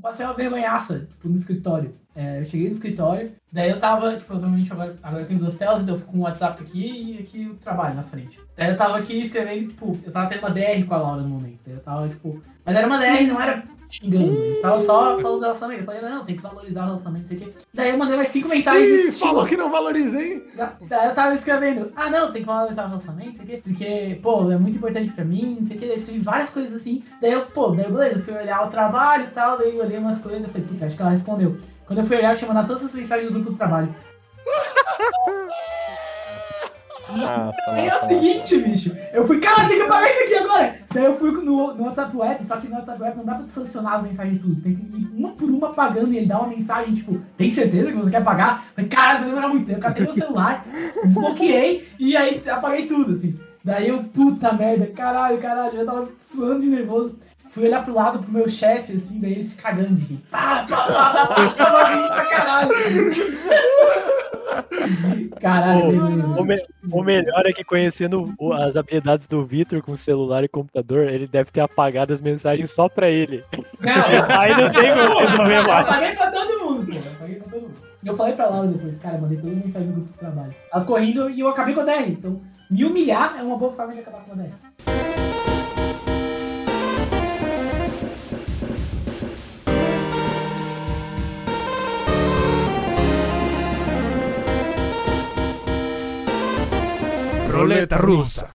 [0.00, 1.94] passei uma vergonhaça, tipo, no escritório.
[2.14, 5.38] É, eu cheguei no escritório, daí eu tava, tipo, eu, normalmente agora, agora eu tenho
[5.38, 8.40] duas telas, então eu fico com o WhatsApp aqui e aqui o trabalho na frente.
[8.56, 11.28] Daí eu tava aqui escrevendo, tipo, eu tava tendo uma DR com a Laura no
[11.28, 11.60] momento.
[11.64, 12.42] Daí eu tava, tipo.
[12.64, 15.82] Mas era uma DR, não era xingando, a gente tava só falando do relacionamento.
[15.82, 17.58] Eu falei, não, tem que valorizar o relacionamento, não sei o quê.
[17.72, 19.16] Daí eu mandei mais cinco mensagens.
[19.16, 20.44] Ih, falou que não valoriza, hein?
[20.88, 23.60] Daí eu tava escrevendo, ah não, tem que valorizar o relacionamento, não sei o quê,
[23.62, 26.50] porque, pô, é muito importante pra mim, não sei o quê, daí eu escrevi várias
[26.50, 29.76] coisas assim, daí eu, pô, daí beleza, eu fui olhar o trabalho e tal, daí
[29.76, 31.56] eu olhei umas coisas, eu falei, puta, acho que ela respondeu.
[31.86, 33.94] Quando eu fui olhar, eu tinha mandado todas as mensagens do grupo do trabalho.
[37.16, 40.34] Nossa, Aí é o nossa, seguinte, bicho, eu fui, cara, tem que apagar isso aqui
[40.34, 40.76] agora!
[40.92, 43.46] Daí eu fui no, no WhatsApp Web, só que no WhatsApp Web não dá pra
[43.46, 46.48] selecionar as mensagens tudo, tem que ir uma por uma apagando e ele dá uma
[46.48, 48.64] mensagem, tipo, tem certeza que você quer apagar?
[48.68, 50.64] Eu Falei, cara, isso vai demorar muito tempo, eu catei meu celular,
[51.02, 53.38] desbloqueei e aí apaguei tudo, assim.
[53.64, 57.16] Daí eu, puta merda, caralho, caralho, eu tava suando de nervoso.
[57.50, 60.20] Fui olhar pro lado pro meu chefe, assim, daí ele se cagando de rir.
[60.30, 62.70] Pá, pá, pá, pá, tava rindo pra caralho.
[65.40, 69.94] Caralho, O, o me- o melhor é que conhecendo o- as habilidades do Vitor com
[69.96, 73.44] celular e computador, ele deve ter apagado as mensagens só pra ele.
[73.80, 75.88] Não, Aí não tem como resolver mais.
[75.88, 76.96] paguei pra todo mundo, pô.
[76.96, 77.74] Eu paguei pra todo mundo.
[78.02, 80.54] E eu falei pra Laura depois, cara, mandei toda mensagem no grupo do trabalho.
[80.72, 82.08] Ela ficou rindo e eu acabei com a DR.
[82.10, 85.27] Então, me humilhar é uma boa forma de acabar com a DR.
[97.58, 98.50] Roleta russa.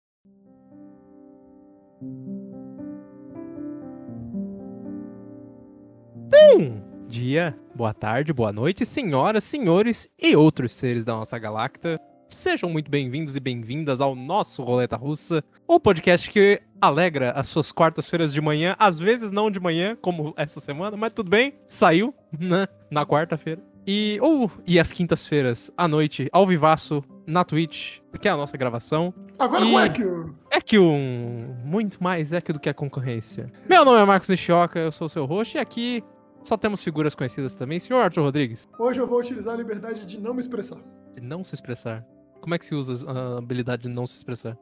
[6.32, 12.00] Bom dia, boa tarde, boa noite, senhoras, senhores e outros seres da nossa galacta.
[12.30, 17.74] Sejam muito bem-vindos e bem-vindas ao nosso Roleta Russa, o podcast que alegra as suas
[17.74, 22.16] quartas-feiras de manhã, às vezes não de manhã, como essa semana, mas tudo bem, saiu,
[22.40, 23.62] né, na quarta-feira.
[23.86, 28.58] E, ou, e às quintas-feiras, à noite, ao vivaço, na Twitch, que é a nossa
[28.58, 29.14] gravação.
[29.38, 30.36] Agora E- qual é que o.
[30.52, 31.54] É que um.
[31.66, 33.52] Muito mais é que do que a concorrência.
[33.70, 36.02] Meu nome é Marcos Nishioka, eu sou o seu host, e aqui
[36.42, 37.78] só temos figuras conhecidas também.
[37.80, 40.80] Senhor Arthur Rodrigues, Hoje eu vou utilizar a liberdade de não me expressar.
[41.16, 42.06] de não se expressar.
[42.42, 44.58] Como é que se usa a habilidade de não se expressar?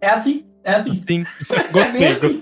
[0.00, 0.94] É assim, é assim.
[0.94, 2.40] Sim, É gostei, bem assim.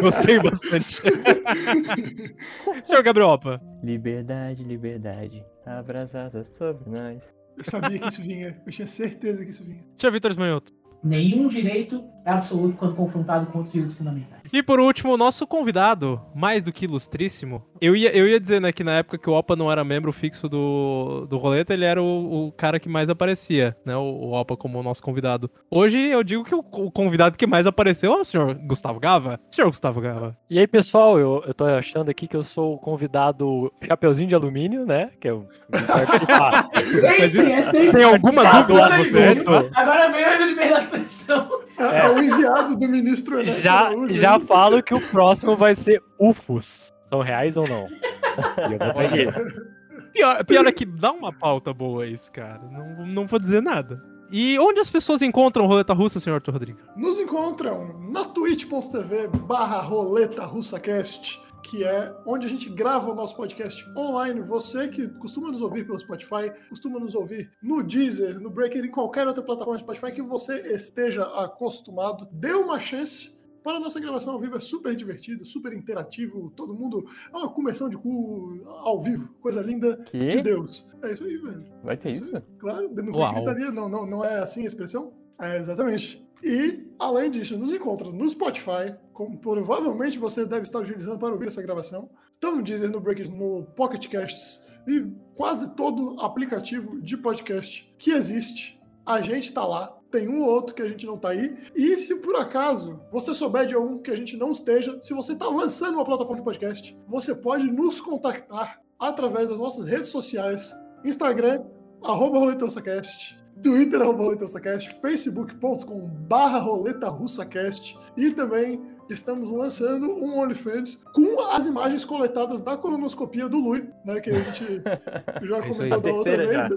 [0.00, 1.00] gostei bastante.
[2.84, 5.44] Senhor Gabriel Opa, Liberdade, liberdade.
[5.66, 7.22] Abra as asas sobre nós.
[7.56, 8.56] Eu sabia que isso vinha.
[8.66, 9.80] Eu tinha certeza que isso vinha.
[9.96, 10.72] senhor Vitor Esmanhoto.
[11.02, 14.39] Nenhum direito é absoluto quando confrontado com outros direitos fundamentais.
[14.52, 17.64] E por último, o nosso convidado, mais do que ilustríssimo.
[17.80, 20.12] Eu ia, eu ia dizer, né, que na época que o Opa não era membro
[20.12, 24.32] fixo do, do Roleta, ele era o, o cara que mais aparecia, né, o, o
[24.32, 25.50] Opa como o nosso convidado.
[25.70, 29.40] Hoje eu digo que o, o convidado que mais apareceu é o senhor Gustavo Gava.
[29.50, 30.36] Senhor Gustavo Gava.
[30.48, 34.34] E aí, pessoal, eu, eu tô achando aqui que eu sou o convidado Chapeuzinho de
[34.34, 35.10] Alumínio, né?
[35.20, 36.68] Que eu vim participar.
[36.84, 37.92] Sempre, é sempre.
[37.92, 39.70] Tem alguma dúvida de você?
[39.74, 41.48] Agora veio a liberdade de expressão.
[41.78, 45.74] É, é o enviado do ministro Ernesto já, Araújo, já falo que o próximo vai
[45.74, 46.92] ser UFOs.
[47.04, 47.86] São reais ou não?
[47.86, 49.70] E eu vou pegar.
[50.12, 52.60] Pior, pior é que dá uma pauta boa isso, cara.
[52.70, 54.02] Não, não vou dizer nada.
[54.32, 56.84] E onde as pessoas encontram Roleta Russa, senhor Arthur Rodrigues?
[56.96, 63.34] Nos encontram na twitch.tv barra roleta russacast, que é onde a gente grava o nosso
[63.36, 64.40] podcast online.
[64.42, 68.90] Você que costuma nos ouvir pelo Spotify, costuma nos ouvir no Deezer, no Breaker, em
[68.90, 73.34] qualquer outra plataforma de Spotify que você esteja acostumado, dê uma chance.
[73.62, 77.06] Para a nossa gravação ao vivo é super divertido, super interativo, todo mundo.
[77.32, 80.42] É uma começão de cu ao vivo, coisa linda de Que?
[80.42, 80.88] Deus.
[81.02, 81.64] É isso aí, velho.
[81.82, 82.42] Vai ter isso?
[82.58, 83.34] Claro, não Uau.
[83.34, 85.12] gritaria, não, não, não é assim a expressão?
[85.40, 86.26] É, exatamente.
[86.42, 91.48] E, além disso, nos encontra no Spotify, como provavelmente você deve estar utilizando para ouvir
[91.48, 92.08] essa gravação.
[92.32, 98.10] Estamos no Deezer, no Breakers, no Pocket Casts e quase todo aplicativo de podcast que
[98.10, 98.80] existe.
[99.04, 99.99] A gente está lá.
[100.10, 101.56] Tem um ou outro que a gente não tá aí.
[101.74, 105.32] E se por acaso você souber de algum que a gente não esteja, se você
[105.34, 110.74] está lançando uma plataforma de podcast, você pode nos contactar através das nossas redes sociais.
[111.04, 111.62] Instagram,
[112.02, 121.40] arroba RoletaRussaCast, Twitter, arroba RoletaRussaCast, facebook.com barra RoletaRussaCast e também estamos lançando um OnlyFans com
[121.50, 124.82] as imagens coletadas da colonoscopia do Lui, né, que a gente
[125.42, 126.50] já É comentou da outra vez.
[126.50, 126.68] já.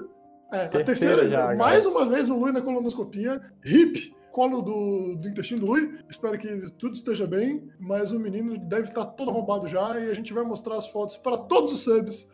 [0.54, 5.16] É, a Terceira terceira, já, mais uma vez o Lui na colonoscopia, hip, colo do,
[5.16, 5.98] do intestino do Lui.
[6.10, 6.48] Espero que
[6.78, 10.44] tudo esteja bem, mas o menino deve estar todo arrombado já e a gente vai
[10.44, 12.30] mostrar as fotos para todos os subs.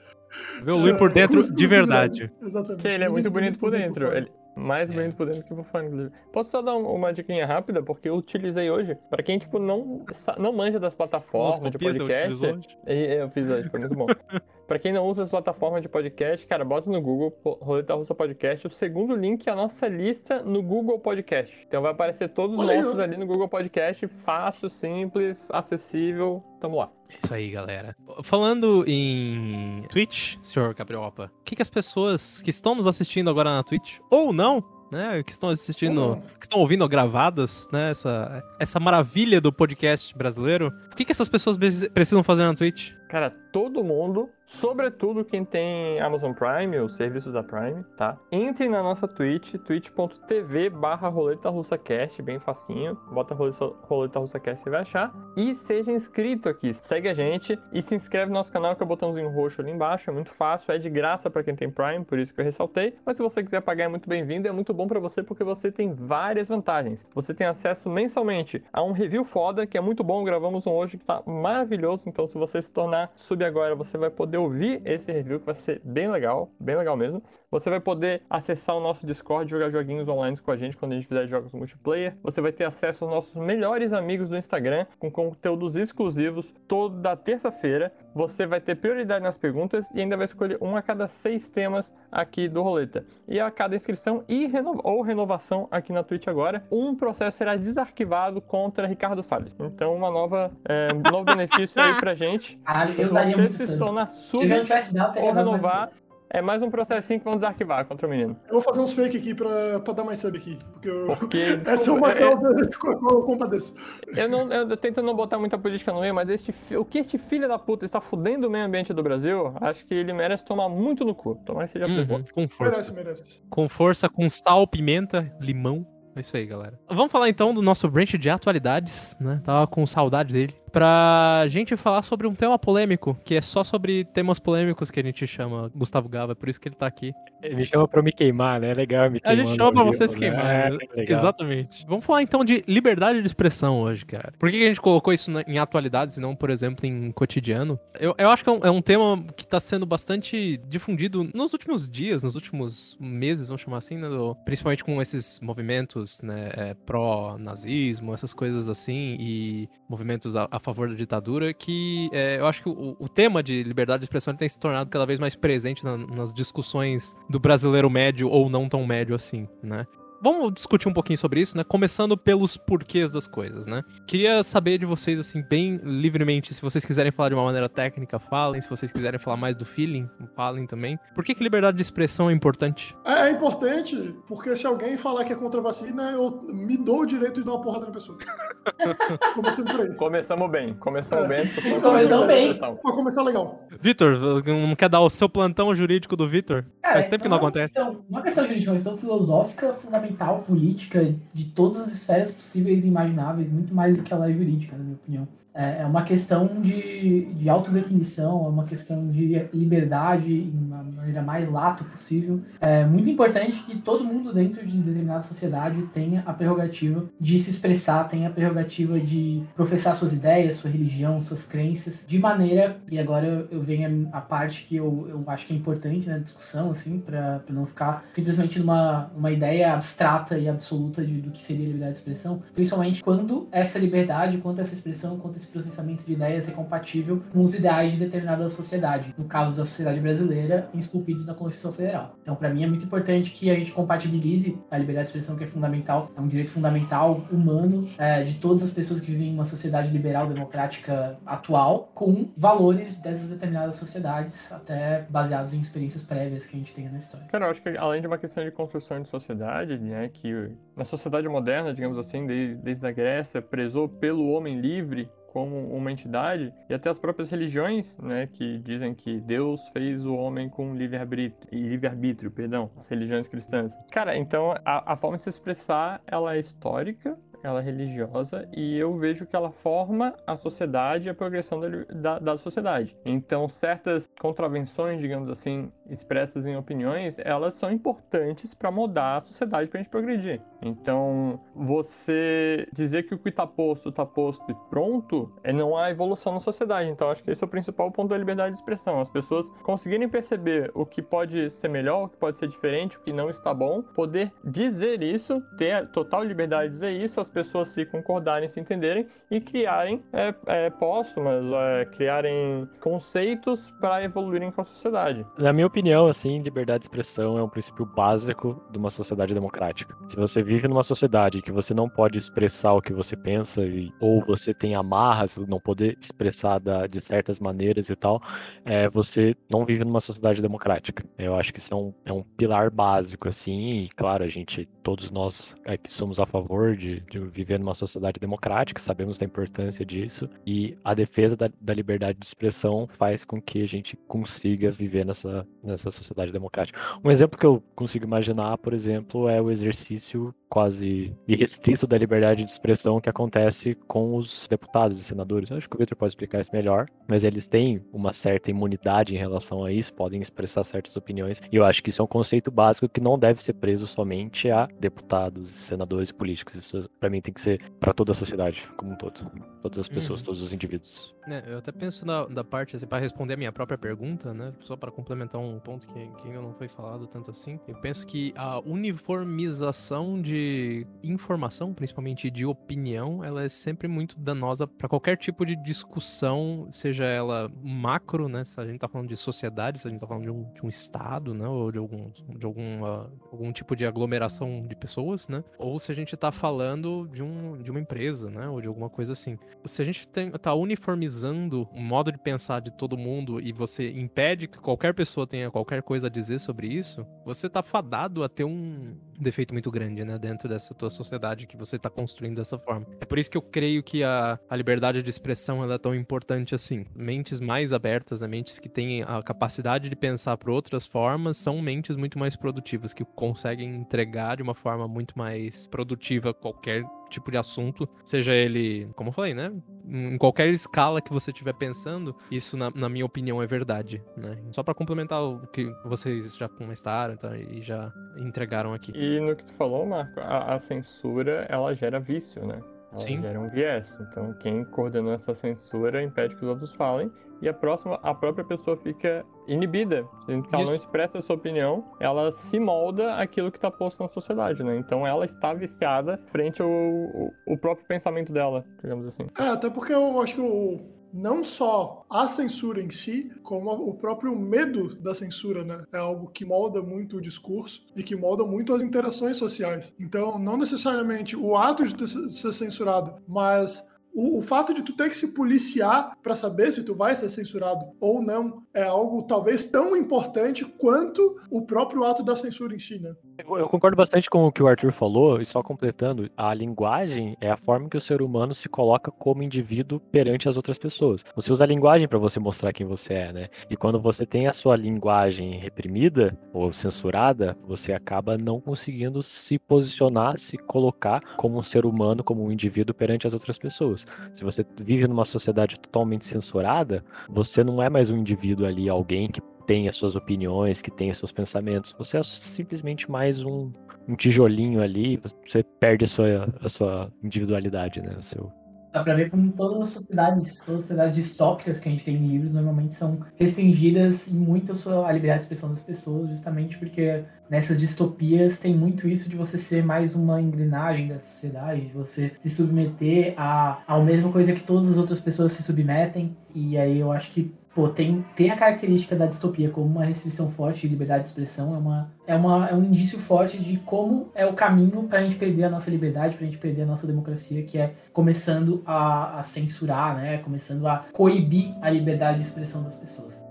[0.63, 2.31] Vê o Lui por dentro É, de verdade.
[2.41, 2.81] Exatamente.
[2.81, 4.05] Que ele é muito bonito por dentro.
[4.05, 4.17] fora.
[4.19, 4.93] Ele, Mais É.
[4.93, 6.11] bem por dentro que por fora, inclusive.
[6.33, 7.81] Posso só dar um- uma diquinha rápida?
[7.81, 8.95] Porque eu utilizei hoje.
[9.09, 10.03] Pra quem, tipo, não,
[10.37, 12.45] não manja das plataformas de Cosmopia, você podcast.
[12.45, 12.77] hoje?
[12.85, 14.05] É, Eu fiz hoje, foi muito bom.
[14.69, 18.67] pra quem não usa as plataformas de podcast, cara, bota no Google, Roleta Russa Podcast.
[18.67, 21.65] O segundo link é a nossa lista no Google Podcast.
[21.67, 24.07] Então vai aparecer todos os nossos ali no Google Podcast.
[24.07, 26.43] Fácil, simples, acessível.
[26.61, 26.91] Tamo lá.
[27.09, 27.95] Isso aí, galera.
[28.21, 33.49] Falando em Twitch, senhor Capriopa, o que, que as pessoas que estão nos assistindo agora
[33.49, 38.79] na Twitch, ou não, né, que estão assistindo, que estão ouvindo gravadas, né, essa, essa
[38.79, 41.57] maravilha do podcast brasileiro, o que, que essas pessoas
[41.91, 42.98] precisam fazer na Twitch?
[43.09, 48.15] Cara, todo mundo, sobretudo quem tem Amazon Prime, os serviços da Prime, tá?
[48.31, 52.95] Entre na nossa Twitch, twitch.tv barra roleta russacast, bem facinho.
[53.11, 55.11] Bota roleta, roleta russacast, você vai achar.
[55.35, 58.85] E seja inscrito aqui, segue a gente e se inscreve no nosso canal, que é
[58.85, 62.05] o botãozinho roxo ali embaixo, é muito fácil, é de graça pra quem tem Prime,
[62.05, 62.95] por isso que eu ressaltei.
[63.03, 65.71] Mas se você quiser pagar, é muito bem-vindo, é muito bom pra você porque você
[65.71, 67.03] tem várias vantagens.
[67.15, 70.95] Você tem acesso mensalmente a um review foda, que é muito bom, gravamos um hoje
[70.95, 75.11] que está maravilhoso, então se você se tornar sub agora, você vai poder ouvir esse
[75.11, 77.21] review que vai ser bem legal, bem legal mesmo.
[77.51, 80.95] Você vai poder acessar o nosso Discord, jogar joguinhos online com a gente quando a
[80.95, 82.15] gente fizer jogos multiplayer.
[82.23, 87.93] Você vai ter acesso aos nossos melhores amigos do Instagram, com conteúdos exclusivos toda terça-feira.
[88.13, 91.93] Você vai ter prioridade nas perguntas e ainda vai escolher um a cada seis temas
[92.11, 93.05] aqui do Roleta.
[93.27, 94.49] E a cada inscrição e
[94.83, 99.55] ou renovação aqui na Twitch agora, um processo será desarquivado contra Ricardo Salles.
[99.59, 102.57] Então, uma nova, é, um novo benefício aí pra gente.
[102.65, 103.79] Caralho, Se eu daria muito se sangue.
[103.79, 105.91] tornar Se sub eu já não tivesse dado, teria ou dado mais renovar,
[106.31, 108.37] é mais um processinho que vão desarquivar contra o menino.
[108.47, 110.59] Eu vou fazer uns fake aqui pra, pra dar mais sub aqui.
[110.73, 111.07] Porque eu...
[111.17, 113.73] Porque, essa é uma é- causa com a qual eu compadeço.
[114.15, 117.17] Eu, não, eu tento não botar muita política no meio, mas este, o que este
[117.17, 120.69] filho da puta está fudendo o meio ambiente do Brasil, acho que ele merece tomar
[120.69, 121.35] muito no cu.
[121.45, 121.87] Tomara que seja.
[121.87, 122.71] Uhum, com força.
[122.71, 123.41] Merece, merece.
[123.49, 125.85] Com força, com sal, pimenta, limão.
[126.15, 126.77] É isso aí, galera.
[126.89, 129.41] Vamos falar então do nosso branch de atualidades, né?
[129.43, 130.53] Tava com saudades dele.
[130.71, 135.03] Pra gente falar sobre um tema polêmico, que é só sobre temas polêmicos que a
[135.03, 137.13] gente chama Gustavo Gava, é por isso que ele tá aqui.
[137.41, 138.71] Ele me chama pra me queimar, né?
[138.71, 139.45] É legal me A queimar.
[139.45, 140.19] gente chama pra vivo, você se né?
[140.19, 140.45] queimar.
[140.45, 141.17] É, legal.
[141.17, 141.85] Exatamente.
[141.87, 144.33] Vamos falar então de liberdade de expressão hoje, cara.
[144.37, 147.79] Por que a gente colocou isso em atualidades e não, por exemplo, em cotidiano?
[147.99, 151.53] Eu, eu acho que é um, é um tema que tá sendo bastante difundido nos
[151.53, 154.07] últimos dias, nos últimos meses, vamos chamar assim, né?
[154.09, 160.58] do- principalmente com esses movimentos né, é, pró-nazismo, essas coisas assim, e movimentos a, a
[160.59, 164.35] favor da ditadura, que é, eu acho que o, o tema de liberdade de expressão
[164.35, 168.67] tem se tornado cada vez mais presente na- nas discussões do brasileiro médio ou não
[168.69, 169.85] tão médio assim, né?
[170.21, 171.63] Vamos discutir um pouquinho sobre isso, né?
[171.63, 173.83] Começando pelos porquês das coisas, né?
[174.05, 178.19] Queria saber de vocês, assim, bem livremente, se vocês quiserem falar de uma maneira técnica,
[178.19, 178.59] falem.
[178.61, 180.99] Se vocês quiserem falar mais do feeling, falem também.
[181.15, 182.95] Por que, que liberdade de expressão é importante?
[183.05, 187.01] É, é importante, porque se alguém falar que é contra a vacina, eu me dou
[187.01, 188.17] o direito de dar uma porrada na pessoa.
[189.35, 189.95] Começando por aí.
[189.95, 191.27] Começamos bem, começamos É.
[191.27, 191.79] bem.
[191.81, 192.49] Começamos bem.
[192.49, 192.75] atenção.
[192.77, 193.67] Pra começar legal.
[193.79, 196.65] Vitor, não quer dar o seu plantão jurídico do Vitor?
[196.81, 197.73] Cara, Faz tempo que não é uma acontece.
[197.73, 201.91] Questão, não é uma questão jurídica, é uma questão filosófica, fundamental, política, de todas as
[201.91, 205.27] esferas possíveis e imagináveis, muito mais do que ela é jurídica, na minha opinião.
[205.53, 211.21] É é uma questão de, de autodefinição, é uma questão de liberdade, de uma maneira
[211.21, 212.41] mais lato possível.
[212.59, 217.49] É muito importante que todo mundo dentro de determinada sociedade tenha a prerrogativa de se
[217.49, 222.99] expressar, tenha a prerrogativa de professar suas ideias, sua religião, suas crenças, de maneira, e
[222.99, 226.99] agora eu, venho a, parte que eu, eu acho que é importante na discussão, assim,
[226.99, 229.98] para não ficar simplesmente numa uma ideia abstrata
[230.37, 234.73] e absoluta de, do que seria liberdade de expressão, principalmente quando essa liberdade, quanto essa
[234.73, 239.13] expressão, quanto esse processamento de ideias é compatível com os ideais de determinada sociedade.
[239.17, 242.15] No caso da sociedade brasileira, esculpidos na Constituição Federal.
[242.21, 245.43] Então, para mim, é muito importante que a gente compatibilize a liberdade de expressão, que
[245.43, 249.33] é fundamental, é um direito fundamental, humano, é, de todas as pessoas que vivem em
[249.33, 256.45] uma sociedade liberal, democrática atual, com valores dessas determinadas sociedades, até baseados em experiências prévias
[256.45, 257.27] que a gente tenha na história.
[257.27, 260.85] Cara, eu acho que além de uma questão de construção de sociedade, né, que na
[260.85, 266.51] sociedade moderna, digamos assim, desde, desde a Grécia, prezou pelo homem livre como uma entidade,
[266.67, 271.47] e até as próprias religiões, né, que dizem que Deus fez o homem com livre-arbítrio,
[271.51, 273.77] e livre-arbítrio, perdão, as religiões cristãs.
[273.91, 278.77] Cara, então a, a forma de se expressar, ela é histórica, ela é religiosa e
[278.77, 282.95] eu vejo que ela forma a sociedade e a progressão da, da, da sociedade.
[283.05, 289.69] Então, certas contravenções, digamos assim, expressas em opiniões, elas são importantes para mudar a sociedade
[289.69, 290.41] para a gente progredir.
[290.61, 295.89] Então, você dizer que o que está posto está posto e pronto, é não há
[295.89, 296.89] evolução na sociedade.
[296.89, 298.99] Então, acho que esse é o principal ponto da liberdade de expressão.
[298.99, 303.01] As pessoas conseguirem perceber o que pode ser melhor, o que pode ser diferente, o
[303.01, 307.69] que não está bom, poder dizer isso, ter total liberdade de dizer isso, as pessoas
[307.69, 314.61] se concordarem, se entenderem e criarem é, é, póstumas, é, criarem conceitos para evoluírem com
[314.61, 315.25] a sociedade.
[315.37, 319.95] Na minha opinião, assim, liberdade de expressão é um princípio básico de uma sociedade democrática.
[320.07, 323.91] Se você vive numa sociedade que você não pode expressar o que você pensa, e-
[323.99, 328.21] ou você tem amarras, não poder expressar da- de certas maneiras e tal,
[328.65, 331.03] é, você não vive numa sociedade democrática.
[331.17, 334.65] Eu acho que isso é um, é um pilar básico, assim, e claro, a gente,
[334.83, 339.85] todos nós aqui somos a favor de, de viver numa sociedade democrática, sabemos da importância
[339.85, 344.71] disso, e a defesa da, da liberdade de expressão faz com que a gente consiga
[344.71, 346.79] viver nessa, nessa sociedade democrática.
[347.03, 352.43] Um exemplo que eu consigo imaginar, por exemplo, é o exercício quase irrestrito da liberdade
[352.43, 355.51] de expressão que acontece com os deputados e senadores.
[355.51, 359.13] Eu acho que o Victor pode explicar isso melhor, mas eles têm uma certa imunidade
[359.13, 362.07] em relação a isso, podem expressar certas opiniões, e eu acho que isso é um
[362.07, 366.55] conceito básico que não deve ser preso somente a deputados, senadores e políticos.
[366.55, 369.29] Isso, para mim, tem que ser para toda a sociedade como um todo.
[369.63, 370.27] Todas as pessoas, Uhum.
[370.27, 371.13] todos os indivíduos.
[371.27, 374.53] É, eu até penso na, da parte, assim, para responder a minha própria pergunta, né?
[374.61, 377.59] Só para complementar um ponto que, que ainda não foi falado tanto assim.
[377.67, 384.67] Eu penso que a uniformização de informação, principalmente de opinião, ela é sempre muito danosa
[384.67, 388.43] para qualquer tipo de discussão, seja ela macro, né?
[388.43, 390.63] Se a gente tá falando de sociedade, se a gente tá falando de um, de
[390.65, 391.47] um estado, né?
[391.47, 395.43] Ou de algum, de algum, ah, algum tipo de aglomeração de pessoas, né?
[395.57, 398.47] Ou se a gente tá falando de, um, de uma empresa, né?
[398.47, 402.61] Ou de alguma coisa assim se a gente tem, tá uniformizando o modo de pensar
[402.61, 406.67] de todo mundo e você impede que qualquer pessoa tenha qualquer coisa a dizer sobre
[406.67, 411.47] isso, você tá fadado a ter um defeito muito grande, né, dentro dessa tua sociedade
[411.47, 412.85] que você tá construindo dessa forma.
[412.99, 415.93] É por isso que eu creio que a, a liberdade de expressão ela é tão
[415.93, 416.85] importante assim.
[416.95, 421.61] Mentes mais abertas, né, mentes que têm a capacidade de pensar por outras formas, são
[421.61, 427.31] mentes muito mais produtivas, que conseguem entregar de uma forma muito mais produtiva qualquer tipo
[427.31, 429.51] de assunto, seja ele, como eu falei, né?
[429.87, 434.37] Em qualquer escala que você estiver pensando, isso, na, na minha opinião, é verdade, né?
[434.51, 438.91] Só pra complementar o que vocês já comentaram tá, e já entregaram aqui.
[438.95, 442.61] E no que tu falou, Marco, a, a censura, ela gera vício, né?
[442.91, 443.21] Ela Sim.
[443.21, 443.99] gera um viés.
[444.01, 447.11] Então, quem coordenou essa censura impede que os outros falem.
[447.41, 450.05] E a próxima, a própria pessoa fica inibida.
[450.25, 454.01] Sendo que ela não expressa a sua opinião, ela se molda aquilo que está posto
[454.03, 454.77] na sociedade, né?
[454.77, 459.27] Então, ela está viciada frente ao, ao- ao próprio pensamento dela, digamos assim.
[459.39, 460.79] É, até porque eu acho que o,
[461.13, 465.83] não só a censura em si, como o próprio medo da censura, né?
[465.93, 469.93] É algo que molda muito o discurso e que molda muito as interações sociais.
[469.99, 475.09] Então, não necessariamente o ato de ser censurado, mas o, o fato de tu ter
[475.09, 479.65] que se policiar para saber se tu vai ser censurado ou não é algo talvez
[479.65, 483.13] tão importante quanto o próprio ato da censura em si, né?
[483.37, 487.37] Eu eu concordo bastante com o que o Arthur falou, e só completando, a linguagem
[487.39, 491.23] é a forma que o ser humano se coloca como indivíduo perante as outras pessoas.
[491.35, 493.49] Você usa a linguagem para você mostrar quem você é, né?
[493.69, 499.59] E quando você tem a sua linguagem reprimida ou censurada, você acaba não conseguindo se
[499.59, 504.05] posicionar, se colocar como um ser humano, como um indivíduo perante as outras pessoas.
[504.33, 509.27] Se você vive numa sociedade totalmente censurada, você não é mais um indivíduo ali, alguém
[509.29, 511.95] que tem as suas opiniões, que tem os seus pensamentos.
[511.97, 513.71] Você é simplesmente mais um,
[514.07, 518.15] um tijolinho ali, você perde a sua, a sua individualidade, né?
[518.17, 518.51] O seu...
[518.99, 522.15] Dá pra ver como todas as sociedades, todas as sociedades distópicas que a gente tem
[522.15, 526.77] em livros normalmente são restringidas em muito a, sua, liberdade de expressão das pessoas, justamente
[526.77, 531.93] porque nessas distopias tem muito isso de você ser mais uma engrenagem da sociedade, de
[531.93, 536.35] você se submeter a, a mesma coisa que todas as outras pessoas se submetem.
[536.53, 540.49] E aí eu acho que pô, tem, tem a característica da distopia como uma restrição
[540.49, 544.29] forte de liberdade de expressão, é, uma, é, uma, é um indício forte de como
[544.35, 547.63] é o caminho pra gente perder a nossa liberdade, pra gente perder a nossa democracia,
[547.63, 550.39] que é começando a, a censurar, né?
[550.39, 553.41] Começando a coibir a liberdade de expressão das pessoas.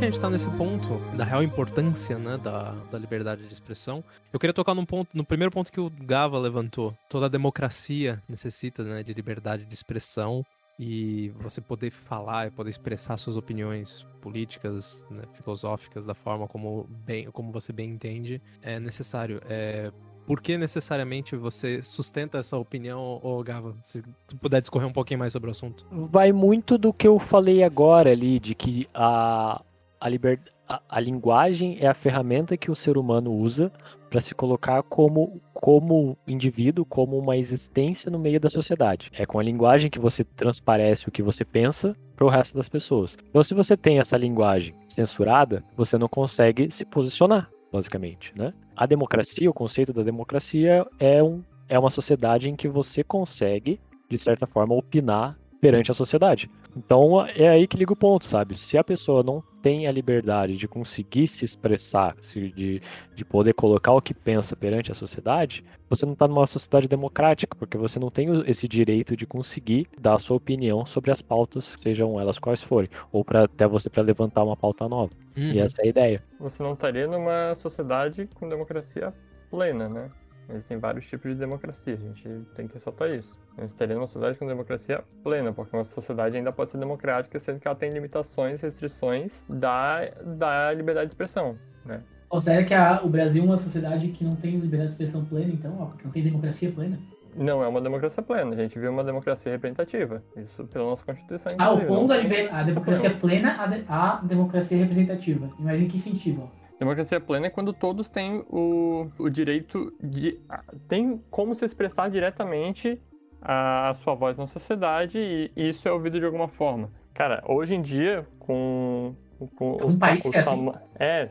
[0.00, 4.02] Que a gente tá nesse ponto da real importância, né, da, da liberdade de expressão,
[4.32, 6.96] eu queria tocar num ponto, no primeiro ponto que o Gava levantou.
[7.06, 10.42] Toda democracia necessita, né, de liberdade de expressão
[10.78, 16.88] e você poder falar e poder expressar suas opiniões políticas, né, filosóficas da forma como
[17.04, 19.38] bem, como você bem entende, é necessário.
[19.50, 19.92] É,
[20.26, 23.76] por que necessariamente você sustenta essa opinião, ô Gava?
[23.82, 25.84] Se tu puder discorrer um pouquinho mais sobre o assunto.
[25.90, 29.60] Vai muito do que eu falei agora ali, de que a,
[30.00, 33.70] a, liber, a, a linguagem é a ferramenta que o ser humano usa
[34.08, 39.10] para se colocar como, como indivíduo, como uma existência no meio da sociedade.
[39.12, 42.68] É com a linguagem que você transparece o que você pensa para o resto das
[42.68, 43.16] pessoas.
[43.28, 48.52] Então, se você tem essa linguagem censurada, você não consegue se posicionar, basicamente, né?
[48.74, 53.80] A democracia, o conceito da democracia é, um, é uma sociedade em que você consegue,
[54.08, 56.50] de certa forma, opinar perante a sociedade.
[56.76, 58.56] Então é aí que liga o ponto, sabe?
[58.56, 62.80] Se a pessoa não tem a liberdade de conseguir se expressar, de,
[63.14, 67.56] de poder colocar o que pensa perante a sociedade, você não está numa sociedade democrática,
[67.58, 71.76] porque você não tem esse direito de conseguir dar a sua opinião sobre as pautas,
[71.82, 75.12] sejam elas quais forem, ou para até você para levantar uma pauta nova.
[75.36, 75.52] Uhum.
[75.52, 76.22] E essa é a ideia.
[76.38, 79.12] Você não estaria numa sociedade com democracia
[79.50, 80.10] plena, né?
[80.52, 83.38] Existem vários tipos de democracia, a gente tem que ressaltar isso.
[83.56, 87.38] A gente estaria numa sociedade com democracia plena, porque uma sociedade ainda pode ser democrática,
[87.38, 90.00] sendo que ela tem limitações, restrições da,
[90.38, 92.02] da liberdade de expressão, né?
[92.28, 95.52] Considera que a, o Brasil é uma sociedade que não tem liberdade de expressão plena,
[95.52, 96.98] então, ó, que não tem democracia plena?
[97.36, 100.20] Não é uma democracia plena, a gente viu uma democracia representativa.
[100.36, 101.52] Isso pela nossa Constituição.
[101.58, 105.48] Ah, o ponto não da liber- a democracia plena, a, de- a democracia representativa.
[105.58, 106.50] Mas em que sentido?
[106.80, 110.40] Democracia plena é quando todos têm o, o direito de.
[110.88, 112.98] tem como se expressar diretamente
[113.42, 115.18] a sua voz na sociedade
[115.54, 116.88] e isso é ouvido de alguma forma.
[117.12, 119.14] Cara, hoje em dia, com.
[119.56, 120.72] com É um país que é assim.
[120.98, 121.28] É,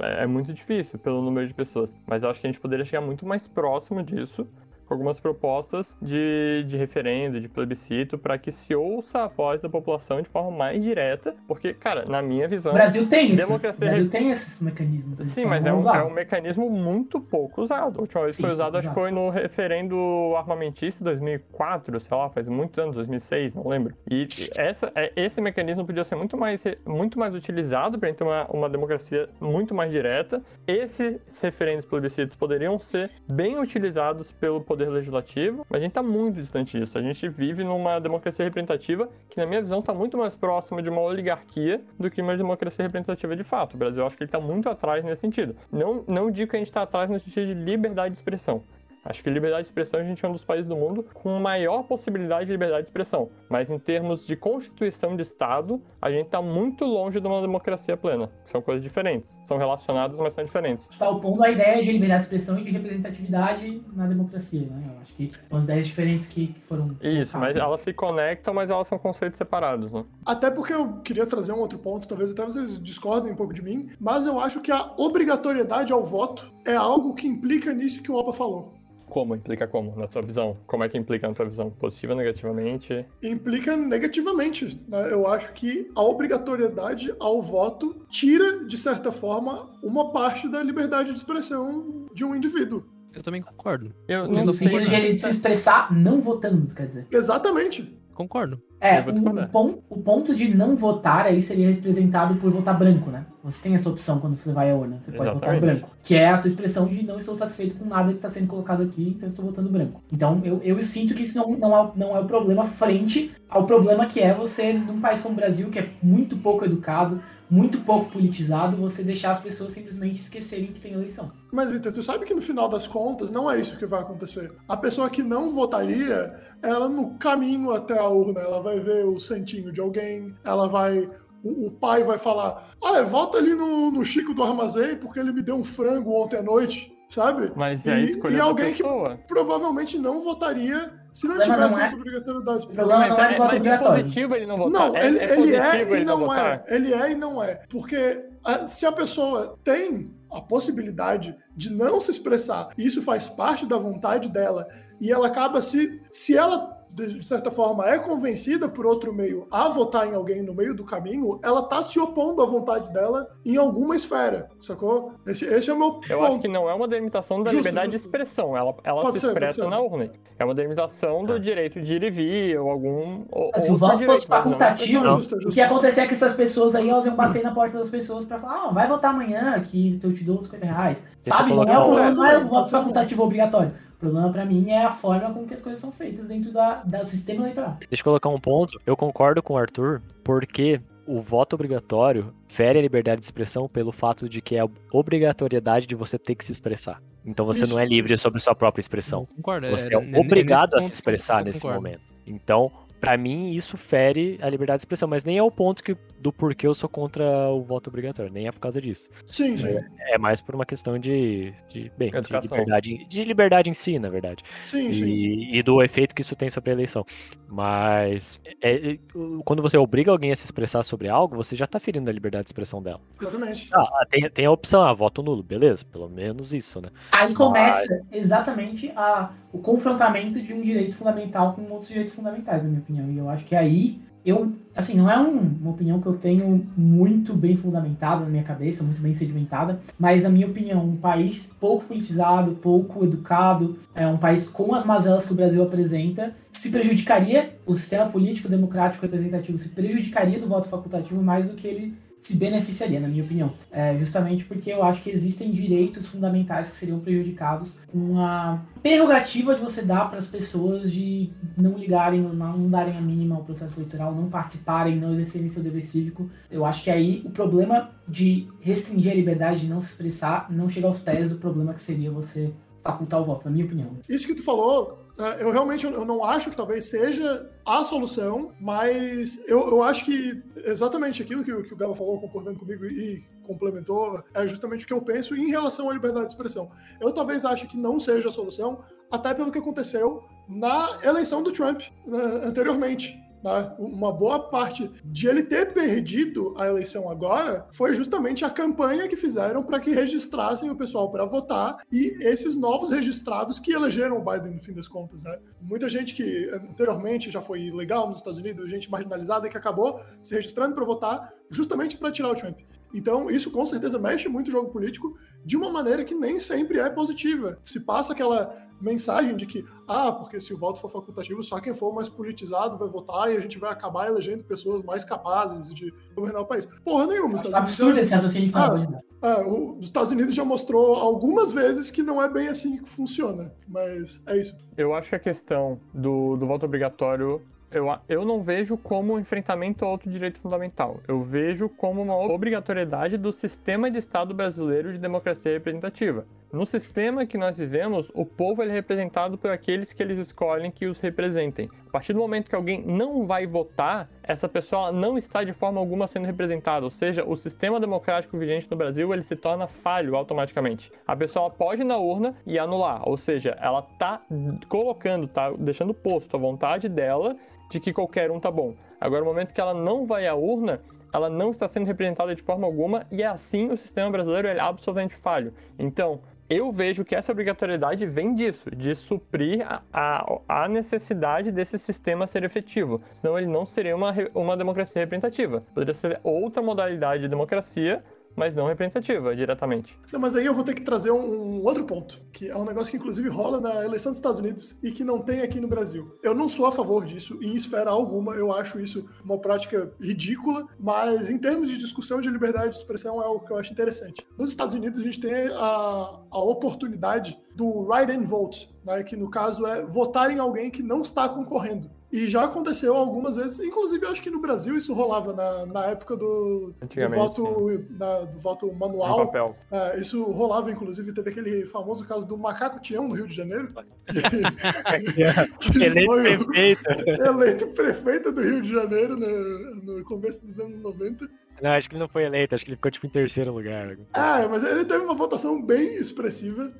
[0.00, 1.96] é muito difícil pelo número de pessoas.
[2.04, 4.48] Mas eu acho que a gente poderia chegar muito mais próximo disso
[4.88, 9.68] com algumas propostas de, de referendo, de plebiscito, para que se ouça a voz da
[9.68, 12.72] população de forma mais direta, porque, cara, na minha O visão.
[12.72, 13.52] Brasil tem isso.
[13.54, 15.18] O Brasil tem esses mecanismos.
[15.26, 17.98] Sim, mas é um, é um mecanismo muito pouco usado.
[17.98, 19.96] A última vez que foi usado, acho que foi no referendo
[20.36, 23.94] armamentista 2004, sei lá, faz muitos anos, 2006, não lembro.
[24.10, 28.24] E essa, é- esse mecanismo podia ser muito mais, re- muito mais utilizado para ter
[28.24, 30.42] uma, uma democracia muito mais direta.
[30.66, 36.36] Esses referendos plebiscitos poderiam ser bem utilizados pelo Poder Legislativo, mas a gente está muito
[36.36, 36.98] distante disso.
[36.98, 40.88] A gente vive numa democracia representativa que, na minha visão, está muito mais próxima de
[40.88, 43.74] uma oligarquia do que uma democracia representativa de fato.
[43.74, 45.56] O Brasil, acho que ele está muito atrás nesse sentido.
[45.70, 48.62] Não, não digo que a gente está atrás no sentido de liberdade de expressão.
[49.08, 51.82] Acho que liberdade de expressão a gente é um dos países do mundo com maior
[51.84, 53.30] possibilidade de liberdade de expressão.
[53.48, 57.96] Mas em termos de constituição de Estado, a gente está muito longe de uma democracia
[57.96, 58.28] plena.
[58.44, 59.34] São coisas diferentes.
[59.44, 60.88] São relacionadas, mas são diferentes.
[60.98, 64.90] Tá opondo a ideia de liberdade de expressão e de representatividade na democracia, né?
[64.94, 66.94] Eu acho que são as ideias diferentes que, foram.
[67.00, 70.04] Isso, mas elas se conectam, mas elas são conceitos separados, né?
[70.26, 73.62] Até porque eu queria trazer um outro ponto, talvez até vocês discordem um pouco de
[73.62, 78.12] mim, mas eu acho que a obrigatoriedade ao voto é algo que implica nisso que
[78.12, 78.78] o Opa falou.
[79.08, 79.34] Como?
[79.34, 80.56] Implica como, na tua visão?
[80.66, 81.70] Como é que implica na tua visão?
[81.70, 83.04] Positiva, negativamente?
[83.22, 84.80] Implica negativamente.
[84.88, 85.12] né?
[85.12, 91.10] Eu acho que a obrigatoriedade ao voto tira, de certa forma, uma parte da liberdade
[91.10, 92.84] de expressão de um indivíduo.
[93.14, 93.92] Eu também concordo.
[94.06, 94.70] Eu No não sei.
[94.70, 97.06] sentido de ele se expressar não votando, quer dizer.
[97.10, 97.98] Exatamente.
[98.14, 98.60] Concordo.
[98.80, 103.26] É, o, pon- o ponto de não votar aí seria representado por votar branco, né?
[103.42, 105.00] Você tem essa opção quando você vai à urna.
[105.00, 105.80] Você pode votar Exatamente.
[105.80, 105.96] branco.
[106.02, 108.82] Que é a tua expressão de não estou satisfeito com nada que está sendo colocado
[108.82, 110.02] aqui, então eu estou votando branco.
[110.12, 113.64] Então eu, eu sinto que isso não, não, é, não é o problema frente ao
[113.64, 117.78] problema que é você, num país como o Brasil, que é muito pouco educado, muito
[117.80, 121.32] pouco politizado, você deixar as pessoas simplesmente esquecerem que tem eleição.
[121.50, 124.52] Mas, Vitor, tu sabe que no final das contas não é isso que vai acontecer.
[124.68, 129.18] A pessoa que não votaria, ela no caminho até a urna, ela vai ver o
[129.18, 131.08] santinho de alguém, ela vai.
[131.44, 135.32] O, o pai vai falar: Ah, vota ali no, no Chico do armazém porque ele
[135.32, 137.52] me deu um frango ontem à noite, sabe?
[137.56, 138.82] Mas é a E- escolha e alguém que-.
[139.26, 142.66] Provavelmente não votaria se não tivesse não é- essa obrigatoriedade.
[142.66, 144.02] O problema não é mas, é obrigatório.
[144.04, 144.72] positivo ele não votar?
[144.72, 146.64] Não, é, ele, é ele é e ele não não votar?
[146.66, 146.74] é.
[146.74, 147.54] Ele é e não é.
[147.70, 153.28] Porque ah, se a pessoa tem a possibilidade de não se expressar, e isso faz
[153.28, 154.66] parte da vontade dela,
[155.00, 156.00] e ela acaba se.
[156.12, 160.54] Se ela de certa forma, é convencida por outro meio a votar em alguém no
[160.54, 165.12] meio do caminho, ela tá se opondo à vontade dela em alguma esfera, sacou?
[165.26, 166.30] Esse, esse é o meu Eu ponto.
[166.32, 167.98] acho que não é uma delimitação da Justo, liberdade justo.
[167.98, 168.56] de expressão.
[168.56, 170.10] Ela, ela Pode se ser, expressa na urna.
[170.38, 173.24] É uma delimitação do direito de ir e vir ou algum.
[173.30, 175.08] Ou, Se o voto fosse mas não é facultativo.
[175.10, 177.76] Justo, o que ia acontecer é que essas pessoas aí, elas iam bater na porta
[177.78, 181.02] das pessoas pra falar, ah, vai votar amanhã que eu te dou 50 reais.
[181.24, 181.50] Deixa Sabe?
[181.50, 183.72] eu Não é, um- não é Pode voto facultativo obrigatório.
[183.98, 186.84] O problema pra mim é a forma com que as coisas são feitas dentro da,
[186.84, 187.78] da sistema eleitoral.
[187.80, 188.80] Deixa eu colocar um ponto.
[188.86, 193.90] Eu concordo com o Arthur, porque o voto obrigatório fere a liberdade de expressão pelo
[193.90, 197.02] fato de que é a obrigatoriedade de você ter que se expressar.
[197.24, 199.26] Então você Isso, não é livre sobre sua própria expressão.
[199.34, 199.68] Concordo.
[199.70, 202.02] Você é, é obrigado a se expressar nesse momento.
[202.24, 205.96] Então, pra mim, isso fere a liberdade de expressão, mas nem é o ponto que,
[206.18, 209.08] do porquê eu sou contra o voto obrigatório, nem é por causa disso.
[209.26, 209.78] Sim, sim.
[210.10, 214.08] É mais por uma questão de, de bem, de liberdade, de liberdade em si, na
[214.08, 214.42] verdade.
[214.60, 215.04] Sim, sim.
[215.04, 217.04] E, e do efeito que isso tem sobre a eleição.
[217.46, 218.98] Mas é- é-
[219.44, 222.44] quando você obriga alguém a se expressar sobre algo, você já tá ferindo a liberdade
[222.44, 223.00] de expressão dela.
[223.20, 223.68] Exatamente.
[223.72, 226.88] Ah, ah, tem, tem a opção, ah, voto nulo, beleza, pelo menos isso, né?
[227.12, 232.70] Aí começa exatamente a, o confrontamento de um direito fundamental com outros direitos fundamentais, na
[232.70, 233.10] minha opinião.
[233.10, 236.66] E eu acho que aí, eu, assim, não é um- uma opinião que eu tenho
[236.76, 241.54] muito bem fundamentada na minha cabeça, muito bem sedimentada, mas na minha opinião, um país
[241.60, 246.70] pouco politizado, pouco educado, é um país com as mazelas que o Brasil apresenta, se
[246.70, 251.94] prejudicaria, o sistema político, democrático, representativo se prejudicaria do voto facultativo mais do que ele
[252.28, 253.54] se beneficiaria, na minha opinião.
[253.72, 259.54] É, justamente porque eu acho que existem direitos fundamentais que seriam prejudicados com a prerrogativa
[259.54, 263.78] de você dar para as pessoas de não ligarem, não, darem a mínima ao processo
[263.78, 266.28] eleitoral, não participarem, não exercerem seu dever cívico.
[266.50, 270.68] Eu acho que aí o problema de restringir a liberdade de não se expressar não
[270.68, 273.90] chega aos pés do problema que seria você facultar o voto, na minha opinião.
[274.06, 274.98] Isso que tu falou,
[275.40, 280.40] eu realmente eu não acho que talvez seja a solução, mas eu, eu acho que
[280.64, 284.86] exatamente aquilo que, o- que o Gaba falou, concordando comigo e complementou, é justamente o
[284.86, 286.70] que eu penso em relação à liberdade de expressão.
[287.00, 291.50] Eu talvez ache que não seja a solução, até pelo que aconteceu na eleição do
[291.50, 293.18] Trump né, anteriormente.
[293.42, 293.74] Né?
[293.78, 299.16] Uma boa parte de ele ter perdido a eleição agora foi justamente a campanha que
[299.16, 304.24] fizeram para que registrassem o pessoal para votar e esses novos registrados que elegeram o
[304.24, 305.22] Biden no fim das contas.
[305.22, 305.38] Né?
[305.60, 310.34] Muita gente que anteriormente já foi ilegal nos Estados Unidos, gente marginalizada que acabou se
[310.34, 312.58] registrando para votar justamente para tirar o Trump.
[312.94, 316.78] Então, isso com certeza mexe muito o jogo político de uma maneira que nem sempre
[316.78, 317.58] é positiva.
[317.62, 321.74] Se passa aquela mensagem de que, ah, porque se o voto for facultativo, só quem
[321.74, 325.92] for mais politizado vai votar e a gente vai acabar elegendo pessoas mais capazes de
[326.14, 326.64] governar o país.
[326.84, 327.34] Porra nenhuma.
[327.34, 329.00] Unidos absurdo esse raciocínio que Ah, ela pode dar.
[329.22, 332.88] é, o- os Estados Unidos já mostrou algumas vezes que não é bem assim que
[332.88, 334.56] funciona, mas é isso.
[334.76, 339.14] Eu acho que a questão do, do voto obrigatório, eu, a- eu não vejo como
[339.14, 341.00] um enfrentamento ao outro direito fundamental.
[341.06, 346.26] Eu vejo como uma obrigatoriedade do sistema de Estado brasileiro de democracia representativa.
[346.50, 350.86] No sistema que nós vivemos, o povo é representado por aqueles que eles escolhem que
[350.86, 351.68] os representem.
[351.86, 355.78] A partir do momento que alguém não vai votar, essa pessoa não está de forma
[355.78, 360.16] alguma sendo representada, ou seja, o sistema democrático vigente no Brasil ele se torna falho
[360.16, 360.90] automaticamente.
[361.06, 364.22] A pessoa pode ir na urna e anular, ou seja, ela tá
[364.70, 367.36] colocando, tá deixando posto a vontade dela
[367.70, 368.74] de que qualquer um tá bom.
[368.98, 370.80] Agora, no momento que ela não vai à urna,
[371.12, 375.14] ela não está sendo representada de forma alguma e assim o sistema brasileiro é absolutamente
[375.14, 375.52] falho.
[375.78, 381.78] Então, eu vejo que essa obrigatoriedade vem disso, de suprir a, a, a necessidade desse
[381.78, 383.02] sistema ser efetivo.
[383.12, 385.62] Senão ele não seria uma, uma democracia representativa.
[385.74, 388.02] Poderia ser outra modalidade de democracia,
[388.38, 389.98] mas não representativa diretamente.
[390.12, 392.64] Não, mas aí eu vou ter que trazer um, um outro ponto, que é um
[392.64, 395.68] negócio que inclusive rola na eleição dos Estados Unidos e que não tem aqui no
[395.68, 396.16] Brasil.
[396.22, 400.66] Eu não sou a favor disso, em esfera alguma, eu acho isso uma prática ridícula,
[400.78, 404.26] mas em termos de discussão de liberdade de expressão é algo que eu acho interessante.
[404.38, 409.16] Nos Estados Unidos a gente tem a, a oportunidade do write and vote, né, que
[409.16, 411.90] no caso é votar em alguém que não está concorrendo.
[412.10, 415.84] E já aconteceu algumas vezes, inclusive eu acho que no Brasil isso rolava na, na
[415.86, 419.26] época do, do voto, da- do voto manual.
[419.26, 419.54] papel.
[419.70, 423.74] É, isso rolava, inclusive, teve aquele famoso caso do Macaco Tião, no Rio de Janeiro.
[425.60, 426.90] que Eleito foi o- prefeito.
[427.10, 431.28] eleito prefeito do Rio de Janeiro no, no começo dos anos 90.
[431.60, 433.96] Não, acho que ele não foi eleito, acho que ele ficou tipo em terceiro lugar.
[434.14, 436.72] Ah, mas ele teve uma votação bem expressiva.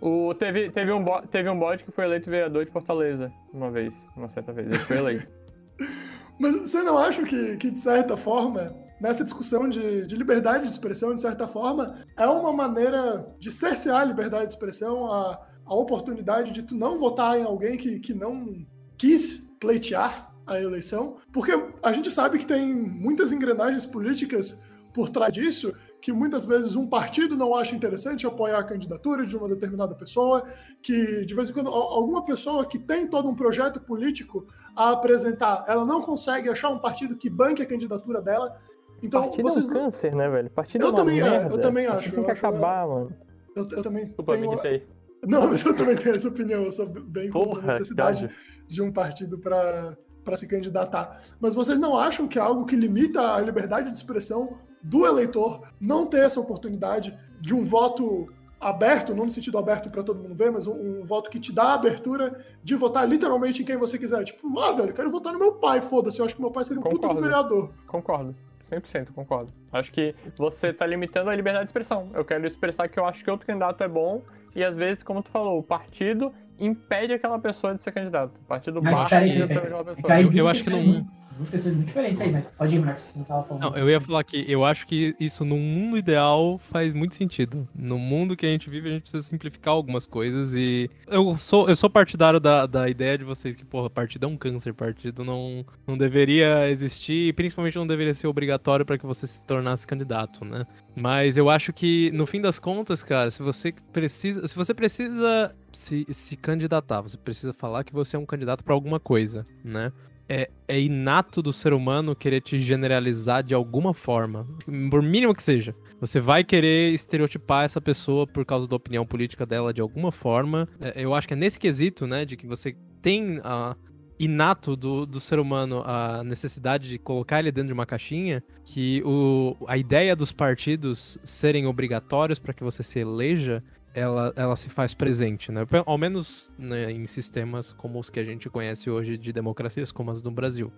[0.00, 3.70] O, teve, teve, um bo- teve um bode que foi eleito vereador de Fortaleza uma
[3.70, 4.68] vez, uma certa vez.
[4.68, 5.32] Ele foi eleito.
[6.38, 10.70] Mas você não acha que, que de certa forma, nessa discussão de, de liberdade de
[10.70, 15.74] expressão, de certa forma, é uma maneira de cercear a liberdade de expressão, a, a
[15.74, 18.66] oportunidade de tu não votar em alguém que, que não
[18.98, 24.60] quis pleitear a eleição, porque a gente sabe que tem muitas engrenagens políticas
[24.94, 25.74] por trás disso,
[26.06, 30.44] que muitas vezes um partido não acha interessante apoiar a candidatura de uma determinada pessoa,
[30.80, 34.90] que de vez em quando al- alguma pessoa que tem todo um projeto político a
[34.92, 38.56] apresentar, ela não consegue achar um partido que banque a candidatura dela.
[39.02, 40.48] Então, Partido vocês é um câncer, né, velho?
[40.48, 41.58] Partido Eu é uma também- é, eu merda.
[41.58, 43.12] também Partido acho, Tem eu que acho- acabar, mano.
[43.56, 44.86] eu, eu também Desculpa, me tenho, irritei.
[45.26, 46.62] Não, mas eu também tenho essa opinião.
[46.62, 48.34] Eu sou bem contra a necessidade Jorge.
[48.68, 49.96] de um partido para
[50.36, 51.20] se candidatar.
[51.40, 54.56] Mas vocês não acham que é algo que limita a liberdade de expressão
[54.86, 60.02] do eleitor não ter essa oportunidade de um voto aberto, não no sentido aberto para
[60.02, 60.72] todo mundo ver, mas um,
[61.02, 64.24] um voto que te dá a abertura de votar literalmente em quem você quiser.
[64.24, 66.64] Tipo, ah, velho, eu quero votar no meu pai, foda-se, eu acho que meu pai
[66.64, 67.20] seria um puta do Concordo.
[67.22, 67.72] vereador.
[67.86, 68.34] Concordo.
[68.70, 69.52] 100% concordo.
[69.72, 72.08] Acho que você tá limitando a liberdade de expressão.
[72.14, 74.22] Eu quero expressar que eu acho que outro candidato é bom
[74.56, 78.32] e às vezes, como tu falou, o partido impede aquela pessoa de ser candidato.
[78.34, 79.94] O partido Mas baixa peraí, e peraí, aquela peraí.
[79.96, 80.20] pessoa.
[80.20, 83.18] Eu- eu acho que não- Duas questões muito diferentes aí, mas pode ir, Marcos, que
[83.18, 83.62] não tava falando.
[83.62, 87.68] Não, eu ia falar que eu acho que isso num mundo ideal faz muito sentido.
[87.74, 91.68] No mundo que a gente vive, a gente precisa simplificar algumas coisas e eu sou,
[91.68, 95.24] eu sou partidário da, da ideia de vocês que, porra, partido é um câncer, partido
[95.24, 99.86] não, não deveria existir e principalmente não deveria ser obrigatório para que você se tornasse
[99.86, 100.66] candidato, né?
[100.94, 105.54] Mas eu acho que, no fim das contas, cara, se você precisa, se você precisa
[105.70, 109.92] se, se candidatar, você precisa falar que você é um candidato para alguma coisa, né?
[110.28, 114.46] É, é inato do ser humano querer te generalizar de alguma forma,
[114.90, 115.74] por mínimo que seja.
[116.00, 120.68] Você vai querer estereotipar essa pessoa por causa da opinião política dela de alguma forma.
[120.80, 123.76] É, eu acho que é nesse quesito, né, de que você tem a
[124.18, 129.02] inato do, do ser humano a necessidade de colocar ele dentro de uma caixinha, que
[129.04, 133.62] o, a ideia dos partidos serem obrigatórios para que você se eleja
[133.96, 135.66] ela, ela se faz presente, né?
[135.86, 140.10] Ao menos né, em sistemas como os que a gente conhece hoje de democracias, como
[140.10, 140.70] as do Brasil.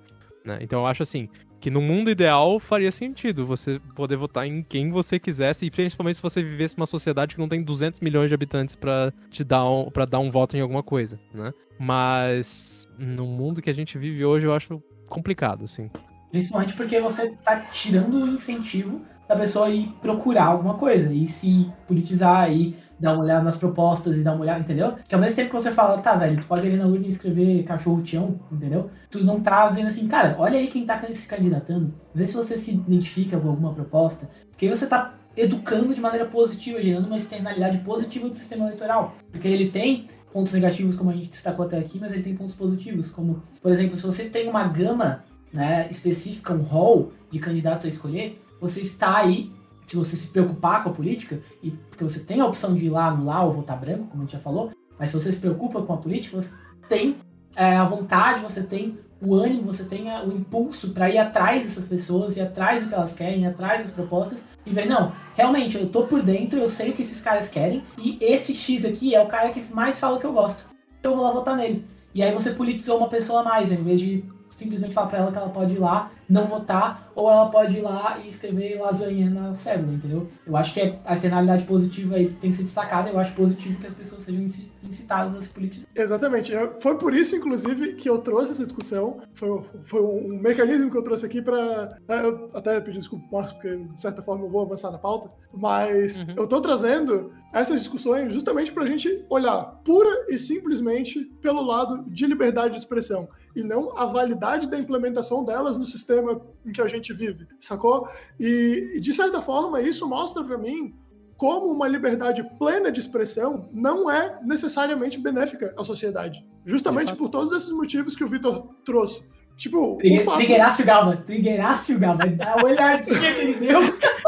[0.44, 0.58] Né?
[0.60, 1.28] Então eu acho assim,
[1.60, 6.14] que no mundo ideal faria sentido você poder votar em quem você quisesse, e principalmente
[6.14, 9.68] se você vivesse numa sociedade que não tem 200 milhões de habitantes pra te dar
[9.68, 11.52] um, pra dar um voto em alguma coisa, né?
[11.76, 15.90] Mas no mundo que a gente vive hoje eu acho complicado, assim.
[16.30, 21.70] Principalmente porque você tá tirando o incentivo da pessoa ir procurar alguma coisa e se
[21.86, 24.94] politizar e dar uma olhada nas propostas e dar uma olhada, entendeu?
[25.08, 27.08] Que ao mesmo tempo que você fala, tá, velho, tu pode ir na urna e
[27.08, 28.90] escrever cachorro tião, entendeu?
[29.10, 32.58] Tu não tá dizendo assim, cara, olha aí quem tá se candidatando, vê se você
[32.58, 37.16] se identifica com alguma proposta, porque aí você tá educando de maneira positiva, gerando uma
[37.16, 39.14] externalidade positiva do sistema eleitoral.
[39.30, 42.54] Porque ele tem pontos negativos, como a gente destacou até aqui, mas ele tem pontos
[42.54, 47.86] positivos, como, por exemplo, se você tem uma gama né, específica, um hall de candidatos
[47.86, 49.50] a escolher, você está aí,
[49.88, 52.90] se você se preocupar com a política, e porque você tem a opção de ir
[52.90, 55.80] lá anular ou votar branco, como a gente já falou, mas se você se preocupa
[55.82, 56.50] com a política, você
[56.88, 57.16] tem
[57.56, 61.64] é, a vontade, você tem o ânimo, você tem a- o impulso para ir atrás
[61.64, 65.10] dessas pessoas, ir atrás do que elas querem, ir atrás das propostas e ver, não,
[65.34, 68.84] realmente, eu tô por dentro, eu sei o que esses caras querem, e esse X
[68.84, 70.66] aqui é o cara que mais fala que eu gosto.
[71.02, 71.84] Eu vou lá votar nele.
[72.14, 74.22] E aí você politizou uma pessoa a mais, ao invés de
[74.58, 77.80] simplesmente falar pra ela que ela pode ir lá, não votar, ou ela pode ir
[77.80, 80.26] lá e escrever lasanha na cédula, entendeu?
[80.46, 83.78] Eu acho que é- a externalidade positiva aí tem que ser destacada, eu acho positivo
[83.80, 85.88] que as pessoas sejam inci- incitadas a se politizar.
[85.94, 86.52] Exatamente.
[86.54, 89.18] É, Foi por isso, inclusive, que eu trouxe essa discussão.
[89.34, 91.96] Foi, foi um mecanismo que eu trouxe aqui para.
[92.08, 95.30] Eu até pedi desculpa, Marcos, porque de certa forma eu vou avançar na pauta.
[95.52, 96.34] Mas Uhum.
[96.36, 102.04] eu tô trazendo essas discussões justamente para a gente olhar pura e simplesmente pelo lado
[102.10, 106.80] de liberdade de expressão e não a validade da implementação delas no sistema em que
[106.80, 108.08] a gente vive, sacou?
[108.38, 110.94] E, e, de certa forma, isso mostra para mim
[111.36, 116.44] como uma liberdade plena de expressão não é necessariamente benéfica à sociedade.
[116.64, 119.22] Justamente por todos esses motivos que o Vitor trouxe.
[119.56, 120.36] Tipo, o Trigue- fato...
[120.36, 123.80] Trigueirácio Galva, Trigueirácio Galva, dá uma olhadinha que ele deu.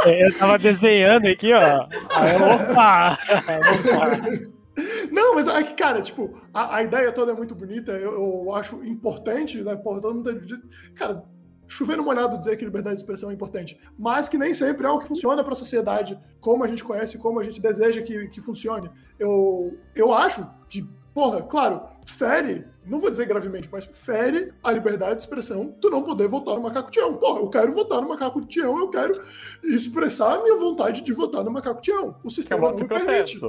[0.05, 1.87] É, Eu tava desenhando aqui, ó.
[2.17, 3.19] Aí, opa!
[3.31, 4.51] opa.
[5.11, 8.55] Não, mas é que, cara, tipo, a, a ideia toda é muito bonita, eu, eu
[8.55, 9.77] acho importante, né?
[9.77, 10.63] Porra, todo mundo.
[10.95, 11.25] Cara,
[11.71, 14.91] chover no molhado dizer que liberdade de expressão é importante, mas que nem sempre é
[14.91, 18.29] o que funciona para a sociedade, como a gente conhece, como a gente deseja que,
[18.29, 18.91] que funcione.
[19.19, 25.17] Eu, eu acho que, porra, claro, fere, não vou dizer gravemente, mas fere a liberdade
[25.17, 27.17] de expressão tu não poder votar no macaco Tião.
[27.17, 29.23] Porra, eu quero votar no macaco Tião, eu quero
[29.63, 32.17] expressar a minha vontade de votar no macaco Tião.
[32.25, 33.41] O é sistema não me permite.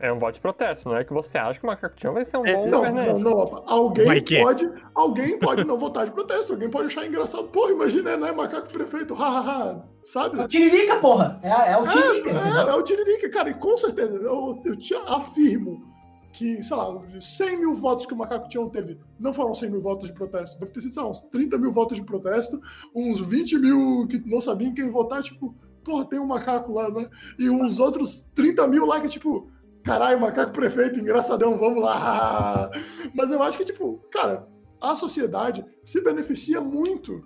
[0.00, 2.24] É um voto de protesto, não é que você acha que o Macaco Tião vai
[2.24, 3.20] ser um É, bom Não, governante.
[3.20, 3.62] não, não.
[3.66, 4.42] Alguém que é.
[4.42, 7.44] pode, alguém pode não votar de protesto, alguém pode achar engraçado.
[7.48, 8.32] Porra, imagina, né?
[8.32, 10.40] Macaco prefeito, hahaha, sabe?
[10.40, 11.38] É o Tiririca, porra.
[11.42, 12.58] É, é o Tiririca, É, entendeu?
[12.58, 15.84] é, é o Tiririca, cara, e com certeza, eu, eu te afirmo
[16.32, 19.68] que, sei lá, os 100 mil votos que o Macaco Tião teve não foram 100
[19.70, 20.58] mil votos de protesto.
[20.58, 22.58] Deve ter sido, sei lá, uns 30 mil votos de protesto,
[22.94, 27.08] uns 20 mil que não sabiam quem votar, tipo, porra, tem um macaco lá, né?
[27.38, 29.50] E uns outros 30 mil lá que, tipo,
[29.84, 32.70] caralho, macaco prefeito, engraçadão, vamos lá.
[33.14, 34.46] Mas eu acho que, tipo, cara,
[34.80, 37.22] a sociedade se beneficia muito.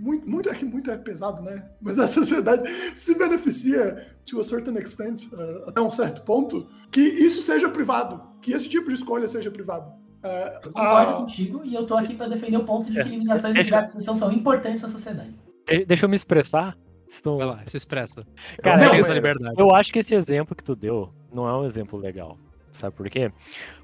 [0.00, 1.62] Muito, muito é que muito é pesado, né?
[1.80, 2.62] Mas a sociedade
[2.96, 8.20] se beneficia, to a certain extent, uh, até um certo ponto, que isso seja privado,
[8.40, 9.90] que esse tipo de escolha seja privado.
[10.24, 10.26] Uh,
[10.64, 13.04] Eu concordo a- contigo e eu tô aqui pra defender o ponto de que É,
[13.04, 15.34] limitações de deixa- liberdade de expressão são importantes na sociedade.
[15.68, 16.76] De- Deixa eu me expressar.
[17.06, 18.24] Estão- Vai lá, se expressa.
[18.62, 19.54] Cara, eu- essa liberdade.
[19.58, 22.38] Eu acho que esse exemplo que tu deu não é um exemplo legal.
[22.72, 23.30] Sabe por quê?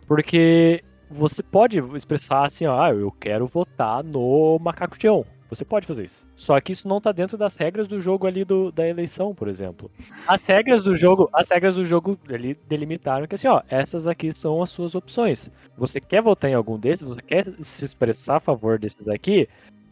[0.06, 5.24] Porque você pode expressar assim, ó, ah, eu quero votar no Macaco Tião.
[5.50, 6.24] Você pode fazer isso.
[6.36, 9.48] Só que isso não tá dentro das regras do jogo ali do, da eleição, por
[9.48, 9.90] exemplo.
[10.26, 14.32] As regras do jogo, as regras do jogo ali delimitaram que assim, ó, essas aqui
[14.32, 15.50] são as suas opções.
[15.76, 17.04] Você quer votar em algum desses?
[17.04, 19.48] Você quer se expressar a favor desses aqui?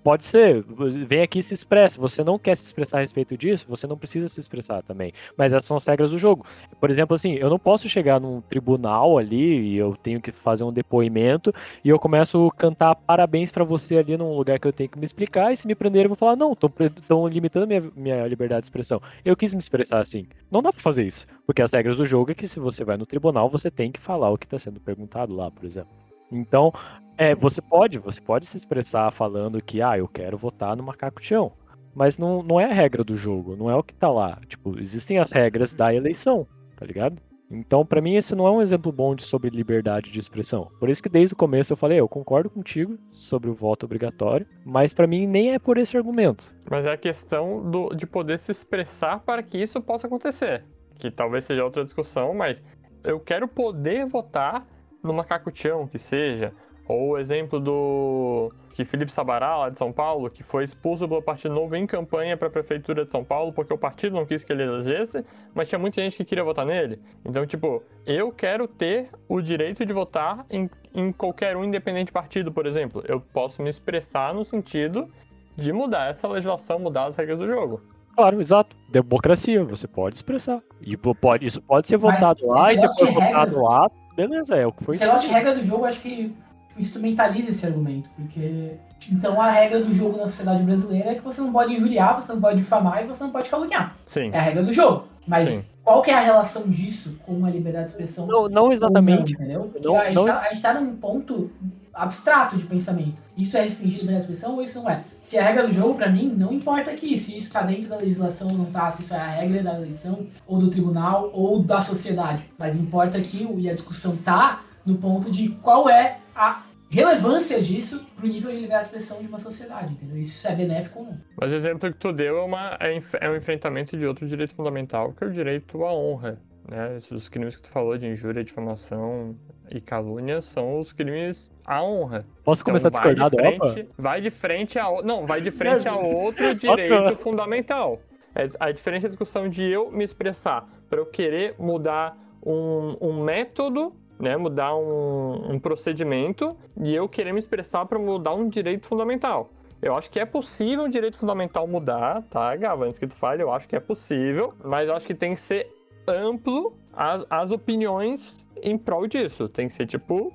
[0.08, 0.64] Pode ser,
[1.06, 2.00] vem aqui e se expressa.
[2.00, 5.12] Você não quer se expressar a respeito disso, você não precisa se expressar também.
[5.36, 6.46] Mas essas são as regras do jogo.
[6.80, 10.64] Por exemplo, assim, eu não posso chegar num tribunal ali e eu tenho que fazer
[10.64, 11.52] um depoimento
[11.84, 14.98] e eu começo a cantar parabéns pra você ali num lugar que eu tenho que
[14.98, 18.62] me explicar e se me prenderem eu vou falar, não, estão limitando minha, minha liberdade
[18.62, 19.02] de expressão.
[19.22, 20.26] Eu quis me expressar assim.
[20.50, 22.96] Não dá pra fazer isso, porque as regras do jogo é que se você vai
[22.96, 25.90] no tribunal, você tem que falar o que tá sendo perguntado lá, por exemplo.
[26.32, 26.72] Então,
[27.18, 31.22] é, você pode, você pode se expressar falando que, ah, eu quero votar no macaco
[31.22, 31.52] chão.
[31.92, 34.38] Mas não, não é a regra do jogo, não é o que tá lá.
[34.46, 37.20] Tipo, existem as regras da eleição, tá ligado?
[37.50, 40.70] Então, pra mim, esse não é um exemplo bom de sobre liberdade de expressão.
[40.78, 44.46] Por isso que desde o começo eu falei, eu concordo contigo sobre o voto obrigatório,
[44.64, 46.52] mas pra mim nem é por esse argumento.
[46.70, 50.62] Mas é a questão do, de poder se expressar para que isso possa acontecer.
[50.98, 52.62] Que talvez seja outra discussão, mas
[53.02, 54.66] eu quero poder votar
[55.02, 56.52] no Macaco que seja.
[56.88, 61.20] Ou o exemplo do que Felipe Sabará, lá de São Paulo, que foi expulso pelo
[61.20, 64.42] Partido Novo em campanha para a Prefeitura de São Paulo, porque o partido não quis
[64.42, 65.22] que ele elegesse,
[65.54, 66.98] mas tinha muita gente que queria votar nele.
[67.24, 72.12] Então, tipo, eu quero ter o direito de votar em, em qualquer um independente de
[72.12, 73.02] partido, por exemplo.
[73.06, 75.10] Eu posso me expressar no sentido
[75.56, 77.82] de mudar essa legislação, mudar as regras do jogo.
[78.14, 78.74] Claro, exato.
[78.88, 80.62] Democracia, você pode expressar.
[80.80, 84.56] E po- pode, isso pode ser Mas votado lá, e se for votado lá, beleza,
[84.56, 86.34] é o que foi Esse negócio de regra do jogo, eu acho que
[86.78, 88.72] instrumentaliza esse argumento, porque
[89.10, 92.32] então a regra do jogo na sociedade brasileira é que você não pode injuriar, você
[92.32, 93.96] não pode difamar e você não pode caluniar.
[94.06, 94.30] Sim.
[94.32, 95.04] É a regra do jogo.
[95.26, 95.64] Mas Sim.
[95.84, 98.26] qual que é a relação disso com a liberdade de expressão?
[98.26, 99.34] Não, não exatamente.
[99.34, 99.60] Não, entendeu?
[99.72, 101.50] Porque Não- a, gente não- tá, a gente tá num ponto
[101.92, 103.14] abstrato de pensamento.
[103.36, 105.02] Isso é restringir a liberdade de expressão ou isso não é?
[105.20, 107.88] Se é a regra do jogo, pra mim, não importa aqui se isso tá dentro
[107.88, 111.30] da legislação ou não tá, se isso é a regra da eleição, ou do tribunal,
[111.34, 112.44] ou da sociedade.
[112.58, 118.06] Mas importa aqui, e a discussão tá no ponto de qual é a relevância disso
[118.16, 120.16] pro nível de liberdade de expressão de uma sociedade, entendeu?
[120.16, 121.20] Isso é benéfico ou não.
[121.36, 124.54] Mas o exemplo que tu deu é, uma, é, é um enfrentamento de outro direito
[124.54, 126.38] fundamental, que é o direito à honra.
[126.68, 126.96] Né?
[126.96, 129.36] Esses crimes que tu falou de injúria, difamação
[129.70, 132.24] e calúnia são os crimes à honra.
[132.44, 133.72] Posso começar a Então, vai discordar de Opa?
[133.72, 135.02] frente, Vai de frente a...
[135.02, 138.00] Não, vai de frente a outro Posso- direito fundamental.
[138.34, 143.22] É a diferente da discussão de eu me expressar para eu querer mudar um, um
[143.24, 148.86] método, né, mudar um, um procedimento, e eu querer me expressar para mudar um direito
[148.86, 149.50] fundamental.
[149.80, 152.84] Eu acho que é possível um direito fundamental mudar, tá, Gava?
[152.86, 155.40] Antes que tu fale, eu acho que é possível, mas eu acho que tem que
[155.40, 155.68] ser
[156.06, 159.48] amplo as, as opiniões em prol disso.
[159.48, 160.32] Tem que ser, tipo,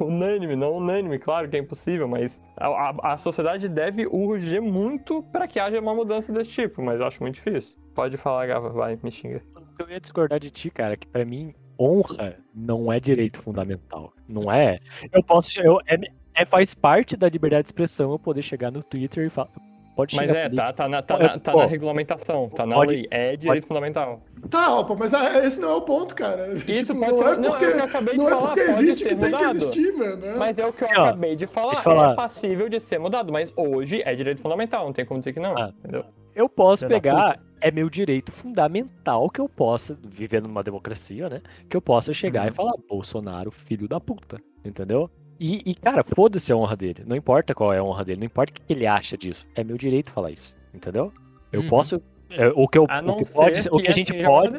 [0.00, 5.22] unânime, não unânime, claro que é impossível, mas a, a- a sociedade deve urgir muito
[5.32, 7.76] para que haja uma mudança desse tipo, mas eu acho muito difícil.
[7.94, 9.42] Pode falar, Gava, vai, me xinga.
[9.78, 14.12] Eu ia discordar de ti, cara, que pra mim, honra não é direito fundamental.
[14.28, 14.78] Não é.
[15.12, 15.60] Eu posso.
[15.60, 15.96] Eu, é,
[16.34, 19.50] é- faz parte da liberdade de expressão eu poder chegar no Twitter e falar.
[19.96, 22.74] Pode Mas é, tá, tá, na, tá, Pode- na, tá pô, na regulamentação, tá na
[22.74, 24.20] pode- lei, é direito fundamental.
[24.50, 26.50] Tá, opa, mas ah, esse não é o ponto, cara.
[26.52, 28.30] Isso Tipo, pode não ser- é não, é porque, que eu acabei de não é
[28.30, 29.56] falar, porque pode existe que tem que mudado.
[29.56, 30.16] existir, mano.
[30.16, 30.34] né?
[30.36, 32.12] Mas é o que eu ó, acabei de falar, falar.
[32.12, 35.38] é passível de ser mudado, mas hoje é direito fundamental, não tem como dizer que
[35.38, 35.72] não, Ah.
[35.78, 36.04] entendeu?
[36.34, 41.40] Eu posso pegar, é meu direito fundamental que eu possa, vivendo numa democracia, né?
[41.68, 42.54] Que eu possa chegar e Uhum.
[42.54, 45.10] falar, Bolsonaro, filho da puta, entendeu?
[45.40, 47.02] E, e, cara, foda-se a honra dele.
[47.06, 49.46] Não importa qual é a honra dele, não importa o que ele acha disso.
[49.54, 51.12] É meu direito falar isso, entendeu?
[51.50, 51.68] Eu Uhum.
[51.70, 51.96] posso.
[52.30, 54.56] é, o que, eu, A o que pode, o que a gente pode,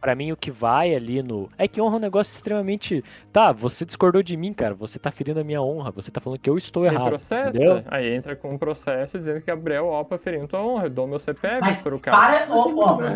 [0.00, 1.50] Pra mim, o que vai ali no.
[1.58, 3.04] É que honra é um negócio extremamente.
[3.30, 4.74] Tá, você discordou de mim, cara.
[4.74, 5.90] Você tá ferindo a minha honra.
[5.90, 7.08] Você tá falando que eu estou Tem errado.
[7.10, 7.84] processo, entendeu?
[7.88, 11.18] aí entra com um processo dizendo que Gabriel Opa ferindo tua honra, eu dou meu
[11.18, 12.16] CPF Mas pro cara.
[12.16, 12.68] para, ó, ó,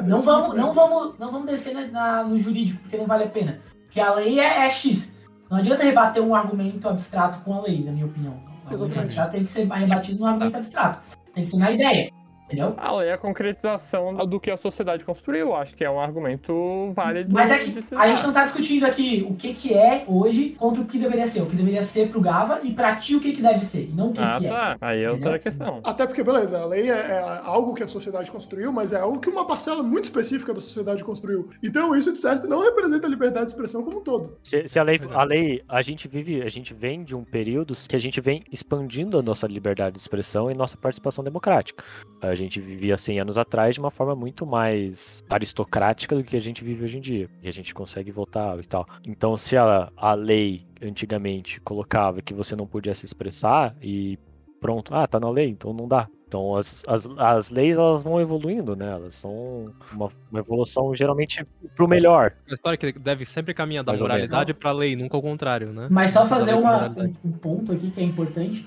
[0.03, 3.25] não vamos, é não vamos, não vamos descer na- na- no jurídico, porque não vale
[3.25, 3.61] a pena.
[3.85, 5.18] Porque a lei é, é X.
[5.51, 8.33] Não adianta rebater um argumento abstrato com a lei, na minha opinião.
[8.35, 9.01] O argumento Exatamente.
[9.05, 10.99] abstrato tem que ser rebatido num argumento abstrato.
[11.33, 12.11] Tem que ser na ideia.
[12.46, 12.74] Entendeu?
[12.76, 15.54] A lei é a concretização do que a sociedade construiu.
[15.54, 17.33] Acho que é um argumento válido.
[17.33, 20.83] Mas é que a gente não tá discutindo aqui o que, que é hoje contra
[20.83, 21.40] o que deveria ser.
[21.42, 23.85] O que deveria ser pro Gava e pra ti o que, que deve ser.
[23.85, 24.50] E não o que, Ah, que é.
[24.50, 24.77] tá.
[24.81, 25.81] Aí é outra questão.
[25.83, 29.19] Até porque, beleza, a lei é, é algo que a sociedade construiu, mas é algo
[29.21, 31.48] que uma parcela muito específica da sociedade construiu.
[31.62, 34.37] Então, isso, de certo, não representa a liberdade de expressão como um todo.
[34.42, 37.75] Se, se a lei, a lei, a gente vive, a gente vem de um período
[37.88, 41.83] que a gente vem expandindo a nossa liberdade de expressão e nossa participação democrática.
[42.21, 46.40] A gente vivia 100 anos atrás de uma forma muito mais aristocrática do que a
[46.40, 47.28] gente vive hoje em dia.
[47.42, 48.87] E a gente consegue votar e tal.
[49.06, 54.18] Então, se a, a lei antigamente colocava que você não podia se expressar e
[54.60, 56.08] pronto, ah, tá na lei, então não dá.
[56.26, 58.90] Então as, as, as leis elas vão evoluindo, né?
[58.90, 62.32] Elas são uma, uma evolução geralmente pro melhor.
[62.50, 65.87] A história que deve sempre caminhar da Mais moralidade pra lei, nunca ao contrário, né?
[65.90, 68.66] Mas só fazer uma, um, um ponto aqui que é importante.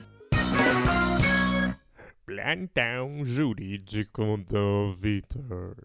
[2.27, 4.21] Plantão jurídico
[4.51, 5.77] do Vitor.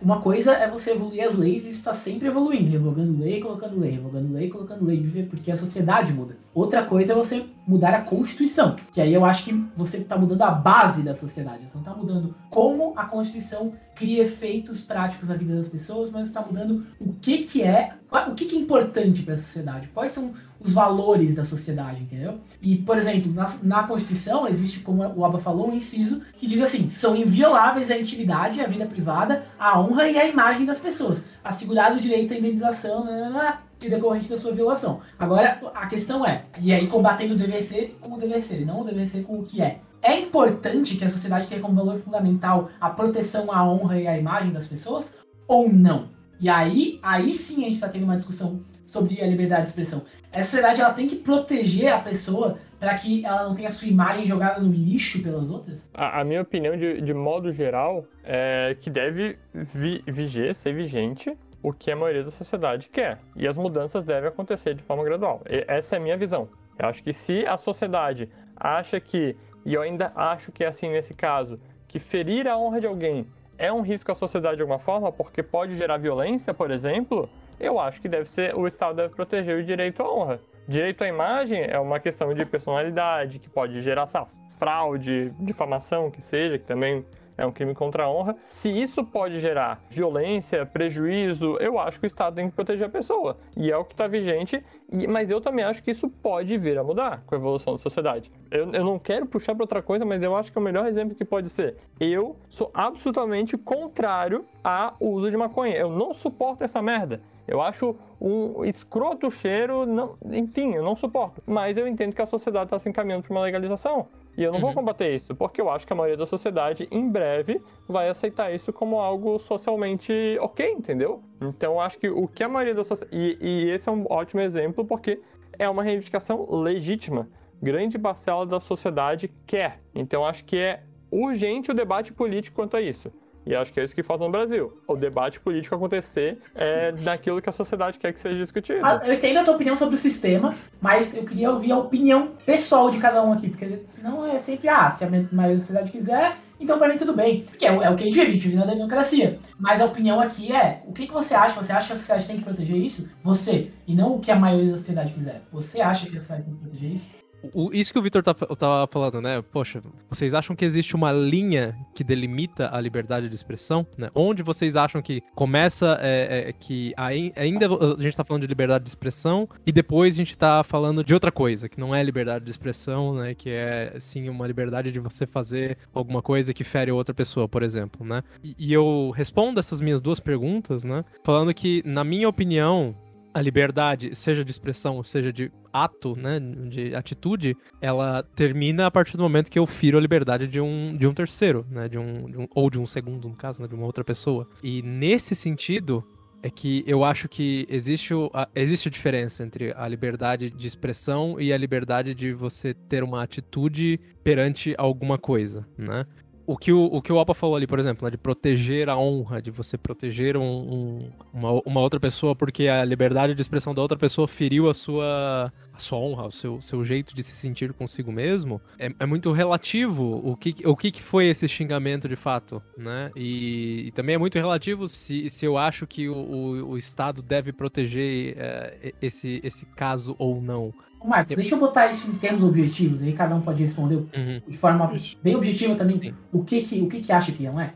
[0.00, 3.90] Uma coisa é você evoluir as leis e está sempre evoluindo, revogando lei, colocando lei,
[3.90, 6.38] revogando lei, colocando lei, porque a sociedade muda.
[6.54, 10.40] Outra coisa é você mudar a Constituição, que aí eu acho que você está mudando
[10.40, 11.68] a base da sociedade.
[11.68, 16.28] Você não está mudando como a Constituição cria efeitos práticos na vida das pessoas, mas
[16.28, 17.92] está mudando o que que é,
[18.26, 22.38] o que que é importante para a sociedade, quais são os valores da sociedade, entendeu?
[22.60, 26.60] E, por exemplo, na, na Constituição existe, como o Aba falou, um inciso que diz
[26.60, 31.24] assim: são invioláveis a intimidade, a vida privada, a honra e a imagem das pessoas,
[31.42, 35.00] assegurado o direito à indenização né, né, né, que decorrente da sua violação.
[35.18, 38.64] Agora, a questão é, e aí combatendo o dever ser com o dever ser, e
[38.64, 39.80] não o dever ser com o que é.
[40.02, 44.18] É importante que a sociedade tenha como valor fundamental a proteção à honra e à
[44.18, 45.14] imagem das pessoas
[45.46, 46.08] ou não?
[46.40, 48.60] E aí, aí sim a gente está tendo uma discussão
[48.90, 50.02] sobre a liberdade de expressão.
[50.32, 54.26] A sociedade ela tem que proteger a pessoa para que ela não tenha sua imagem
[54.26, 55.90] jogada no lixo pelas outras?
[55.94, 61.36] A, a minha opinião, de, de modo geral, é que deve vi, viger, ser vigente
[61.62, 63.20] o que a maioria da sociedade quer.
[63.36, 65.42] E as mudanças devem acontecer de forma gradual.
[65.48, 66.48] E essa é a minha visão.
[66.78, 70.90] Eu acho que se a sociedade acha que, e eu ainda acho que é assim
[70.90, 73.26] nesse caso, que ferir a honra de alguém
[73.58, 77.28] é um risco à sociedade de alguma forma, porque pode gerar violência, por exemplo,
[77.60, 80.40] eu acho que deve ser o Estado deve proteger o direito à honra.
[80.66, 84.26] Direito à imagem é uma questão de personalidade, que pode gerar lá,
[84.58, 87.04] fraude, difamação, que seja, que também
[87.40, 88.36] é um crime contra a honra.
[88.46, 92.90] Se isso pode gerar violência, prejuízo, eu acho que o Estado tem que proteger a
[92.90, 93.38] pessoa.
[93.56, 94.62] E é o que está vigente,
[95.08, 98.30] mas eu também acho que isso pode vir a mudar com a evolução da sociedade.
[98.50, 100.86] Eu, eu não quero puxar para outra coisa, mas eu acho que é o melhor
[100.86, 101.76] exemplo que pode ser.
[101.98, 105.74] Eu sou absolutamente contrário ao uso de maconha.
[105.76, 107.22] Eu não suporto essa merda.
[107.50, 111.42] Eu acho um escroto cheiro, não, enfim, eu não suporto.
[111.44, 114.06] Mas eu entendo que a sociedade está se encaminhando para uma legalização.
[114.38, 117.10] E eu não vou combater isso, porque eu acho que a maioria da sociedade, em
[117.10, 121.20] breve, vai aceitar isso como algo socialmente ok, entendeu?
[121.40, 123.16] Então eu acho que o que a maioria da sociedade.
[123.16, 125.20] E, e esse é um ótimo exemplo, porque
[125.58, 127.28] é uma reivindicação legítima.
[127.60, 129.80] Grande parcela da sociedade quer.
[129.92, 133.12] Então eu acho que é urgente o debate político quanto a isso.
[133.46, 134.78] E acho que é isso que falta no Brasil.
[134.86, 138.80] O debate político acontecer é daquilo que a sociedade quer que seja discutido.
[138.84, 142.32] Ah, Eu entendo a tua opinião sobre o sistema, mas eu queria ouvir a opinião
[142.44, 145.90] pessoal de cada um aqui, porque senão é sempre, ah, se a maioria da sociedade
[145.90, 147.40] quiser, então pra mim tudo bem.
[147.42, 149.38] Porque é, o- é o que a gente vive, a gente vive na democracia.
[149.58, 151.54] Mas a opinião aqui é, o que, que você acha?
[151.60, 153.10] Você acha que a sociedade tem que proteger isso?
[153.22, 155.40] Você, e não o que a maioria da sociedade quiser.
[155.50, 157.08] Você acha que a sociedade tem que proteger isso?
[157.54, 159.42] O- isso que o Vitor tá, tava falando, né?
[159.52, 163.86] Poxa, vocês acham que existe uma linha que delimita a liberdade de expressão?
[163.96, 164.10] Né?
[164.14, 167.66] Onde vocês acham que começa é, é, que ai- ainda
[167.98, 171.14] a gente tá falando de liberdade de expressão e depois a gente tá falando de
[171.14, 173.34] outra coisa, que não é liberdade de expressão, né?
[173.34, 177.62] Que é, sim, uma liberdade de você fazer alguma coisa que fere outra pessoa, por
[177.62, 178.22] exemplo, né?
[178.44, 181.04] E, e eu respondo essas minhas duas perguntas, né?
[181.24, 182.94] Falando que, na minha opinião,
[183.32, 188.90] a liberdade, seja de expressão, ou seja de ato, né, de atitude, ela termina a
[188.90, 191.96] partir do momento que eu firo a liberdade de um, de um terceiro, né, de
[191.98, 194.48] um, de um- ou de um segundo, no caso, né, de uma outra pessoa.
[194.62, 196.04] E nesse sentido,
[196.42, 198.14] é que eu acho que existe,
[198.54, 203.22] existe a diferença entre a liberdade de expressão e a liberdade de você ter uma
[203.22, 206.06] atitude perante alguma coisa, né?
[206.52, 209.40] O, que o, o que o falou ali, por exemplo, né, de proteger a honra,
[209.40, 213.80] de você proteger um, um- uma, uma outra pessoa porque a liberdade de expressão da
[213.80, 217.72] outra pessoa feriu a sua, a sua honra, o seu, seu jeito de se sentir
[217.72, 222.16] consigo mesmo, é, é muito relativo o que, o que que foi esse xingamento de
[222.16, 223.12] fato, né?
[223.14, 227.22] E, e também é muito relativo se, se eu acho que o, o, o Estado
[227.22, 230.74] deve proteger eh, esse, esse caso ou não.
[231.04, 234.04] Marcos, deixa eu botar isso em termos objetivos, aí cada um pode responder
[234.46, 234.90] de forma
[235.22, 235.94] bem objetiva também.
[235.98, 236.14] Sim.
[236.32, 237.72] O que que, o que que acha que é, não é?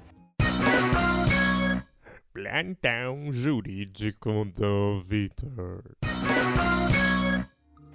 [2.32, 5.82] Plantão jurídico do Vitor.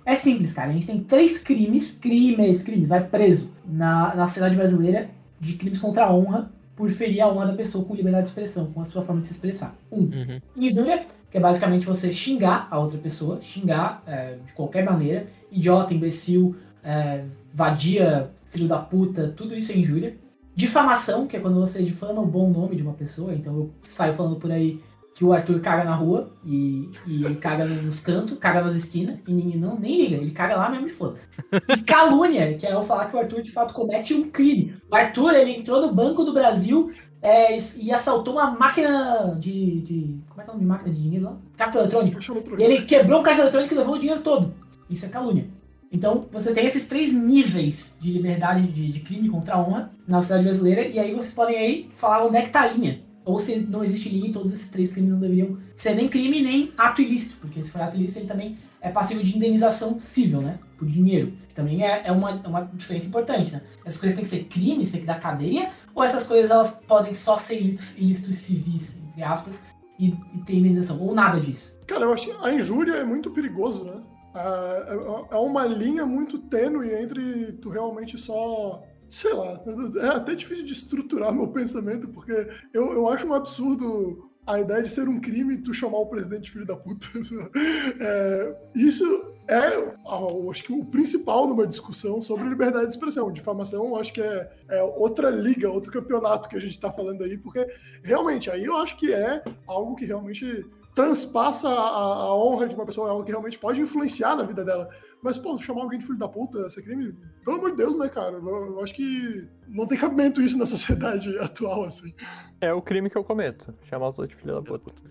[0.05, 0.69] É simples, cara.
[0.69, 5.09] A gente tem três crimes, crimes, crimes, vai preso na, na sociedade brasileira
[5.39, 8.71] de crimes contra a honra por ferir a honra da pessoa com liberdade de expressão,
[8.71, 9.75] com a sua forma de se expressar.
[9.91, 10.41] Um, Uhum.
[10.55, 15.93] injúria, que é basicamente você xingar a outra pessoa, xingar é, de qualquer maneira, idiota,
[15.93, 17.23] imbecil, é,
[17.53, 20.17] vadia, filho da puta, tudo isso é injúria.
[20.55, 24.13] Difamação, que é quando você difama o bom nome de uma pessoa, então eu saio
[24.13, 24.81] falando por aí
[25.19, 29.33] que o Arthur caga na rua e, e caga nos cantos, caga nas esquinas, e
[29.33, 31.27] ninguém não, nem liga, ele caga lá mesmo e foda-se.
[31.67, 34.75] E calúnia, que é eu falar que o Arthur de fato comete um crime.
[34.89, 39.81] O Arthur, ele entrou no Banco do Brasil é, e, e assaltou uma máquina de,
[39.81, 40.19] de.
[40.29, 41.37] Como é que é o nome de máquina de dinheiro lá?
[41.57, 42.19] Caixa eletrônica.
[42.57, 44.53] E ele quebrou o caixa eletrônico e levou o dinheiro todo.
[44.89, 45.45] Isso é calúnia.
[45.91, 50.21] Então, você tem esses três níveis de liberdade de, de crime contra a honra na
[50.21, 53.01] sociedade brasileira, e aí vocês podem aí falar onde é que tá a linha.
[53.25, 56.71] Ou se não existe linha, todos esses três crimes não deveriam ser nem crime nem
[56.77, 60.57] ato ilícito, porque se for ato ilícito, ele também é passivo de indenização civil, né?
[60.77, 61.33] Por dinheiro.
[61.47, 63.61] Que também é, é uma, é uma diferença importante, né?
[63.83, 67.13] Essas coisas têm que ser crimes, tem que dar cadeia, ou essas coisas elas podem
[67.13, 69.59] só ser ilícitos, ilícitos civis, entre aspas,
[69.99, 71.77] e, e ter indenização, ou nada disso.
[71.85, 74.01] Cara, eu acho que a injúria é muito perigoso, né?
[74.33, 78.81] Ah, É é uma linha muito tênue entre tu realmente só.
[79.09, 79.59] Sei lá,
[80.01, 84.81] é até difícil de estruturar meu pensamento, porque eu, eu acho um absurdo a ideia
[84.81, 87.07] de ser um crime tu chamar o presidente de filho da puta.
[87.99, 89.03] É, isso
[89.49, 93.31] é, eu acho que o principal numa discussão sobre liberdade de expressão.
[93.31, 97.23] Difamação, eu acho que é, é outra liga, outro campeonato que a gente está falando
[97.23, 97.67] aí, porque
[98.03, 102.85] realmente aí eu acho que é algo que realmente transpassa a, a honra de uma
[102.85, 104.89] pessoa, é algo que realmente pode influenciar na vida dela.
[105.23, 108.07] Mas, pô, chamar alguém de filho da puta, esse crime, pelo amor de Deus, né,
[108.07, 108.35] cara?
[108.35, 112.13] Eu, eu acho que não tem cabimento isso na sociedade atual, assim.
[112.61, 113.73] É o crime que eu cometo.
[113.83, 115.01] Chamar os outros de filho da puta.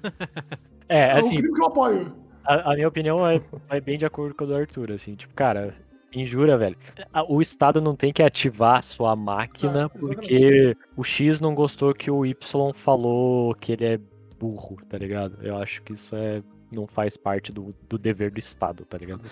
[0.88, 2.27] É, É um assim, crime que eu apoio.
[2.48, 5.34] A, a minha opinião é, é bem de acordo com a do Arthur, assim, tipo,
[5.34, 5.74] cara,
[6.12, 6.76] injúria, velho.
[7.28, 11.92] O Estado não tem que ativar a sua máquina Ah, porque o X não gostou
[11.92, 14.00] que o Y falou que ele é
[14.38, 15.38] burro, tá ligado?
[15.42, 16.42] Eu acho que isso é.
[16.70, 19.22] Não faz parte do, do dever do Estado, tá ligado?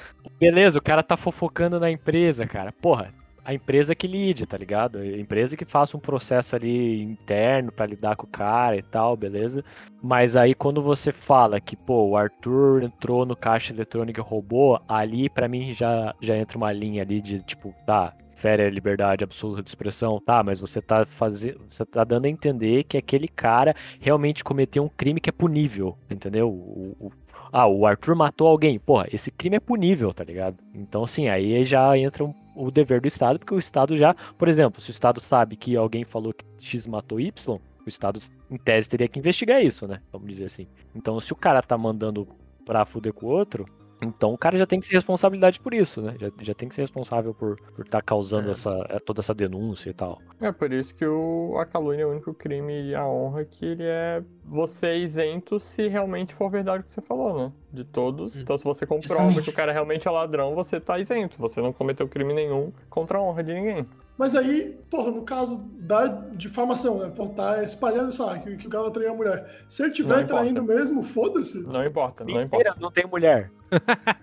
[0.40, 2.72] Beleza, o cara tá fofocando na empresa, cara.
[2.72, 3.12] Porra,
[3.46, 4.98] a empresa que lide, tá ligado?
[4.98, 9.16] A empresa que faça um processo ali interno pra lidar com o cara e tal,
[9.16, 9.64] beleza?
[10.02, 14.80] Mas aí quando você fala que, pô, o Arthur entrou no caixa eletrônico e roubou,
[14.88, 19.24] ali pra mim já, já entra uma linha ali de tipo, tá, fere a liberdade
[19.24, 23.28] absoluta de expressão, tá, mas você tá fazendo, você tá dando a entender que aquele
[23.28, 26.48] cara realmente cometeu um crime que é punível, entendeu?
[26.50, 27.12] O, o-
[27.52, 30.56] ah, o Arthur matou alguém, porra, esse crime é punível, tá ligado?
[30.74, 34.48] Então, assim, aí já entra um- o dever do Estado, porque o Estado já, por
[34.48, 37.32] exemplo, se o Estado sabe que alguém falou que X matou Y,
[37.84, 38.18] o Estado,
[38.50, 40.00] em tese, teria que investigar isso, né?
[40.10, 40.66] Vamos dizer assim.
[40.94, 42.26] Então, se o cara tá mandando
[42.64, 43.64] pra fuder com o outro,
[44.02, 46.16] então o cara já tem que ser responsabilidade por isso, né?
[46.18, 48.52] Já, já tem que ser responsável por estar por tá causando É.
[48.52, 50.20] essa, é, toda essa denúncia e tal.
[50.40, 53.64] É por isso que o, a calúnia é o único crime e a honra que
[53.64, 57.52] ele é você isento se realmente for verdade o que você falou, né?
[57.76, 58.36] De todos.
[58.36, 58.40] Hum.
[58.40, 59.44] Então se você comprova Justamente.
[59.44, 61.36] que o cara realmente é ladrão, você tá isento.
[61.38, 63.86] Você não cometeu crime nenhum contra a honra de ninguém.
[64.18, 67.12] Mas aí, porra, no caso da difamação, né?
[67.14, 69.46] Pô, tá espalhando isso, ah, que, que o cara traiu a mulher.
[69.68, 70.26] Se ele tiver importa.
[70.36, 71.62] traindo mesmo, foda-se.
[71.66, 72.56] Não importa, não importa.
[72.70, 73.50] Mentira, não tem mulher.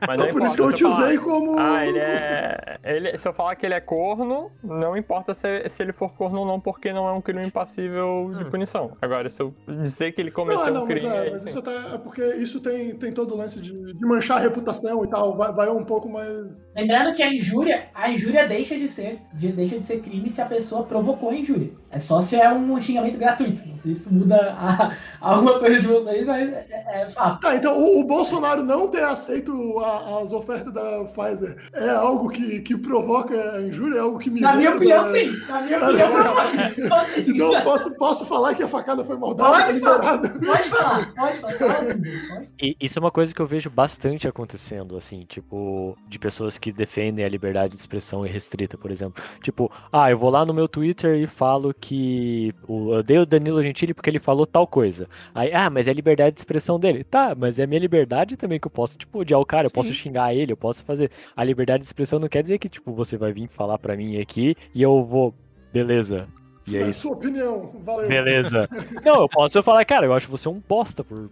[0.07, 0.47] Mas não Então por importa.
[0.47, 1.59] isso que eu te falar, usei como.
[1.59, 2.79] Ah, ele é.
[2.83, 6.39] Ele, se eu falar que ele é corno, não importa se, se ele for corno
[6.39, 8.49] ou não, porque não é um crime passível de Hum.
[8.49, 8.97] punição.
[9.01, 11.13] Agora, se eu dizer que ele cometeu Não, não, um mas, crime.
[11.15, 14.05] é, aí mas isso até é porque isso tem, tem todo o lance de, de
[14.05, 16.63] manchar a reputação e tal, vai, vai um pouco mais.
[16.75, 20.41] Lembrando que a injúria, a injúria deixa de ser, de- deixa de ser crime se
[20.41, 21.71] a pessoa provocou a injúria.
[21.91, 23.61] É só se é um xingamento gratuito.
[23.67, 24.91] Não sei se isso muda a-
[25.21, 27.45] alguma coisa de vocês, mas é, é- é fato.
[27.45, 32.29] Ah, então o, o Bolsonaro não ter aceito a- as ofertas da Pfizer é algo
[32.29, 34.41] que, que provoca a injúria, é algo que me.
[34.41, 35.31] Na minha opinião, sim.
[35.47, 37.51] Na minha opinião, não.
[37.51, 39.51] Então posso, posso falar que a facada foi maldade?
[39.51, 40.39] Pode tá liberado.
[40.39, 41.75] Pode falar, pode falar.
[41.85, 42.49] Pode.
[42.61, 46.57] E isso é uma coisa coisa que eu vejo bastante acontecendo, assim, tipo, de pessoas
[46.57, 49.21] que defendem a liberdade de expressão irrestrita, por exemplo.
[49.41, 53.61] Tipo, ah, eu vou lá no meu Twitter e falo que eu odeio o Danilo
[53.61, 55.09] Gentili porque ele falou tal coisa.
[55.33, 57.03] Aí, ah, mas é a liberdade de expressão dele.
[57.03, 59.71] Tá, mas é a minha liberdade também que eu posso, tipo, odiar o cara, eu
[59.71, 59.95] posso Sim.
[59.95, 61.11] xingar ele, eu posso fazer.
[61.35, 64.19] A liberdade de expressão não quer dizer que, tipo, você vai vir falar pra mim
[64.19, 65.33] aqui e eu vou,
[65.71, 66.27] beleza.
[66.65, 67.01] E é É isso.
[67.01, 68.07] sua opinião, valeu.
[68.07, 68.69] Beleza.
[69.03, 71.29] Não, eu posso falar, cara, eu acho você um bosta por,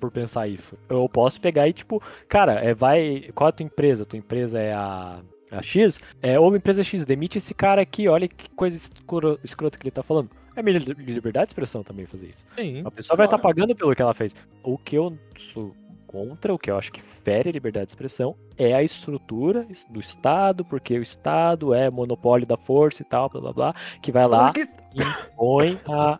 [0.00, 0.78] por pensar isso.
[0.88, 3.28] Eu posso pegar e, tipo, cara, é, vai.
[3.34, 4.04] Qual é a tua empresa?
[4.04, 5.18] Tua empresa é a.
[5.50, 5.98] A X?
[6.22, 9.84] É, ou uma empresa X, demite esse cara aqui, olha que coisa escuro- escrota que
[9.84, 10.28] ele tá falando.
[10.54, 12.44] É minha li- liberdade de expressão também fazer isso.
[12.54, 12.82] Sim.
[12.84, 13.54] A pessoa vai estar Claro.
[13.56, 14.36] pagando pelo que ela fez.
[14.62, 15.16] O que eu
[15.54, 15.74] sou
[16.06, 20.00] contra, o que eu acho que fere a liberdade de expressão, é a estrutura do
[20.00, 24.26] Estado, porque o Estado é monopólio da força e tal, blá blá blá, que vai
[24.26, 26.18] lá e impõe a.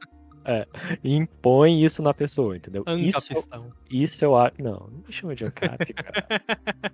[0.49, 0.67] é,
[1.05, 2.83] impõe isso na pessoa, entendeu?
[2.97, 3.67] Isso, Ancapistão.
[3.91, 4.55] isso eu acho.
[4.59, 6.43] Não, não me chama de ANCAP, cara.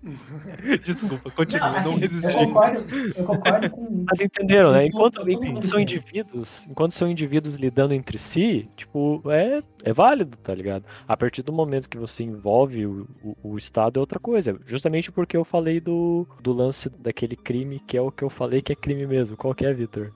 [0.83, 2.37] Desculpa, continua, não, assim, Eu resisti.
[2.37, 2.85] concordo,
[3.17, 4.05] eu concordo com.
[4.11, 4.83] Mas entenderam, né?
[4.83, 9.93] Eu Enquanto, eu enquanto são indivíduos, enquanto são indivíduos lidando entre si, tipo, é, é
[9.93, 10.85] válido, tá ligado?
[11.07, 14.59] A partir do momento que você envolve o, o, o Estado é outra coisa.
[14.67, 18.61] Justamente porque eu falei do, do lance daquele crime que é o que eu falei
[18.61, 19.37] que é crime mesmo.
[19.37, 20.13] Qual que é, Vitor?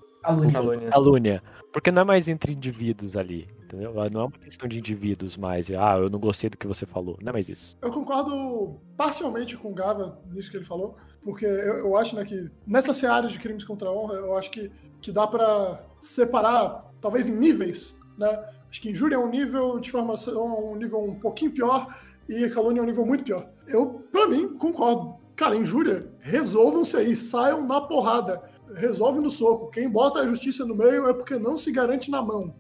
[0.90, 1.42] Calúnia.
[1.72, 3.92] Porque não é mais entre indivíduos ali, entendeu?
[4.10, 5.70] Não é uma questão de indivíduos mais.
[5.70, 7.18] Ah, eu não gostei do que você falou.
[7.20, 7.76] Não é mais isso.
[7.82, 12.24] Eu concordo parcialmente com o Gava nisso que ele falou, porque eu, eu acho né,
[12.24, 14.70] que nessa seara de crimes contra a honra, eu acho que,
[15.00, 18.44] que dá pra separar, talvez em níveis, né?
[18.70, 21.88] Acho que injúria é um nível, difamação é um nível um pouquinho pior
[22.28, 23.48] e calúnia é um nível muito pior.
[23.66, 25.16] Eu, pra mim, concordo.
[25.34, 28.42] Cara, injúria, resolvam-se aí, saiam na porrada,
[28.74, 29.70] resolve no soco.
[29.70, 32.54] Quem bota a justiça no meio é porque não se garante na mão.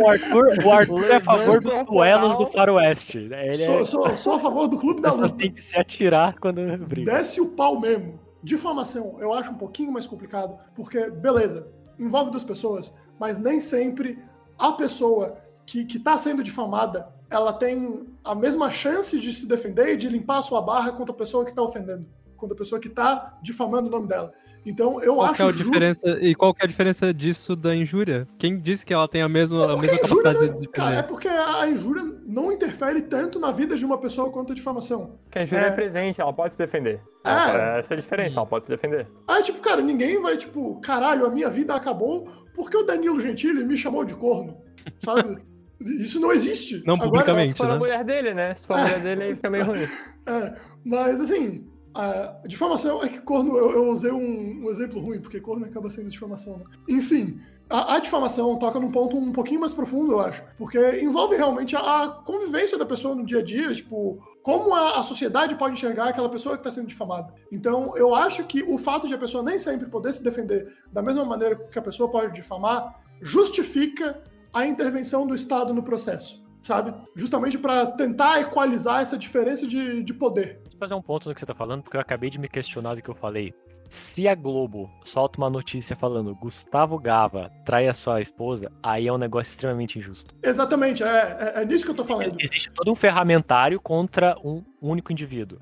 [0.00, 3.18] O Arthur, o Arthur é a favor dos duelos do faroeste.
[3.18, 3.84] Ele Sou, é...
[3.84, 5.44] sou, sou a favor do clube da As pessoas luta.
[5.44, 7.12] têm que se atirar quando briga.
[7.12, 8.18] Desce o pau mesmo.
[8.42, 11.68] Difamação, eu acho um pouquinho mais complicado, porque, beleza,
[11.98, 14.18] envolve duas pessoas, mas nem sempre
[14.58, 19.92] a pessoa que, que tá sendo difamada, ela tem a mesma chance de se defender
[19.92, 22.04] e de limpar a sua barra contra a pessoa que tá ofendendo,
[22.36, 24.32] contra a pessoa que tá difamando o nome dela.
[24.64, 27.12] Então, eu Qual acho que é a justo- diferença e qual que é a diferença
[27.12, 28.28] disso da injúria?
[28.38, 30.88] Quem disse que ela tem a mesma, a Porque mesma a injúria capacidade de Cara,
[30.88, 31.08] é defender?
[31.08, 35.18] porque a injúria não interfere tanto na vida de uma pessoa quanto a difamação.
[35.30, 35.68] Que a Júlia é.
[35.68, 35.70] É.
[35.72, 37.00] presente, ela pode se defender.
[37.24, 37.78] É.
[37.80, 39.06] Essa é a diferença, ela pode se defender.
[39.26, 43.64] Aí, tipo, cara, ninguém vai, tipo, caralho, a minha vida acabou porque o Danilo Gentili
[43.64, 44.56] me chamou de corno,
[45.04, 45.38] sabe?
[45.80, 46.80] Isso não existe.
[46.86, 47.52] Não Agora, publicamente.
[47.52, 47.78] Se for a né?
[47.78, 48.54] mulher dele, né?
[48.54, 49.88] Se for a mulher dele, aí fica meio ruim.
[50.24, 50.54] É,
[50.84, 55.40] mas, assim, a difamação é que corno, eu, eu usei um, um exemplo ruim, porque
[55.40, 56.64] corno acaba sendo difamação, né?
[56.88, 61.36] Enfim, a, a difamação toca num ponto um pouquinho mais profundo, eu acho, porque envolve
[61.36, 65.54] realmente a, a convivência da pessoa no dia a dia, tipo, como a, a sociedade
[65.54, 67.34] pode enxergar aquela pessoa que está sendo difamada.
[67.50, 71.02] Então, eu acho que o fato de a pessoa nem sempre poder se defender da
[71.02, 74.22] mesma maneira que a pessoa pode difamar justifica
[74.52, 76.94] a intervenção do Estado no processo, sabe?
[77.14, 80.61] Justamente para tentar equalizar essa diferença de, de poder.
[80.82, 83.02] Fazer um ponto no que você tá falando, porque eu acabei de me questionar do
[83.02, 83.54] que eu falei.
[83.88, 89.12] Se a Globo solta uma notícia falando Gustavo Gava trai a sua esposa, aí é
[89.12, 90.34] um negócio extremamente injusto.
[90.42, 92.34] Exatamente, é, é, é nisso que eu tô falando.
[92.36, 95.60] Existe todo um ferramentário contra um único indivíduo.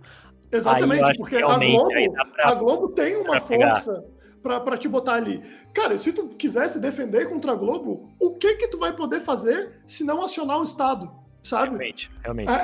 [0.50, 1.88] Exatamente, porque que a Globo,
[2.32, 4.02] pra- a Globo tem uma força
[4.42, 5.42] pra, pra te botar ali.
[5.74, 9.20] Cara, se tu quiser se defender contra a Globo, o que que tu vai poder
[9.20, 11.12] fazer se não acionar o Estado,
[11.42, 11.68] sabe?
[11.70, 12.50] Realmente, realmente.
[12.50, 12.54] É,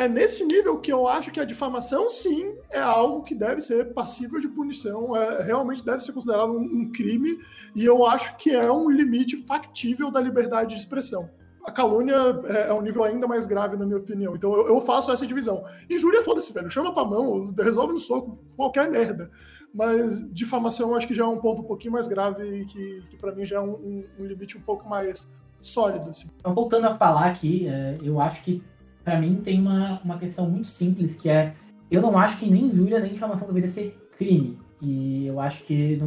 [0.00, 3.60] é- é nesse nível que eu acho que a difamação, sim, é algo que deve
[3.60, 7.38] ser passível de punição, é, realmente deve ser considerado um, um crime,
[7.74, 11.30] e eu acho que é um limite factível da liberdade de expressão.
[11.64, 12.14] A calúnia
[12.44, 14.36] é, é um nível ainda mais grave, na minha opinião.
[14.36, 15.64] Então eu, eu faço essa divisão.
[15.90, 16.70] Injúria, foda-se, velho.
[16.70, 19.28] Chama pra mão, resolve no soco, qualquer merda.
[19.74, 23.02] Mas difamação eu acho que já é um ponto um pouquinho mais grave e que,
[23.10, 25.28] que para mim já é um, um- um limite um pouco mais
[25.60, 26.10] sólido.
[26.10, 26.26] Assim.
[26.38, 28.62] Então, voltando a falar aqui, é, eu acho que,
[29.04, 31.54] pra mim, tem uma, uma questão muito simples, que é,
[31.90, 34.58] eu não acho que nem injúria nem difamação deveria ser crime.
[34.80, 35.98] E eu acho que,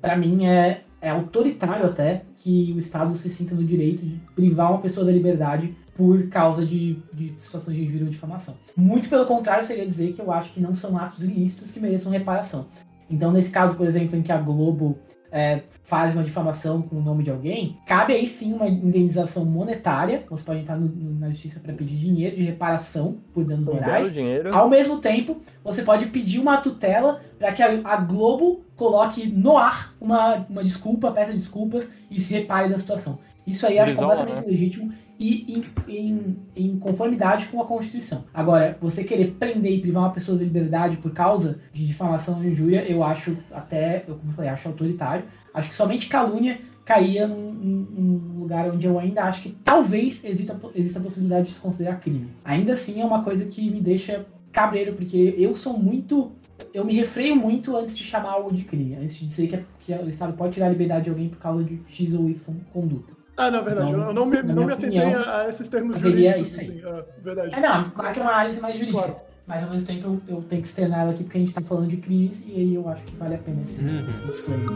[0.00, 4.70] pra mim, é, é autoritário até que o Estado se sinta no direito de privar
[4.70, 8.56] uma pessoa da liberdade por causa de, de situações de injúria ou difamação.
[8.76, 12.10] Muito pelo contrário, seria dizer que eu acho que não são atos ilícitos que mereçam
[12.10, 12.66] reparação.
[13.08, 14.98] Então, nesse caso, por exemplo, em que a Globo
[15.36, 20.22] é, faz uma difamação com o nome de alguém, cabe aí sim uma indenização monetária.
[20.30, 24.12] Você pode entrar no- na justiça para pedir dinheiro de reparação por danos Um morais.
[24.54, 29.56] Ao mesmo tempo, você pode pedir uma tutela para que a, a Globo coloque no
[29.58, 33.18] ar uma, uma desculpa, peça desculpas e se repare da situação.
[33.46, 38.24] Isso aí acho completamente legítimo e em, em, em conformidade com a Constituição.
[38.34, 42.44] Agora, você querer prender e privar uma pessoa de liberdade por causa de difamação ou
[42.44, 45.24] injúria, eu acho até, eu como eu falei, acho autoritário.
[45.52, 50.58] Acho que somente calúnia caía num, num- lugar onde eu ainda acho que talvez exista,
[50.74, 52.28] exista a possibilidade de se considerar crime.
[52.44, 56.32] Ainda assim, é uma coisa que me deixa cabreiro, porque eu sou muito.
[56.72, 59.64] Eu me refreio muito antes de chamar algo de crime, antes de dizer que, é-
[59.80, 62.54] que o Estado pode tirar a liberdade de alguém por causa de X ou Y
[62.72, 63.12] conduta.
[63.36, 63.88] Ah, não, verdade.
[63.90, 66.46] Então, eu não me, não me atentei opinião, a, a esses termos jurídicos.
[66.50, 66.68] isso aí.
[66.68, 67.54] assim, ah, verdade.
[67.54, 69.02] É, não, claro que é uma análise mais jurídica.
[69.02, 69.16] Claro.
[69.46, 71.60] Mas ao mesmo tempo eu, eu tenho que externar ela aqui porque a gente tá
[71.60, 74.06] falando de crimes e aí eu acho que vale a pena esse, Uhum.
[74.06, 74.70] esse disclaimer.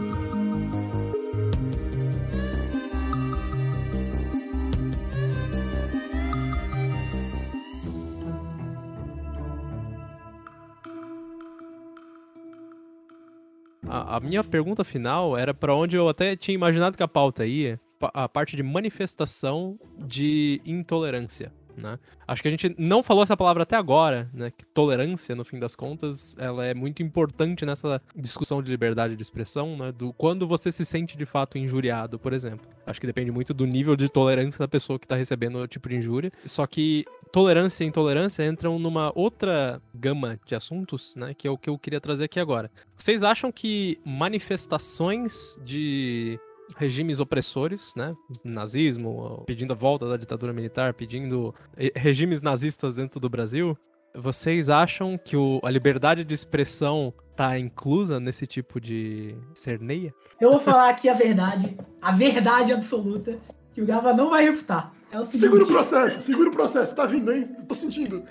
[13.87, 17.45] A, a minha pergunta final era pra onde eu até tinha imaginado que a pauta
[17.45, 21.51] ia, a parte de manifestação de intolerância.
[21.79, 21.97] Né?
[22.27, 24.51] Acho que a gente não falou essa palavra até agora, né?
[24.51, 29.21] Que tolerância, no fim das contas, ela é muito importante nessa discussão de liberdade de
[29.21, 29.91] expressão, né?
[29.91, 32.67] Do quando você se sente de fato injuriado, por exemplo.
[32.85, 35.87] Acho que depende muito do nível de tolerância da pessoa que está recebendo o tipo
[35.87, 36.31] de injúria.
[36.45, 41.33] Só que tolerância e intolerância entram numa outra gama de assuntos, né?
[41.33, 42.69] Que é o que eu queria trazer aqui agora.
[42.97, 46.37] Vocês acham que manifestações de
[46.77, 48.13] regimes opressores, né?
[48.43, 53.77] Nazismo, pedindo a volta da ditadura militar, pedindo eh, regimes nazistas dentro do Brasil,
[54.15, 60.13] vocês acham que o- a liberdade de expressão tá inclusa nesse tipo de cerneia?
[60.41, 63.37] Eu vou falar aqui a verdade, a verdade absoluta,
[63.73, 64.91] que o Gava não vai refutar.
[65.11, 65.39] É o seguinte.
[65.39, 66.95] Segura o processo, segura o processo.
[66.95, 67.49] Tá vindo, hein?
[67.67, 68.23] Tô sentindo.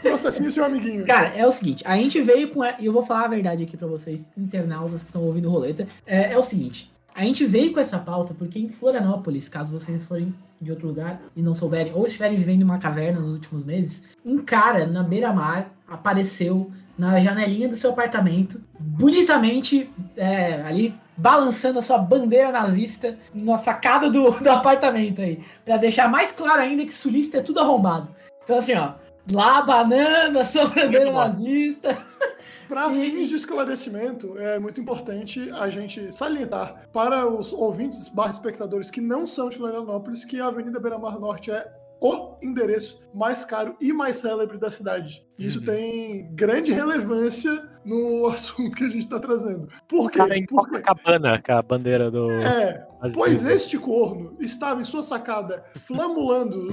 [0.00, 1.04] Processinho, seu amiguinho.
[1.04, 2.64] Cara, é o seguinte, a gente veio com.
[2.64, 5.88] E eu vou falar a verdade aqui pra vocês, internautas que estão ouvindo roleta.
[6.06, 10.04] É, é o seguinte, a gente veio com essa pauta porque em Florianópolis, caso vocês
[10.04, 13.64] forem de outro lugar e não souberem, ou estiverem vivendo em uma caverna nos últimos
[13.64, 21.78] meses, um cara na beira-mar apareceu na janelinha do seu apartamento, bonitamente é, ali balançando
[21.78, 26.84] a sua bandeira nazista na sacada do, do apartamento aí, Pra deixar mais claro ainda
[26.84, 28.08] que sulista é tudo arrombado.
[28.42, 28.94] Então assim, ó,
[29.30, 31.96] lá banana, sua bandeira nazista.
[32.68, 38.90] Para fins de esclarecimento, é muito importante a gente salientar para os ouvintes barra espectadores
[38.90, 41.66] que não são de Florianópolis que a Avenida Beira Mar Norte é
[42.00, 45.24] o endereço mais caro e mais célebre da cidade.
[45.38, 45.64] E Isso Uhum.
[45.64, 49.68] tem grande relevância no assunto que a gente está trazendo.
[49.88, 50.18] Por quê?
[50.18, 52.30] Cara, em Porque, Copacabana, com a bandeira do.
[52.30, 52.86] é.
[53.14, 56.68] Pois este corno estava em sua sacada flamulando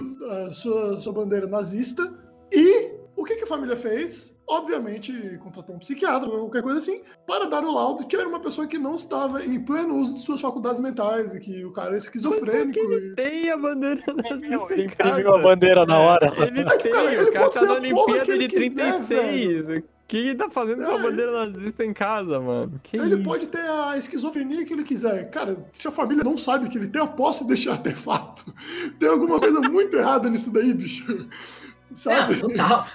[0.49, 2.13] a sua, sua bandeira nazista
[2.51, 4.37] e o que, que a família fez?
[4.55, 8.41] Obviamente, contratou um psiquiatra ou qualquer coisa assim, para dar o laudo que era uma
[8.41, 11.93] pessoa que não estava em pleno uso de suas faculdades mentais e que o cara
[11.93, 12.77] é esquizofrênico.
[12.77, 15.09] e- Tem a bandeira nazista Ele em casa.
[15.11, 16.33] imprimiu a bandeira na hora.
[16.45, 19.77] Ele Mas, tem, cara, ele o cara tá na Olimpíada ele de quiser, 36.
[19.79, 21.01] O que ele tá fazendo com a É.
[21.01, 22.77] bandeira nazista em casa, mano?
[22.83, 23.23] Que Ele isso?
[23.23, 25.29] pode ter a esquizofrenia que ele quiser.
[25.29, 28.53] Cara, se a família não sabe que ele tem a posse desse artefato,
[28.99, 31.05] tem alguma coisa muito errada nisso daí, bicho.
[31.93, 32.35] Sabe?
[32.41, 32.85] Não, total.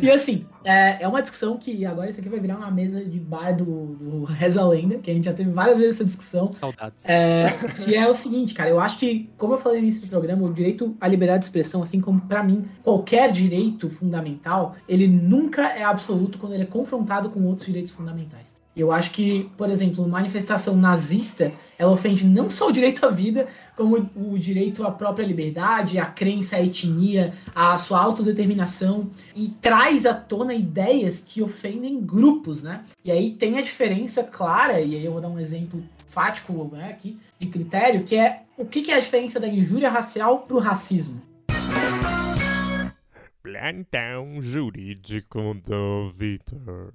[0.00, 3.18] E assim, é, é uma discussão que agora isso aqui vai virar uma mesa de
[3.18, 6.52] bar do, do Reza Lenda, que a gente já teve várias vezes essa discussão.
[6.52, 7.08] Saudades.
[7.08, 7.46] É,
[7.84, 10.46] que é o seguinte, cara, eu acho que, como eu falei no início do programa,
[10.46, 15.68] o direito à liberdade de expressão, assim como pra mim qualquer direito fundamental, ele nunca
[15.68, 18.57] é absoluto quando ele é confrontado com outros direitos fundamentais.
[18.78, 23.10] Eu acho que, por exemplo, uma manifestação nazista, ela ofende não só o direito à
[23.10, 29.48] vida, como o direito à própria liberdade, à crença, à etnia, à sua autodeterminação, e
[29.48, 32.84] traz à tona ideias que ofendem grupos, né?
[33.04, 36.90] E aí tem a diferença clara, e aí eu vou dar um exemplo fático né,
[36.90, 41.20] aqui, de critério, que é o que, é a diferença da injúria racial pro racismo.
[43.42, 46.92] Plantão jurídico do Vitor.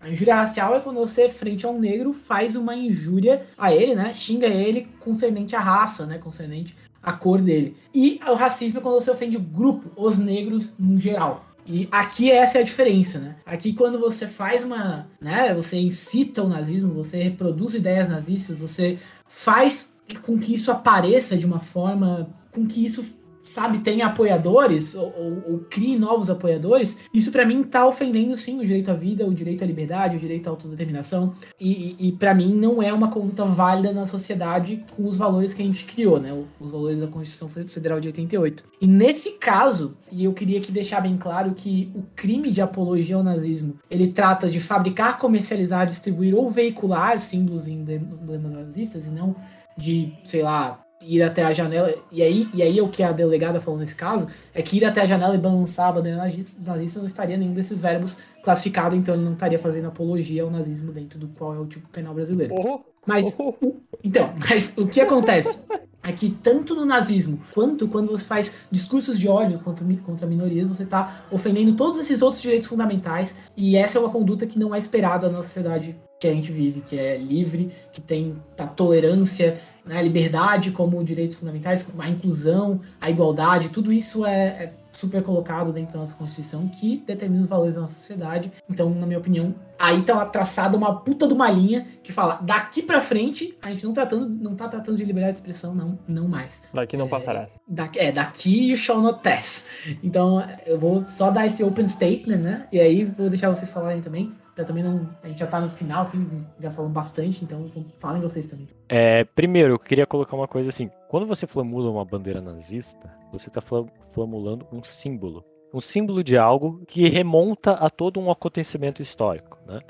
[0.00, 3.94] A injúria racial é quando você, frente a um negro, faz uma injúria a ele,
[3.94, 4.14] né?
[4.14, 6.18] Xinga ele concernente à raça, né?
[6.18, 7.76] Concernente à cor dele.
[7.94, 11.44] E o racismo é quando você ofende o grupo, os negros em geral.
[11.66, 13.36] E aqui essa é a diferença, né?
[13.44, 18.98] Aqui quando você faz uma, né, você incita o nazismo, você reproduz ideias nazistas, você
[19.28, 23.04] faz com que isso apareça de uma forma com que isso
[23.48, 28.58] sabe, tenha apoiadores ou, ou- ou crie novos apoiadores, isso pra mim tá ofendendo sim
[28.60, 31.34] o direito à vida, o direito à liberdade, o direito à autodeterminação.
[31.60, 35.54] E, e, e para mim não é uma conduta válida na sociedade com os valores
[35.54, 36.32] que a gente criou, né?
[36.60, 38.64] Os valores da Constituição Federal de 88.
[38.80, 43.16] E nesse caso, e eu queria aqui deixar bem claro que o crime de apologia
[43.16, 49.10] ao nazismo, ele trata de fabricar, comercializar, distribuir ou veicular símbolos e emblemas nazistas e
[49.10, 49.34] não
[49.76, 51.94] de, sei lá, ir até a janela.
[52.10, 55.02] E aí, e aí o que a delegada falou nesse caso é que ir até
[55.02, 59.24] a janela e balançar a bandeira nazista não estaria nenhum desses verbos classificado, então ele
[59.24, 62.54] não estaria fazendo apologia ao nazismo dentro do qual é o tipo penal brasileiro.
[62.56, 63.54] Oh, Mas oh,
[64.02, 65.58] então, mas o que acontece
[66.02, 70.68] é que tanto no nazismo quanto quando você faz discursos de ódio contra, contra minorias,
[70.68, 74.74] você está ofendendo todos esses outros direitos fundamentais e essa é uma conduta que não
[74.74, 79.60] é esperada na sociedade que a gente vive, que é livre, que tem a tolerância,
[79.88, 85.22] né, a liberdade como direitos fundamentais, a inclusão, a igualdade, tudo isso é, é super
[85.22, 88.52] colocado dentro da nossa Constituição que determina os valores da nossa sociedade.
[88.68, 92.82] Então, na minha opinião, aí tá traçada uma puta de uma linha que fala daqui
[92.82, 96.26] pra frente a gente não tratando não tá tratando de liberdade de expressão não não
[96.26, 97.60] mais daqui não passarás.
[97.66, 99.66] daqui, é daqui you shall not pass
[100.02, 104.00] então eu vou só dar esse open statement né e aí vou deixar vocês falarem
[104.02, 104.32] também
[104.64, 106.18] também não a gente já tá no final aqui
[106.60, 110.90] já falamos bastante então falem vocês também É, primeiro, eu queria colocar uma coisa assim.
[111.08, 115.44] Quando você flamula uma bandeira nazista, você está flamulando um símbolo.
[115.72, 119.80] Um símbolo de algo que remonta a todo um acontecimento histórico, né?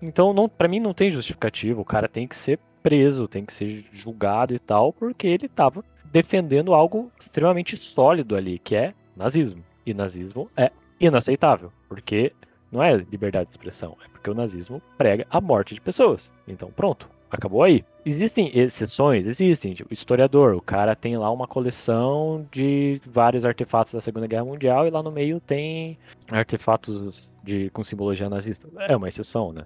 [0.00, 1.78] Então, para mim, não tem justificativa.
[1.80, 5.84] O cara tem que ser preso, tem que ser julgado e tal, porque ele estava
[6.06, 9.62] defendendo algo extremamente sólido ali, que é nazismo.
[9.84, 12.32] E nazismo é inaceitável, porque
[12.76, 16.30] não é liberdade de expressão, é porque o nazismo prega a morte de pessoas.
[16.46, 17.82] Então, pronto, acabou aí.
[18.04, 19.72] Existem exceções, existem.
[19.72, 24.86] Tipo, historiador, o cara tem lá uma coleção de vários artefatos da Segunda Guerra Mundial
[24.86, 25.98] e lá no meio tem
[26.30, 28.68] artefatos de, com simbologia nazista.
[28.80, 29.64] É uma exceção, né?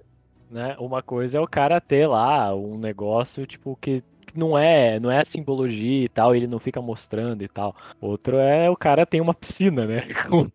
[0.49, 0.75] né?
[0.79, 4.01] Uma coisa é o cara ter lá um negócio, tipo, que
[4.33, 7.75] não é, não é simbologia e tal, ele não fica mostrando e tal.
[7.99, 10.07] Outro é o cara tem uma piscina, né?
[10.29, 10.49] Com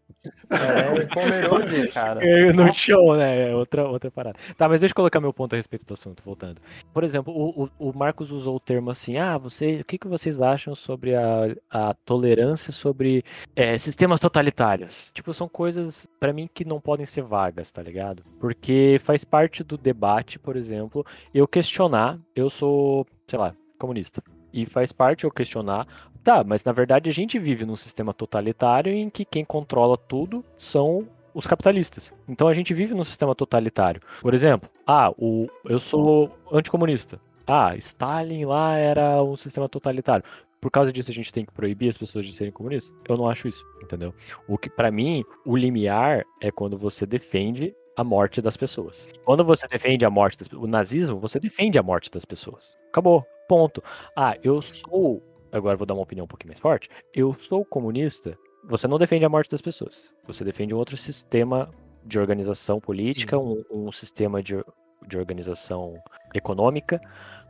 [0.51, 2.25] É, Pomerode, cara.
[2.25, 3.51] é, no chão, né?
[3.51, 4.39] É outra, outra parada.
[4.57, 6.61] Tá, mas deixa eu colocar meu ponto a respeito do assunto, voltando.
[6.93, 10.09] Por exemplo, o, o, o Marcos usou o termo assim, ah, você, o que, que
[10.09, 13.25] vocês acham sobre a, a tolerância sobre
[13.55, 15.11] é, sistemas totalitários?
[15.13, 18.23] Tipo, são coisas, pra mim, que não podem ser vagas, tá ligado?
[18.41, 21.05] Porque faz parte do debate, por exemplo,
[21.35, 24.23] eu questionar, eu sou, sei lá, comunista.
[24.53, 25.87] E faz parte eu questionar
[26.27, 30.45] Tá, mas na verdade a gente vive num sistema totalitário em que quem controla tudo
[30.59, 32.13] são os capitalistas.
[32.29, 34.03] Então a gente vive num sistema totalitário.
[34.21, 37.21] Por exemplo, ah, o, eu sou anticomunista.
[37.47, 40.25] Ah, Stalin lá era um sistema totalitário.
[40.61, 42.93] Por causa disso a gente tem que proibir as pessoas de serem comunistas?
[43.09, 44.13] Eu não acho isso, entendeu?
[44.49, 49.09] O que para mim, o limiar é quando você defende a morte das pessoas.
[49.25, 52.77] Quando você defende a morte das o nazismo, você defende a morte das pessoas.
[52.89, 53.25] Acabou.
[53.49, 53.81] Ponto.
[54.17, 55.23] Ah, eu sou
[55.57, 56.89] agora eu vou dar uma opinião um pouquinho mais forte.
[57.15, 58.39] Eu sou comunista.
[58.65, 60.13] Você não defende a morte das pessoas.
[60.27, 61.71] Você defende um outro sistema
[62.05, 64.63] de organização política, um, um, sistema de,
[65.07, 65.95] de organização
[66.35, 67.01] econômica.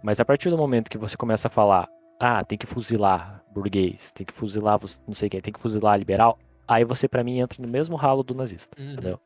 [0.03, 1.89] Mas a partir do momento que você começa a falar,
[2.21, 6.39] ah, tem que fuzilar burguês, tem que fuzilar não sei quem, tem que fuzilar liberal,
[6.69, 8.93] aí você para mim entra no mesmo ralo do nazista, uhum.
[8.93, 9.21] entendeu?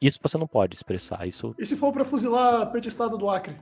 [0.00, 1.26] Isso você não pode expressar.
[1.26, 1.54] Isso...
[1.58, 3.56] E se for para fuzilar a petestado do Acre?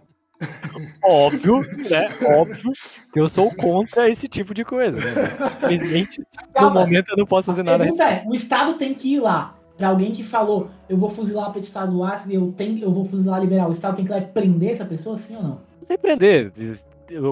[1.05, 2.07] Óbvio, né?
[2.37, 2.73] Óbvio
[3.13, 4.99] que eu sou contra esse tipo de coisa.
[4.99, 5.13] Né?
[5.65, 6.23] Infelizmente,
[6.59, 7.85] no momento eu não posso fazer nada.
[7.87, 9.57] É, o Estado tem que ir lá.
[9.77, 13.05] Pra alguém que falou, eu vou fuzilar o Estado do Acre, eu, tenho, eu vou
[13.05, 13.71] fuzilar liberal.
[13.71, 15.61] O Estado tem que ir lá e prender essa pessoa, sim ou não?
[15.81, 16.53] Não tem prender.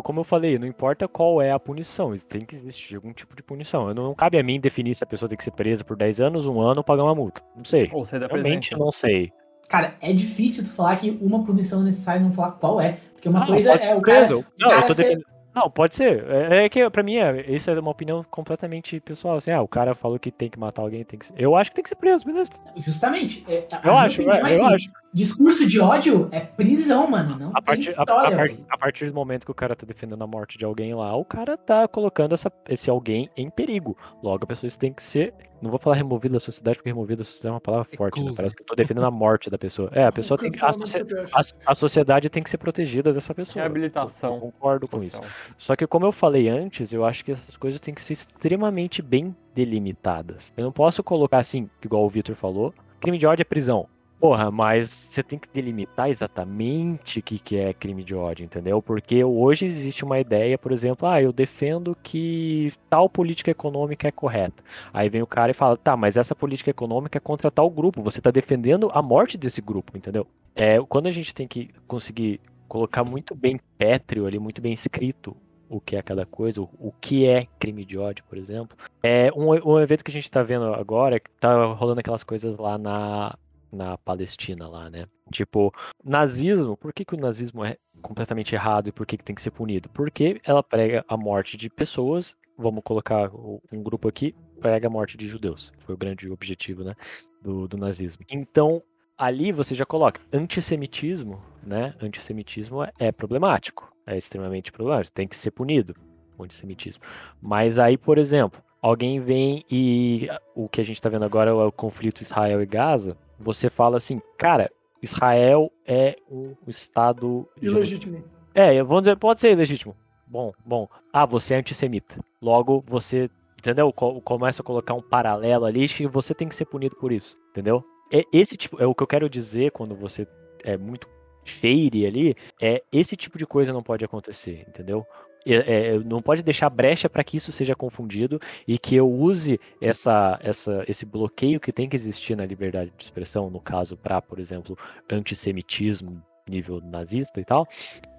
[0.02, 3.44] Como eu falei, não importa qual é a punição, tem que existir algum tipo de
[3.44, 3.88] punição.
[3.88, 5.96] Eu não, não cabe a mim definir se a pessoa tem que ser presa por
[5.96, 7.40] 10 anos, um ano ou pagar uma multa.
[7.56, 7.88] Não sei.
[7.92, 8.84] Ou ser da Realmente presença.
[8.84, 9.32] não sei.
[9.68, 12.98] Cara, é difícil tu falar que uma punição é necessária e não falar qual é.
[13.14, 14.18] Porque uma coisa é o cara.
[14.18, 14.44] preso.
[14.58, 16.24] Não, cara ser- Não, pode ser.
[16.28, 19.36] É, é que pra mim é, isso é uma opinião completamente pessoal.
[19.36, 21.34] Assim, ah, o cara falou que tem que matar alguém, tem que ser...
[21.36, 22.50] Eu acho que tem que ser preso, beleza.
[22.76, 23.44] Justamente.
[23.48, 24.90] é- a Eu acho, opinião é, eu acho.
[25.12, 27.38] Discurso de ódio é prisão, mano.
[27.38, 28.64] Não A tem partir, a, a história, par- velho.
[28.70, 31.24] a partir do momento que o cara tá defendendo a morte de alguém lá, o
[31.24, 33.96] cara tá colocando essa, esse alguém em perigo.
[34.22, 35.34] Logo, a pessoa tem que ser.
[35.60, 38.30] Não vou falar removida da sociedade, porque removida da sociedade é uma palavra forte, né?
[38.34, 39.90] Parece que eu tô defendendo a morte da pessoa.
[39.92, 40.58] É, a pessoa tem que.
[40.64, 41.42] A, a-
[41.72, 43.62] a sociedade tem que ser protegida dessa pessoa.
[43.62, 45.20] Reabilitação Eu concordo com isso.
[45.58, 49.00] Só que como eu falei antes, eu acho que essas coisas têm que ser extremamente
[49.02, 50.52] bem delimitadas.
[50.56, 53.86] Eu não posso colocar assim, igual o Victor falou, crime de ódio é prisão.
[54.22, 58.80] Porra, mas você tem que delimitar exatamente o que, que é crime de ódio, entendeu?
[58.80, 64.12] Porque hoje existe uma ideia, por exemplo, ah, eu defendo que tal política econômica é
[64.12, 64.62] correta.
[64.94, 68.00] Aí vem o cara e fala, tá, mas essa política econômica é contra tal grupo,
[68.00, 70.24] você tá defendendo a morte desse grupo, entendeu?
[70.54, 75.36] É, quando a gente tem que conseguir colocar muito bem pétreo ali, muito bem escrito
[75.68, 78.76] o que é cada coisa, o, que é crime de ódio, por exemplo.
[79.02, 82.56] É um, um evento que a gente tá vendo agora, que tá rolando aquelas coisas
[82.56, 83.34] lá na,
[83.72, 85.06] na Palestina lá, né?
[85.30, 85.72] Tipo,
[86.04, 89.42] nazismo, por que, que o nazismo é completamente errado e por que, que tem que
[89.42, 89.88] ser punido?
[89.88, 93.30] Porque ela prega a morte de pessoas, vamos colocar
[93.72, 95.72] um grupo aqui, prega a morte de judeus.
[95.78, 96.94] Foi o grande objetivo, né?
[97.42, 98.24] Do, do nazismo.
[98.28, 98.82] Então,
[99.16, 101.94] ali você já coloca antissemitismo, né?
[102.00, 105.94] Antissemitismo é- é problemático, é extremamente problemático, tem que ser punido
[106.38, 107.02] o antissemitismo.
[107.40, 111.54] Mas aí, por exemplo, alguém vem e o que a gente está vendo agora é
[111.54, 113.16] o conflito Israel e Gaza.
[113.42, 114.70] Você fala assim, cara,
[115.02, 118.24] Israel é um estado Ilegítimo.
[118.54, 119.96] é, vamos dizer, pode ser ilegítimo.
[120.26, 120.88] Bom, bom.
[121.12, 122.16] Ah, você é antissemita.
[122.40, 123.28] Logo, você,
[123.58, 123.92] entendeu?
[123.92, 127.36] Co- Começa a colocar um paralelo ali e você tem que ser punido por isso,
[127.50, 127.84] entendeu?
[128.12, 130.26] É esse tipo, é o que eu quero dizer quando você
[130.64, 131.08] é muito
[131.44, 135.04] cheire ali, é esse tipo de coisa não pode acontecer, entendeu?
[135.46, 139.58] É, é, não pode deixar brecha para que isso seja confundido e que eu use
[139.80, 144.20] essa, essa, esse bloqueio que tem que existir na liberdade de expressão, no caso, para,
[144.22, 144.76] por exemplo,
[145.10, 147.66] antissemitismo nível nazista e tal,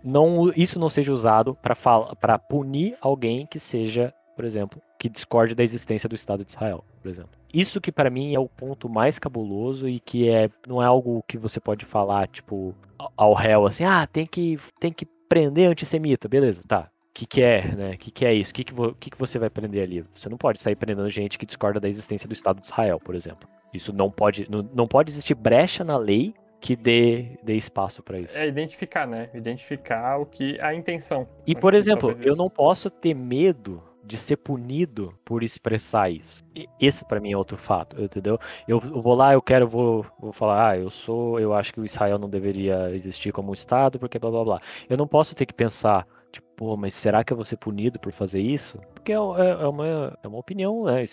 [0.04, 5.64] não, isso não seja usado para punir alguém que seja, por exemplo, que discorde da
[5.64, 7.32] existência do Estado de Israel, por exemplo.
[7.54, 11.24] Isso que para mim é o ponto mais cabuloso e que é não é algo
[11.28, 12.74] que você pode falar tipo
[13.16, 16.90] ao- réu assim, ah, tem que tem que prender antissemita, beleza, tá.
[17.14, 17.92] O que, que é, né?
[17.92, 18.52] O que, que é isso?
[18.52, 20.04] O que, que, vo- que, que você vai prender ali?
[20.16, 23.14] Você não pode sair prendendo gente que discorda da existência do Estado de Israel, por
[23.14, 23.48] exemplo.
[23.72, 28.20] Isso não pode, não, não pode existir brecha na lei que dê, dê espaço para
[28.20, 28.36] isso.
[28.36, 29.30] É identificar, né?
[29.34, 31.28] Identificar o que a intenção.
[31.46, 36.44] E, por exemplo, eu não posso ter medo de ser punido por expressar isso.
[36.56, 38.40] E Esse pra mim é outro fato, entendeu?
[38.68, 41.80] Eu, eu vou lá, eu quero, vou, vou falar, ah, eu sou, eu acho que
[41.80, 44.62] o Israel não deveria existir como um estado, porque blá blá blá.
[44.90, 48.00] Eu não posso ter que pensar, tipo, pô, mas será que eu vou ser punido
[48.00, 48.78] por fazer isso?
[48.94, 49.18] Porque é, é-
[49.64, 51.06] é uma, é uma opinião, né?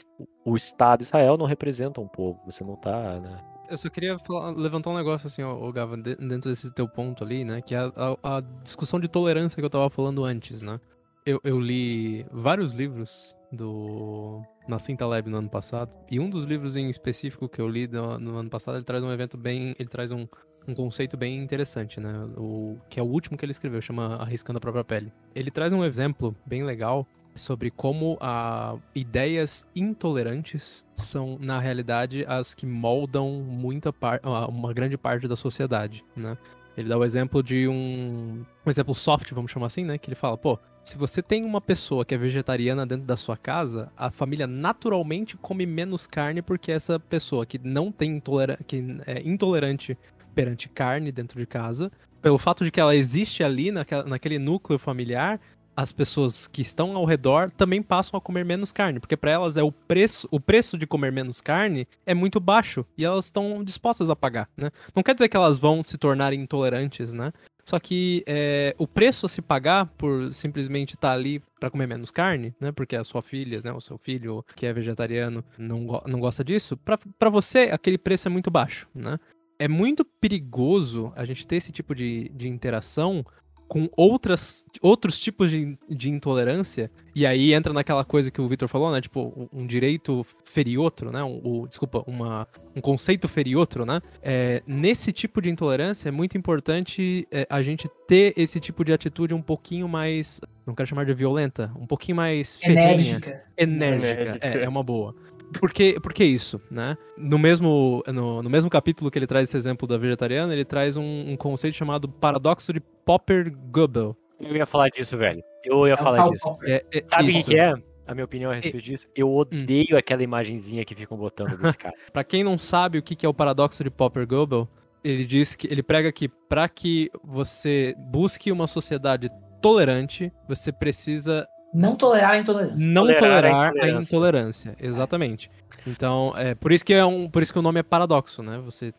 [0.45, 3.39] O Estado Israel não representa um povo, você não tá, né?
[3.69, 6.89] Eu só queria falar- levantar um negócio assim, ó, ô, Gava, de- dentro desse teu
[6.89, 7.61] ponto ali, né?
[7.63, 7.93] Que é a,
[8.25, 10.81] a- a discussão de tolerância que eu tava falando antes, né?
[11.25, 16.75] Eu, eu li vários livros do Nassim Taleb no ano passado, e um dos livros
[16.77, 19.75] em específico que eu li no, no ano passado, ele traz um evento bem.
[19.79, 20.27] Ele traz um,
[20.67, 22.13] um conceito bem interessante, né?
[22.37, 25.13] O, que é o último que ele escreveu, chama Arriscando a Própria Pele.
[25.35, 32.55] Ele traz um exemplo bem legal sobre como a ideias intolerantes são, na realidade, as
[32.55, 36.37] que moldam muita par uma grande parte da sociedade, né?
[36.77, 39.99] Ele dá o exemplo de um, um exemplo soft, vamos chamar assim, né?
[39.99, 43.37] Que ele fala, pô, se você tem uma pessoa que é vegetariana dentro da sua
[43.37, 48.83] casa, a família naturalmente come menos carne porque essa pessoa que não tem intolera que
[49.07, 49.97] é intolerante
[50.35, 51.91] perante carne dentro de casa,
[52.23, 55.41] pelo fato de que ela existe ali naquela, naquele núcleo familiar,
[55.77, 59.57] as pessoas que estão ao redor também passam a comer menos carne, porque para elas
[59.57, 63.65] é o preço, o preço de comer menos carne é muito baixo e elas estão
[63.65, 64.71] dispostas a pagar, né?
[64.95, 67.33] Não quer dizer que elas vão se tornar intolerantes, né?
[67.65, 72.11] Só que é, o preço a se pagar por simplesmente estar ali para comer menos
[72.11, 72.73] carne, né?
[72.73, 73.73] Porque a sua filha, né?
[73.73, 76.77] O seu filho que é vegetariano não, go- não gosta disso.
[76.77, 79.19] Para você, aquele preço é muito baixo, né?
[79.61, 83.25] É muito perigoso a gente ter esse tipo de, de interação
[83.69, 88.67] com outras, outros tipos de, de intolerância, e aí entra naquela coisa que o Victor
[88.69, 89.01] falou, né?
[89.01, 91.23] Tipo, um, direito feriotro, né?
[91.23, 94.01] Um, o- desculpa, uma, um conceito feriotro, né?
[94.21, 98.93] É, nesse tipo de intolerância é muito importante é, a gente ter esse tipo de
[98.93, 103.45] atitude um pouquinho mais, não quero chamar de violenta, um pouquinho mais enérgica.
[103.57, 104.39] Enérgica.
[104.41, 105.15] É, é uma boa.
[105.59, 106.97] Por que, por que isso, né?
[107.17, 110.97] No mesmo, no, no mesmo capítulo que ele traz esse exemplo da vegetariana, ele traz
[110.97, 114.17] um, um conceito chamado paradoxo de Popper-Goebel.
[114.41, 115.43] Eu ia falar disso, velho.
[115.65, 116.45] Eu ia É falar disso.
[116.45, 116.71] Popper.
[116.71, 117.75] É, é Sabe o que é?
[118.07, 119.07] A minha opinião a respeito disso?
[119.15, 121.95] Eu odeio aquela imagenzinha que ficam botando desse cara.
[122.13, 124.69] Pra quem não sabe o que que é o paradoxo de Popper-Goebel,
[125.05, 129.31] ele diz que ele prega que para que você busque uma sociedade
[129.63, 132.87] tolerante, você precisa Não tolerar a intolerância.
[132.87, 134.03] não Tolerar a tolerar, a intolerância.
[134.09, 134.77] intolerância.
[134.81, 135.51] Exatamente.
[135.87, 138.59] Então, é por isso que é um, por isso que o nome é paradoxo, né?
[138.65, 138.93] Você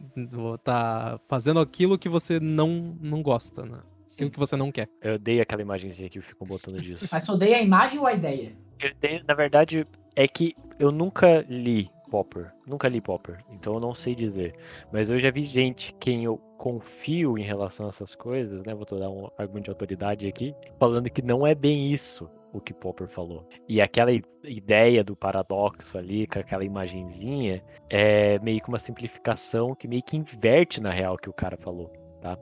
[0.64, 3.78] tá fazendo aquilo que você não não gosta, né?
[4.14, 4.30] Aquilo Sim.
[4.30, 4.90] que você não quer.
[5.02, 7.08] Eu odeio aquela imagenzinha que ficam botando disso.
[7.12, 8.52] Mas tu odeia a imagem ou a ideia?
[8.80, 13.80] Eu odeio- na verdade, é que eu nunca li Popper, nunca li Popper, então eu
[13.80, 14.54] não sei dizer.
[14.92, 18.74] Mas eu já vi gente quem eu confio em relação a essas coisas, né?
[18.76, 22.74] Vou dar um argumento de autoridade aqui, falando que não é bem isso o que
[22.74, 23.48] Popper falou.
[23.68, 24.12] E aquela
[24.44, 30.18] ideia do paradoxo ali, com aquela imagenzinha, é meio que uma simplificação que meio que
[30.18, 31.92] inverte na real o que o cara falou.
[32.22, 32.38] Tá?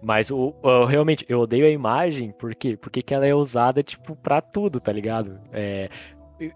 [0.00, 4.14] Mas o, o- realmente eu odeio a imagem porque porque que ela é usada tipo
[4.14, 5.40] pra tudo, tá ligado?
[5.52, 5.88] É,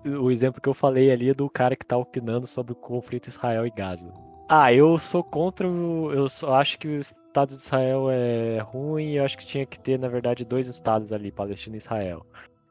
[0.06, 3.28] o- exemplo que eu falei ali é do cara que tá opinando sobre o conflito
[3.28, 4.12] Israel e Gaza.
[4.48, 5.66] Ah, eu sou contra.
[5.66, 9.78] Eu só acho que o Estado de Israel é ruim eu acho que tinha que
[9.78, 12.24] ter, na verdade, dois estados ali, Palestina e Israel.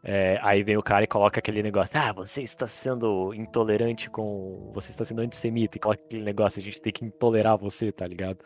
[0.04, 4.72] É, aí vem o cara e coloca aquele negócio, ah, você está sendo intolerante com.
[4.74, 8.08] Você está sendo antissemita, e coloca aquele negócio, a gente tem que intolerar você, tá
[8.08, 8.40] ligado?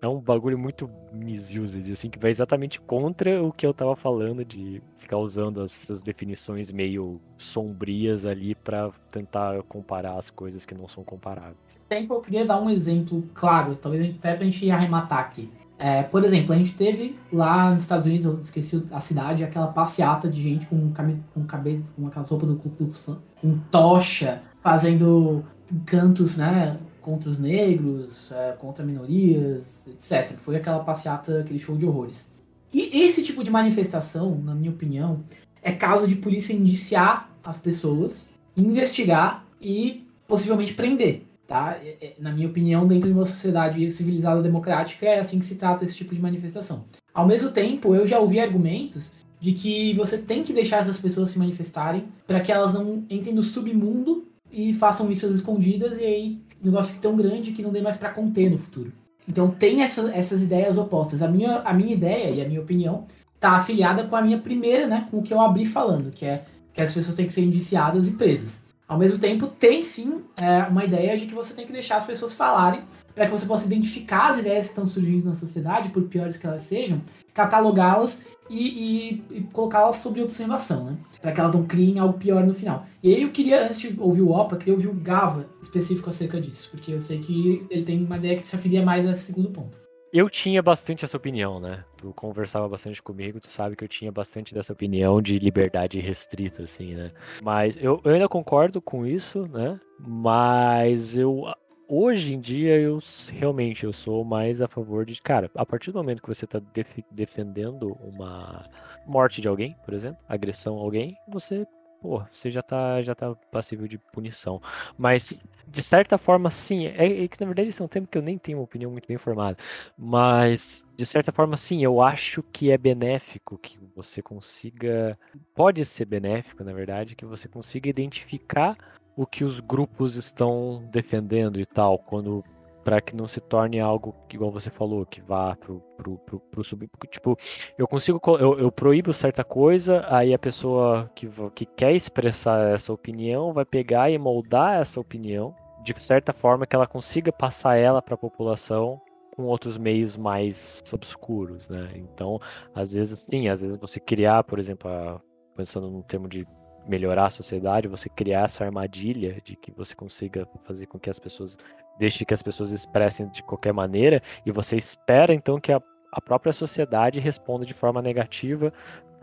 [0.00, 4.44] É um bagulho muito misused, assim, que vai exatamente contra o que eu tava falando
[4.44, 10.86] de ficar usando essas definições meio sombrias ali pra tentar comparar as coisas que não
[10.86, 11.56] são comparáveis.
[11.88, 15.50] tempo eu queria dar um exemplo claro, talvez até pra gente arrematar aqui.
[15.78, 19.66] É, por exemplo, a gente teve lá nos Estados Unidos, eu esqueci a cidade, aquela
[19.66, 23.58] passeata de gente com, cami- com cabelo, com aquela roupa do Ku Klux Klan, com
[23.70, 25.44] tocha, fazendo
[25.84, 30.34] cantos, né, contra os negros, é, contra minorias, etc.
[30.36, 32.30] Foi aquela passeata, aquele show de horrores.
[32.72, 35.20] E esse tipo de manifestação, na minha opinião,
[35.62, 41.76] é caso de polícia indiciar as pessoas, investigar e possivelmente prender tá?
[41.82, 45.56] É- é- Na minha opinião, dentro de uma sociedade civilizada democrática, é assim que se
[45.56, 46.84] trata esse tipo de manifestação.
[47.14, 51.30] Ao mesmo tempo, eu já ouvi argumentos de que você tem que deixar essas pessoas
[51.30, 56.04] se manifestarem para que elas não entrem no submundo e façam isso às escondidas e
[56.04, 58.92] aí o negócio fique tão grande que não dê mais para conter no futuro.
[59.28, 61.20] Então tem essa- essas ideias opostas.
[61.20, 63.04] A minha, a minha ideia e a minha opinião
[63.38, 66.44] tá afiliada com a minha primeira, né, com o que eu abri falando, que é
[66.72, 68.62] que as pessoas têm que ser indiciadas e presas.
[68.88, 72.06] Ao mesmo tempo, tem sim é, uma ideia de que você tem que deixar as
[72.06, 72.82] pessoas falarem
[73.14, 76.46] para que você possa identificar as ideias que estão surgindo na sociedade, por piores que
[76.46, 77.00] elas sejam,
[77.34, 80.96] catalogá-las e, e- e colocá-las sob observação, né?
[81.20, 82.86] Para que elas não criem algo pior no final.
[83.02, 86.40] E aí eu queria, antes de ouvir o Opa, queria ouvir o Gava específico acerca
[86.40, 89.22] disso, porque eu sei que ele tem uma ideia que se afilia mais a esse
[89.22, 89.85] segundo ponto.
[90.16, 91.84] Eu tinha bastante essa opinião, né?
[91.98, 96.62] Tu conversava bastante comigo, tu sabe que eu tinha bastante dessa opinião de liberdade restrita,
[96.62, 97.12] assim, né?
[97.42, 99.78] Mas eu, eu ainda concordo com isso, né?
[100.00, 101.42] Mas eu.
[101.86, 102.98] Hoje em dia, eu
[103.30, 105.20] realmente eu sou mais a favor de.
[105.20, 108.64] Cara, a partir do momento que você tá defi- defendendo uma
[109.06, 111.66] morte de alguém, por exemplo, agressão a alguém, você.
[112.00, 114.60] Pô, você já tá, já tá passível de punição.
[114.96, 116.86] Mas, de certa forma, sim.
[116.86, 118.90] É, é que, na verdade, esse é um tema que eu nem tenho uma opinião
[118.90, 119.56] muito bem formada.
[119.96, 125.18] Mas, de certa forma, sim, eu acho que é benéfico que você consiga.
[125.54, 128.76] Pode ser benéfico, na verdade, que você consiga identificar
[129.16, 132.44] o que os grupos estão defendendo e tal, quando.
[132.86, 136.62] Para que não se torne algo igual você falou, que vá pro, pro, pro, pro
[136.62, 136.88] sub.
[137.10, 137.36] Tipo,
[137.76, 138.20] eu consigo.
[138.20, 143.52] co- Eu, eu proíbo certa coisa, aí a pessoa que, que quer expressar essa opinião
[143.52, 148.14] vai pegar e moldar essa opinião de certa forma que ela consiga passar ela para
[148.14, 149.00] a população
[149.34, 151.90] com outros meios mais obscuros, né?
[151.96, 152.38] Então,
[152.72, 155.20] às vezes, sim, às vezes você criar, por exemplo, a-
[155.56, 156.46] pensando no termo de
[156.86, 161.18] melhorar a sociedade, você criar essa armadilha de que você consiga fazer com que as
[161.18, 161.56] pessoas
[161.98, 165.80] deixe que as pessoas expressem de qualquer maneira e você espera então que a,
[166.12, 168.72] a própria sociedade responda de forma negativa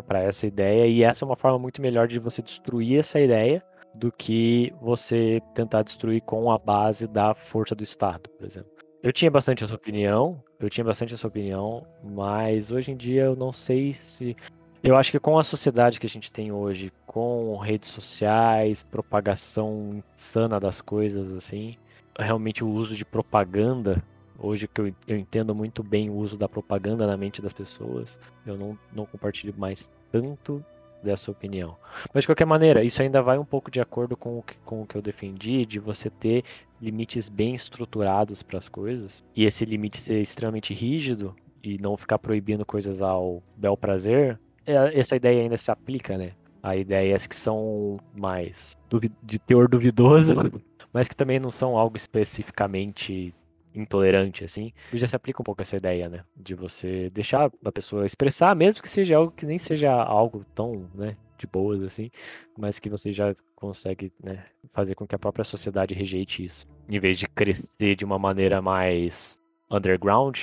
[0.08, 3.64] para essa ideia e essa é uma forma muito melhor de você destruir essa ideia
[3.94, 8.72] do que você tentar destruir com a base da força do Estado, por exemplo.
[9.04, 13.36] Eu tinha bastante essa opinião, eu tinha bastante essa opinião, mas hoje em dia eu
[13.36, 14.36] não sei se.
[14.82, 20.02] Eu acho que com a sociedade que a gente tem hoje, com redes sociais, propagação
[20.16, 21.78] insana das coisas, assim,
[22.18, 24.04] realmente o uso de propaganda,
[24.38, 28.18] hoje que eu, eu entendo muito bem o uso da propaganda na mente das pessoas,
[28.46, 30.64] eu não, não compartilho mais tanto
[31.04, 31.76] dessa opinião.
[32.14, 34.82] Mas de qualquer maneira, isso ainda vai um pouco de acordo com o que, com
[34.82, 36.44] o que eu defendi, de você ter
[36.82, 42.20] limites bem estruturados para as coisas, e esse limite ser extremamente rígido e não ficar
[42.20, 46.32] proibindo coisas ao bel prazer, é- essa ideia ainda se aplica, né?
[46.62, 48.78] A ideias que são mais
[49.22, 50.34] de teor duvidoso,
[50.94, 53.34] mas que também não são algo especificamente
[53.76, 56.24] intolerante, assim, já se aplica um pouco essa ideia, né?
[56.36, 60.88] De você deixar a pessoa expressar, mesmo que seja algo que nem seja algo tão,
[60.94, 62.12] né, de boas, assim,
[62.58, 66.68] mas que você já consegue, né, fazer com que a própria sociedade rejeite isso.
[66.88, 69.40] Em vez de crescer de uma maneira mais
[69.72, 70.38] underground,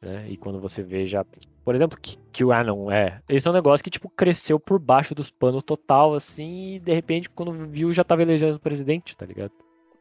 [0.00, 0.26] né?
[0.28, 1.24] E quando você veja,
[1.64, 3.22] por exemplo, que, que o Anon é.
[3.28, 6.92] Esse é um negócio que, tipo, cresceu por baixo dos panos total, assim, e de
[6.92, 9.52] repente, quando viu, já tava elegendo o presidente, tá ligado?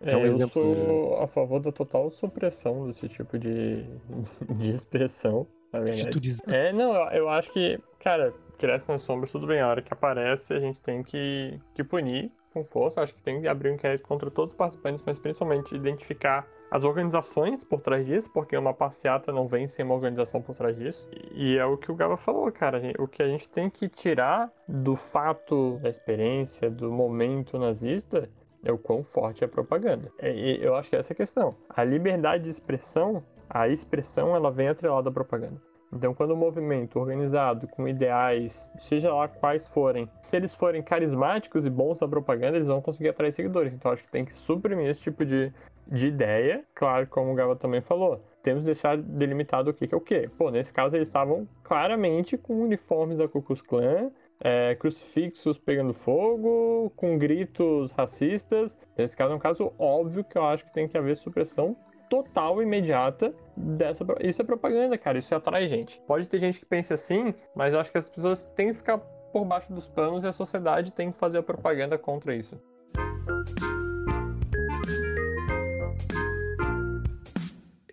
[0.03, 3.85] É, É um eu exemplo, sou a favor da total supressão desse tipo de,
[4.57, 6.09] de expressão, na De verdade.
[6.11, 6.43] tu dizer.
[6.47, 9.59] É, não, eu, eu acho que, cara, cresce nas sombras, tudo bem.
[9.61, 13.01] A hora que aparece, a gente tem que, que punir com força.
[13.01, 16.83] Acho que tem que abrir um inquérito contra todos os participantes, mas principalmente identificar as
[16.85, 21.07] organizações por trás disso, porque uma passeata não vem sem uma organização por trás disso.
[21.31, 22.81] E é o que o Gaba falou, cara.
[22.99, 28.29] O que a gente tem que tirar do fato, da experiência, do momento nazista
[28.63, 30.11] é o quão forte é a propaganda.
[30.19, 31.55] É, e eu acho que essa é a questão.
[31.69, 35.61] A liberdade de expressão, a expressão, ela vem atrelada à propaganda.
[35.95, 41.67] Então, quando o movimento organizado, com ideais, seja lá quais forem, se eles forem carismáticos
[41.67, 43.75] e bons na propaganda, eles vão conseguir atrair seguidores.
[43.75, 45.53] Então, acho que tem que suprimir esse tipo de,
[45.87, 46.63] de ideia.
[46.73, 50.01] Claro, como o Gava também falou, temos que deixar delimitado o que, que é o
[50.01, 50.27] que.
[50.29, 54.11] Pô, nesse caso, eles estavam claramente com uniformes da Ku Klux Klan,
[54.43, 58.77] é, crucifixos pegando fogo, com gritos racistas.
[58.97, 61.77] Nesse caso é um caso óbvio que eu acho que tem que haver supressão
[62.09, 64.05] total imediata dessa.
[64.19, 65.17] Isso é propaganda, cara.
[65.17, 65.99] Isso atrai gente.
[66.01, 68.97] Pode ter gente que pense assim, mas eu acho que as pessoas têm que ficar
[68.97, 72.59] por baixo dos panos e a sociedade tem que fazer a propaganda contra isso.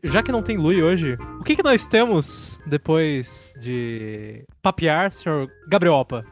[0.02, 5.48] Já que não tem Lui hoje, o que, que nós temos depois de papear, senhor
[5.68, 6.24] Gabriopa?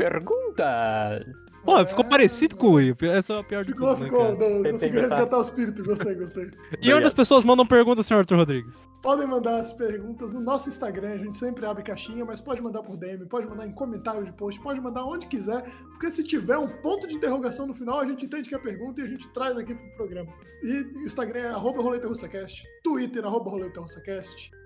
[0.00, 1.50] Perguntas!
[1.62, 2.96] Pô, ficou parecido com o Lui.
[3.02, 4.20] Essa é a pior de Ficou, tudo, né, ficou.
[4.20, 4.30] cara?
[4.32, 5.84] não, Tem Consegui resgatar o espírito.
[5.84, 6.50] Gostei, gostei.
[6.80, 8.88] E onde as pessoas mandam perguntas, senhor Arthur Rodrigues?
[9.02, 12.82] Podem mandar as perguntas no nosso Instagram, a gente sempre abre caixinha, mas pode mandar
[12.82, 16.56] por DM, pode mandar em comentário de post, pode mandar onde quiser, porque se tiver
[16.56, 19.28] um ponto de interrogação no final, a gente entende que é pergunta e a gente
[19.28, 20.32] traz aqui pro programa.
[20.62, 23.50] E o Instagram é arroba RoletaRussaCast, Twitter, arroba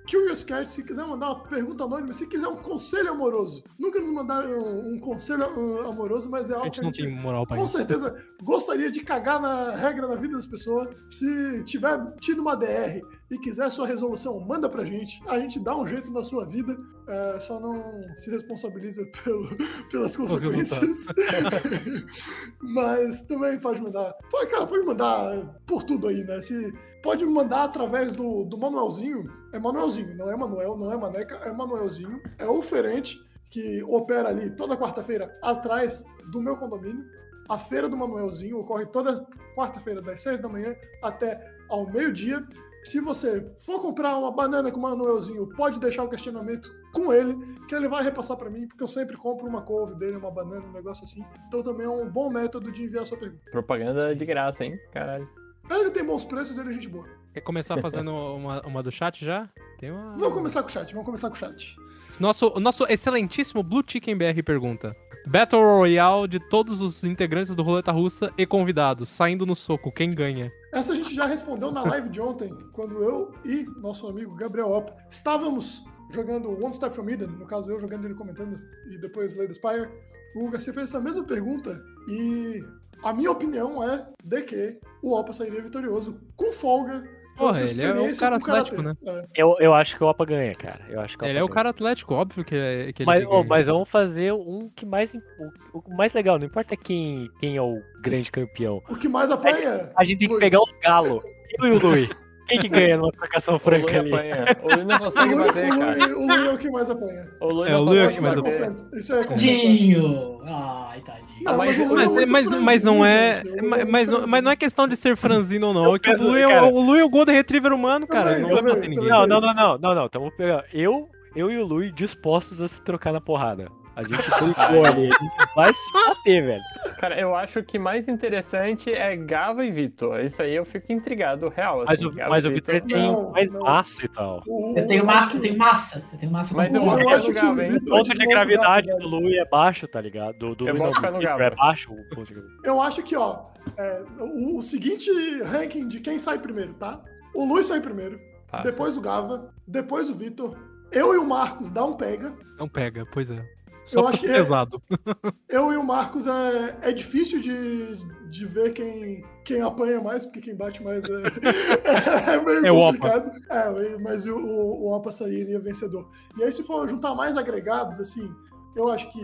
[0.04, 3.62] RoletaRussaCast, CuriousCast, se quiser mandar uma pergunta anônima, se quiser um conselho amoroso.
[3.78, 6.92] Nunca nos mandaram um, um conselho uh, amoroso, mas é A algo gente que não
[6.92, 7.76] tem moral pra com isso.
[7.76, 10.88] certeza gostaria de cagar na regra da vida das pessoas.
[11.10, 13.00] Se tiver tido uma DR
[13.30, 15.20] e quiser sua resolução, manda pra gente.
[15.26, 16.76] A gente dá um jeito na sua vida.
[17.08, 17.82] é, só não
[18.16, 19.48] se responsabiliza pelo-
[19.90, 21.06] pelas consequências.
[22.60, 24.14] Mas também pode mandar.
[24.50, 26.40] Cara, pode mandar por tudo aí, né?
[26.42, 26.72] Se,
[27.04, 29.30] pode mandar através do, do Manuelzinho.
[29.52, 32.20] É Manuelzinho, não é Manuel, não é Maneca, é Manuelzinho.
[32.38, 36.02] É oferente que opera ali toda quarta-feira atrás
[36.32, 37.04] do meu condomínio.
[37.46, 42.42] A feira do Manuelzinho ocorre toda quarta-feira, das 6 da manhã até ao meio-dia.
[42.84, 47.36] Se você for comprar uma banana com o Manuelzinho, pode deixar o questionamento com ele,
[47.68, 50.64] que ele vai repassar para mim, porque eu sempre compro uma couve dele, uma banana,
[50.66, 51.22] um negócio assim.
[51.48, 53.50] Então também é um bom método de enviar sua pergunta.
[53.50, 54.78] Propaganda de graça, hein?
[54.90, 55.43] Caralho.
[55.70, 57.06] Ele tem bons preços, ele é gente boa.
[57.32, 59.48] Quer começar fazendo uma, uma do chat já?
[59.78, 60.16] Tem uma...
[60.16, 61.76] Vamos começar com o chat, vamos começar com o chat.
[62.20, 64.94] Nosso, nosso excelentíssimo Blue Chicken BR pergunta:
[65.26, 70.14] Battle Royale de todos os integrantes do Roleta Russa e convidados, saindo no soco, quem
[70.14, 70.52] ganha?
[70.72, 74.70] Essa a gente já respondeu na live de ontem, quando eu e nosso amigo Gabriel
[74.70, 75.82] Opp estávamos
[76.12, 78.60] jogando One Step From Eden, no caso eu jogando ele comentando,
[78.90, 79.88] e depois Lady Spire.
[80.36, 82.60] O Garcia fez essa mesma pergunta e
[83.04, 87.02] a minha opinião é de que o Opa sairia vitorioso com folga.
[87.36, 88.94] Porra, ele é o experiência cara atlético, né?
[89.04, 89.26] É.
[89.34, 90.80] Eu, eu acho que o Opa ganha, cara.
[90.88, 93.44] Eu acho que Ele é o cara atlético, óbvio que, é- que ele Mas, ganha.
[93.44, 95.12] mas vamos fazer um que mais.
[95.14, 98.80] O, o mais legal, não importa quem, quem é o grande campeão.
[98.88, 99.90] O que mais apanha.
[99.96, 101.24] A gente tem que pegar os galos.
[101.58, 102.10] Eu e o Lui.
[102.46, 104.12] Quem que ganha numa trocação franca ali?
[104.12, 104.44] apanha.
[104.62, 105.94] O Lui não O consegue bater, o cara.
[105.94, 107.28] Lui- o Lui é o que mais apanha.
[107.40, 108.76] O Lui É, não o Lui é o que mais apanha.
[108.92, 109.24] Isso é.
[109.34, 110.40] Dinho!
[110.46, 111.24] Ai, tadinho.
[111.42, 113.42] Não, mas- Lui Mas, é mas, mas não é.
[113.44, 115.94] é Mas, mas, mas não é questão de ser franzino ou não.
[115.94, 118.34] É que o Lui é, o Lui é o Golden Retriever humano, cara.
[118.36, 119.08] Também, Não vai bater ninguém.
[119.08, 120.08] Não, não, não, não, não, não.
[120.08, 120.64] Tamo pegando.
[120.72, 123.68] Eu, eu e o Lui dispostos a se trocar na porrada.
[123.96, 125.08] A gente brigou ali.
[125.08, 126.62] A gente vai se bater, velho.
[126.98, 130.20] Cara, eu acho que mais interessante é Gava e Vitor.
[130.20, 131.84] Isso aí eu fico intrigado, real.
[131.86, 133.62] Mas, assim, mas e o Vitor tem Não, mais não.
[133.62, 134.42] massa e tal.
[134.76, 136.04] Eu tenho massa, eu tenho massa.
[136.12, 137.76] Eu tenho massa Mas eu Eu acho no que Gava, o hein?
[137.76, 139.08] O ponto de desmonta o gravidade do velho.
[139.08, 140.38] Lui é baixo, tá ligado?
[140.38, 141.44] Do, do Eu vou ficar no Gava.
[141.44, 142.60] é baixo o ponto de gravidade.
[142.64, 143.44] Eu acho que, ó,
[143.76, 145.08] é, o, o seguinte
[145.42, 147.00] ranking de quem sai primeiro, tá?
[147.34, 148.18] O Luiz sai primeiro,
[148.50, 148.70] Passa.
[148.70, 150.56] depois o Gava, depois o Vitor.
[150.92, 152.32] Eu e o Marcos dá um pega.
[152.58, 153.44] Não pega, pois é.
[153.84, 154.82] Só Eu acho é é- pesado.
[155.48, 157.96] Eu e o Marcos é, é difícil de,
[158.30, 161.22] de ver quem, quem apanha mais, porque quem bate mais é,
[162.34, 162.92] é meio É o Opa.
[162.92, 163.30] complicado.
[163.50, 166.10] É, mas o, o, o Opa sairia vencedor.
[166.38, 168.30] E aí, se for juntar mais agregados, assim,
[168.74, 169.20] eu acho que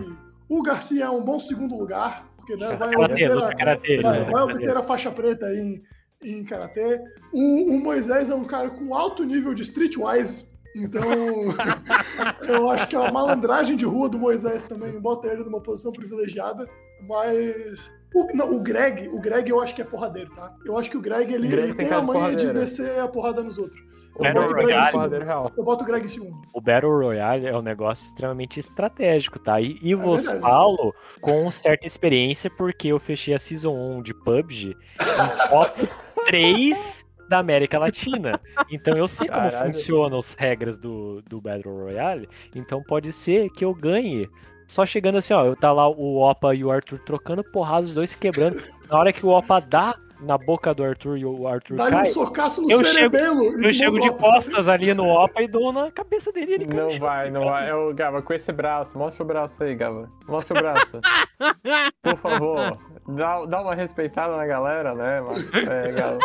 [0.48, 4.42] o Garcia é um bom segundo lugar, porque né, vai obter a, vai, luta vai
[4.42, 5.82] obter a faixa preta em,
[6.22, 7.00] em karatê.
[7.32, 10.49] O, o Moisés é um cara com alto nível de streetwise.
[10.76, 11.02] Então,
[12.48, 16.68] eu acho que a malandragem de rua do Moisés também bota ele numa posição privilegiada.
[17.08, 20.54] Mas O, não, o Greg, o Greg eu acho que é porradeiro, tá?
[20.64, 22.48] Eu acho que o Greg, ele, O Greg ele tem tem a de manha de
[22.48, 22.54] porradeiro.
[22.54, 23.80] descer a porrada nos outros.
[24.16, 25.52] Eu Battle boto, o Greg em Royale.
[25.56, 26.38] eu boto o Greg em segundo.
[26.52, 29.60] O Battle Royale é um negócio extremamente estratégico, tá?
[29.60, 30.40] E, e vos verdade.
[30.42, 35.88] falo com certa experiência, porque eu fechei a Season 1 de PUBG em top
[36.26, 36.99] 3
[37.30, 38.32] da América Latina.
[38.68, 39.72] Então eu sei como Caralho.
[39.72, 42.28] funcionam as regras do, do Battle Royale.
[42.54, 44.28] Então pode ser que eu ganhe.
[44.66, 47.94] Só chegando assim, ó, eu tá lá o Opa e o Arthur trocando porrada, os
[47.94, 48.62] dois se quebrando.
[48.88, 52.06] Na hora que o Opa dá na boca do Arthur e o Arthur um cai,
[52.06, 53.60] socaço no Eu chego- cerebelo.
[53.60, 56.54] e eu chego de costas ali no Opa e dou na cabeça dele.
[56.54, 57.70] Ele Não vai, não vai.
[57.70, 60.08] Eu, Gava, com esse braço, mostra o braço aí, Gava.
[60.28, 61.00] Mostra o braço.
[62.02, 62.72] Por favor.
[63.08, 65.38] Dá, dá uma respeitada na galera, né, mano?
[65.70, 66.18] É, Gava.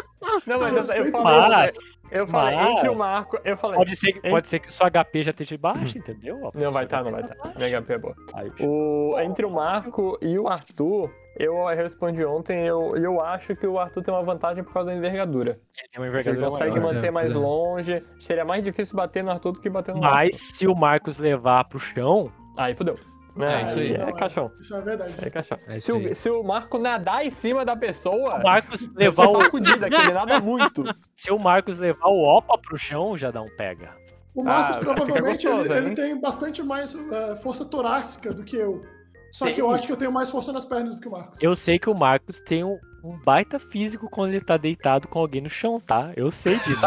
[0.46, 1.50] Não, mas eu, eu falei.
[1.50, 1.78] Mas,
[2.12, 3.40] Eu falei, mas- entre o Marco.
[3.46, 3.78] Eu falei.
[3.78, 4.34] Pode ser, que- Hein?
[4.34, 6.52] pode ser que sua HP já esteja baixa, entendeu?
[6.54, 7.56] Não vai estar, não vai estar.
[7.56, 8.16] Minha HP é boa.
[8.34, 13.68] Aí, O, entre o Marco e o Arthur, eu respondi ontem, eu, eu acho que
[13.68, 15.60] o Arthur tem uma vantagem por causa da envergadura.
[15.78, 16.94] ele tem uma Ele envergadura consegue maior.
[16.94, 17.34] manter É, mais é.
[17.34, 18.04] longe.
[18.20, 20.02] Seria mais difícil bater no Arthur do que bater no.
[20.02, 22.98] Mas se o Marcos levar pro chão, Aí fudeu.
[23.38, 23.94] É, isso aí.
[23.96, 24.50] É caixão.
[24.62, 25.14] Isso é verdade.
[25.22, 25.60] É caixão.
[25.68, 29.40] É se, o, se o Marco nadar em cima da pessoa, o Marcos levar o,
[29.40, 30.84] tá fudido, que ele nada muito.
[31.18, 33.94] se o Marcos levar o Opa pro chão, já dá um pega.
[34.34, 38.56] O Marcos Ah, provavelmente gostoso, ele, ele tem bastante mais é, força torácica do que
[38.56, 38.86] eu.
[39.36, 39.62] Só que Sim.
[39.62, 41.44] eu acho que eu tenho mais força nas pernas do que o Marcos.
[41.44, 45.20] Eu sei que o Marcos tem um, um baita físico quando ele tá deitado com
[45.20, 46.14] alguém no chão, tá?
[46.16, 46.80] Eu sei disso.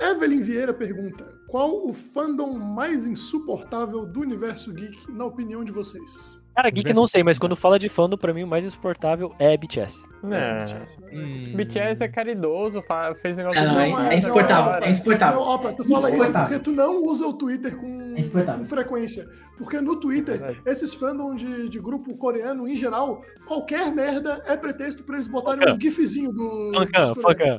[0.00, 6.41] Evelyn Vieira pergunta: Qual o fandom mais insuportável do universo geek, na opinião de vocês?
[6.54, 9.56] Cara, Geek não sei, mas quando fala de fandom, pra mim o mais insuportável é
[9.56, 10.02] BTS.
[10.30, 10.64] É.
[10.64, 11.08] BTS, né?
[11.12, 11.52] Hum.
[11.56, 12.82] BTS é caridoso,
[13.22, 15.40] fez negócio não, é, Não, é é- insuportável, é insuportável.
[15.40, 19.26] Não, opa, tu fala isso porque tu não usa o Twitter com, É com frequência.
[19.56, 20.60] Porque no Twitter, Verdade.
[20.66, 25.74] esses fandom de, de grupo coreano, em geral, qualquer merda é pretexto pra eles botarem
[25.74, 26.72] um gifzinho do.
[26.74, 27.22] Coreanos.
[27.22, 27.58] Funkan.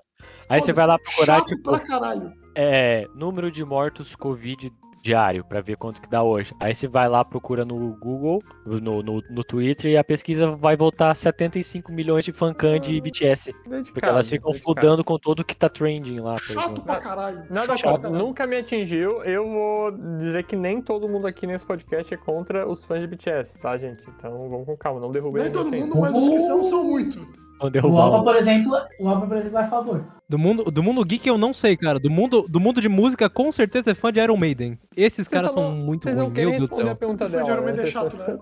[0.49, 2.31] Aí você vai lá procurar, tipo, pra caralho.
[2.55, 4.71] é, número de mortos Covid
[5.03, 6.55] diário, pra ver quanto que dá hoje.
[6.59, 10.77] Aí você vai lá, procura no Google, no, no, no Twitter, e a pesquisa vai
[10.77, 13.53] voltar 75 milhões de fancam de BTS.
[13.91, 16.83] Porque elas ficam fludando com tudo que tá trending lá, Chato exemplo.
[16.83, 17.43] pra caralho.
[17.49, 19.21] Nada Chato contra, nunca me atingiu.
[19.23, 23.07] Eu vou dizer que nem todo mundo aqui nesse podcast é contra os fãs de
[23.07, 24.09] BTS, tá, gente?
[24.09, 26.83] Então vamos com calma, não derrubem Nem todo gente mundo, mas os que são, são
[26.85, 27.42] muito.
[27.59, 30.05] Vão O derrubar Opa, por exemplo, o Opa, por exemplo, é a favor.
[30.27, 31.99] Do mundo, do mundo geek eu não sei, cara.
[31.99, 34.77] Do mundo, do mundo de música, com certeza é fã de Iron Maiden.
[34.97, 36.97] Esses caras só são não- muito Vocês ruins, meu Deus do a céu.
[37.29, 37.83] Fã de Iron Maiden né?
[37.83, 38.37] é chato, né?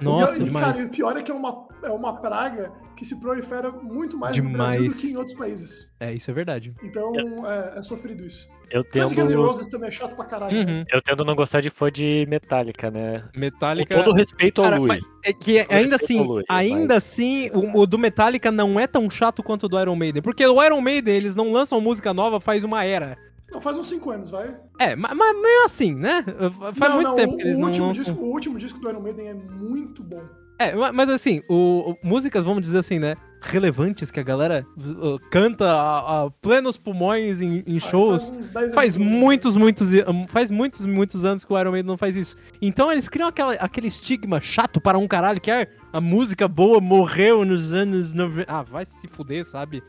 [0.00, 0.66] Nossa, e, demais.
[0.66, 2.72] Cara, e o pior é que é uma, é uma praga
[3.02, 4.80] que se prolifera muito mais no Demais.
[4.80, 5.90] Brasil do que em outros países.
[5.98, 6.72] É, isso é verdade.
[6.82, 7.12] Então
[7.46, 8.48] é, é sofrido isso.
[8.70, 10.64] Eu Fã de Guns N' tendo, Roses também é chato pra caralho.
[10.64, 10.72] né?
[10.72, 10.84] Uhum.
[10.90, 13.24] eu tendo não gostar de fã de Metallica, né?
[13.36, 13.94] Metallica.
[13.94, 15.00] Com todo respeito ao Cara, Louis.
[15.00, 18.80] mas é que ainda respeito assim, ao Louis, ainda assim, o, o do Metallica não
[18.80, 20.22] é tão chato quanto o do Iron Maiden.
[20.22, 23.18] Porque o Iron Maiden, eles não lançam música nova faz uma era.
[23.50, 24.56] Não, faz uns 5 anos, vai.
[24.78, 26.24] É, mas, mas meio assim, né?
[26.74, 28.02] Faz não, muito não, tempo o, que eles o não último lançam.
[28.02, 30.22] disco, O último disco do Iron Maiden é muito bom.
[30.68, 33.16] É, ma- mas assim, o, o- músicas, vamos dizer assim, né?
[33.40, 38.30] Relevantes que a galera uh, canta a, a plenos pulmões em, em Ah, shows.
[38.30, 39.90] Faz, uns 10 anos Faz que eu não muitos, muitos,
[40.28, 42.36] faz muitos, muitos anos que o Iron Maiden não faz isso.
[42.60, 46.80] Então eles criam aquela, aquele estigma chato para um caralho que ah, a música boa
[46.80, 48.44] morreu nos anos 90.
[48.52, 49.82] Ah, vai se fuder, sabe?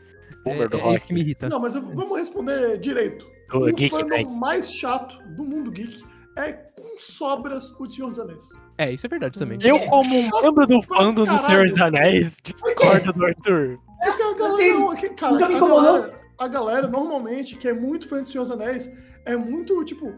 [0.46, 0.94] É, é rock.
[0.96, 1.48] isso que me irrita.
[1.48, 3.26] Não, mas eu- vamos responder direito.
[3.52, 4.28] O o Geek fandom Tank.
[4.30, 6.02] mais chato do mundo geek
[6.36, 8.42] é com sobras o Senhor dos Anéis.
[8.78, 9.58] É, isso é verdade também.
[9.62, 11.38] Eu, como um membro do fandom do.
[11.38, 13.78] Senhor dos Anéis, discordo do Arthur.
[14.04, 17.72] Porque a galera, não, aqui, cara, nunca me a galera, a galera, normalmente, que é
[17.72, 18.90] muito fã de Senhor dos Anéis,
[19.24, 20.12] é muito, tipo,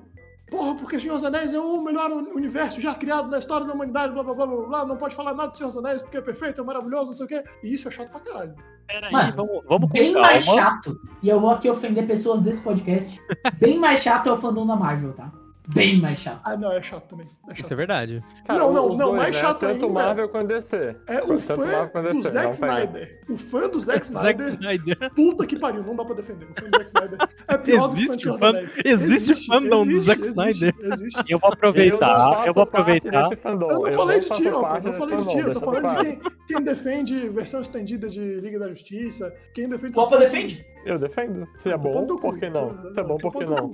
[0.51, 4.13] porra, porque Senhor dos Anéis é o melhor universo já criado na história da humanidade,
[4.13, 6.23] blá, blá, blá, blá, blá, não pode falar nada de Senhor dos Anéis porque é
[6.23, 7.45] perfeito, é maravilhoso, não sei o quê.
[7.63, 8.55] E isso é chato pra caralho.
[8.87, 10.29] Peraí, Mano, vamos, vamos Bem calma.
[10.29, 13.21] mais chato, e eu vou aqui ofender pessoas desse podcast,
[13.61, 15.31] bem mais chato é o fandom da Marvel, tá?
[15.75, 16.41] Bem mais chato.
[16.45, 17.27] Ah, não, é chato também.
[17.49, 17.73] É Isso chato.
[17.73, 18.25] é verdade.
[18.47, 19.41] Cara, Não, não, não, dois, mais né?
[19.43, 20.97] chato Tanto ainda- Marvel quanto DC.
[21.09, 21.57] É o Tanto fã
[22.03, 22.55] do DC, Zack.
[22.55, 23.21] Snyder.
[23.29, 26.47] O fã do Zack Zack Snyder, puta que pariu, não dá pra defender.
[26.47, 27.19] O fã do Zack Snyder
[27.49, 30.33] é pior do que o fã de Existe existe fandom do existe, Zack existe,
[30.69, 30.75] Snyder.
[30.93, 31.25] Existe.
[31.29, 33.37] Eu vou aproveitar, eu, vou aproveitar.
[33.37, 33.71] Fandom.
[33.71, 35.89] Eu não falei de faço ti, ó, eu não falei de ti, eu tô falando
[35.89, 39.99] de quem, quem defende versão estendida de Liga da Justiça, quem defende...
[39.99, 40.65] O Opa defende?
[40.85, 41.49] Eu defendo.
[41.57, 42.93] Se é bom, por que não?
[42.95, 43.73] Se é bom, por que não?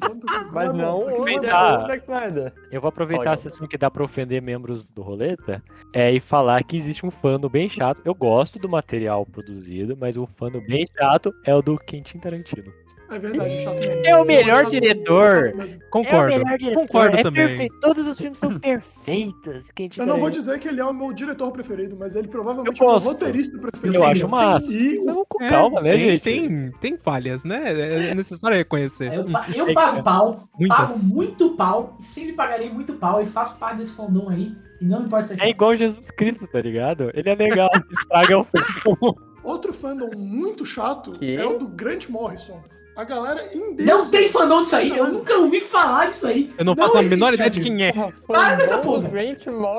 [0.50, 1.06] Mas não.
[1.82, 2.52] Do Zack Snyder.
[2.70, 3.32] Eu vou aproveitar Olha.
[3.32, 7.10] a sessão que dá pra ofender membros do Roleta é, e falar que existe um
[7.10, 8.02] fandom bem chato.
[8.04, 12.72] Eu gosto do material produzido, mas o fandom bem chato é o do Quentin Tarantino.
[13.12, 14.06] É verdade, é chato mesmo.
[14.06, 15.52] É o melhor diretor.
[15.90, 16.32] Concordo.
[16.32, 16.80] É o melhor diretor.
[16.80, 17.46] Concordo é também.
[17.46, 17.80] perfeito.
[17.80, 19.70] Todos os filmes são perfeitos.
[19.96, 22.84] Eu não vou dizer que ele é o meu diretor preferido, mas ele provavelmente é
[22.84, 23.98] o meu roteirista preferido.
[23.98, 24.72] Eu acho massa.
[24.72, 26.22] E o É, calma, né, tem, gente?
[26.22, 28.10] Tem, tem falhas, né?
[28.10, 29.12] É necessário reconhecer.
[29.12, 30.78] Eu, eu pago pau, Muitas.
[30.78, 34.84] pago muito pau, e sempre pagarei muito pau, e faço parte desse fandom aí, e
[34.84, 37.10] não importa se é É igual Jesus Cristo, tá ligado?
[37.14, 39.16] Ele é legal, estraga o filme.
[39.44, 41.36] outro fandom muito chato Que?
[41.36, 42.62] é o do Grant Morrison.
[42.94, 46.52] A galera em Não tem fandom disso aí, eu nunca ouvi falar disso aí.
[46.58, 47.92] Eu não faço a menor ideia de quem é.
[48.26, 49.10] Para com essa porra.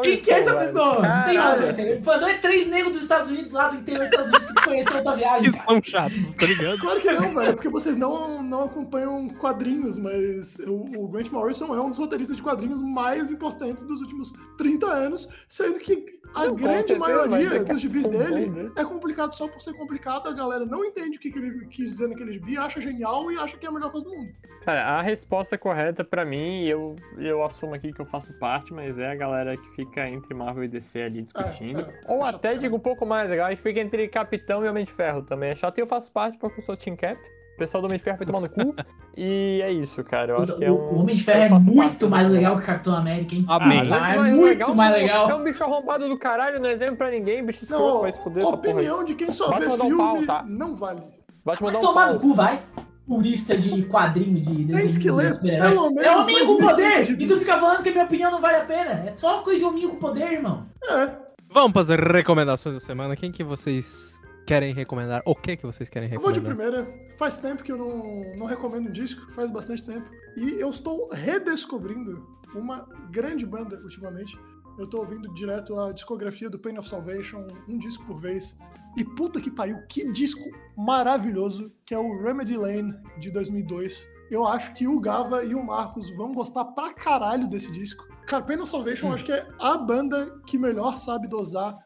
[0.02, 0.96] Quem que é essa pessoa?
[0.96, 1.62] Tem Caralho.
[1.62, 2.04] fandom, sério.
[2.04, 4.98] Fandom é três negros dos Estados Unidos, lá do interior dos Estados Unidos, que conheceram
[4.98, 5.52] outra viagem.
[5.52, 6.80] Que são chatos, tá ligado?
[6.80, 11.74] Claro que não, velho, porque vocês não, não acompanham quadrinhos, mas o, o Grant Morrison
[11.76, 16.46] é um dos roteiristas de quadrinhos mais importantes dos últimos 30 anos, sendo que a
[16.46, 18.72] Não, grande maioria é que dos gibis é bom, dele né?
[18.76, 21.92] é complicado só por ser complicado, a galera não entende o que, que ele quis
[21.92, 24.34] dizer naquele gibi, acha genial e acha que é a melhor coisa do mundo.
[24.64, 28.74] Cara, a resposta correta pra mim, e eu, eu assumo aqui que eu faço parte,
[28.74, 31.82] mas é a galera que fica entre Marvel e DC ali discutindo.
[31.82, 34.08] É, é, Ou é chato até digo um pouco mais, a galera que fica entre
[34.08, 35.78] Capitão e Homem de Ferro também é chato.
[35.78, 37.20] E eu faço parte porque eu sou Team Cap.
[37.54, 38.76] O pessoal do Homem de Ferro foi tomar no cu.
[39.16, 40.32] e é isso, cara.
[40.34, 40.76] Eu acho O, que é um.
[40.76, 43.46] o Homem de Ferro é muito mais legal que o Capitão América, hein?
[43.48, 43.80] Amém.
[43.92, 45.30] Ah, é mais muito legal, mais legal.
[45.30, 48.24] É um bicho arrombado do caralho, não é exemplo pra ninguém, bicho escroto, vai se
[48.24, 48.60] fuder porra aí.
[48.72, 50.46] opinião de quem só Vai vê mandar um filme pau, tá?
[50.48, 51.02] não vale.
[51.46, 52.14] Vai te Vai mandar um tomar pau.
[52.16, 52.62] no cu, vai.
[53.06, 54.94] Purista de quadrinho de
[55.34, 55.70] super-herói.
[55.72, 57.22] pelo menos É hominho com poder!
[57.22, 58.92] E tu fica falando que a minha opinião não vale a pena.
[59.10, 60.66] É só coisa de hominho com poder, irmão.
[60.90, 61.12] É,
[61.52, 63.16] Vamos para as recomendações da semana.
[63.16, 65.22] Quem que vocês querem recomendar?
[65.26, 66.84] O que que vocês querem eu vou de recomendar?
[66.84, 67.16] primeira.
[67.18, 70.10] Faz tempo que eu não, não recomendo um disco, faz bastante tempo.
[70.38, 74.38] E eu estou redescobrindo uma grande banda ultimamente.
[74.78, 78.58] Eu tô ouvindo direto a discografia do Pain of Salvation, um disco por vez.
[78.98, 80.44] E puta que pariu, que disco
[80.76, 84.08] maravilhoso, que é o Remedy Lane de 2002.
[84.32, 88.08] Eu acho que o Gava e o Marcos vão gostar pra caralho desse disco.
[88.26, 91.78] Cara, Pain of Salvation eu acho que é a banda que melhor sabe dosar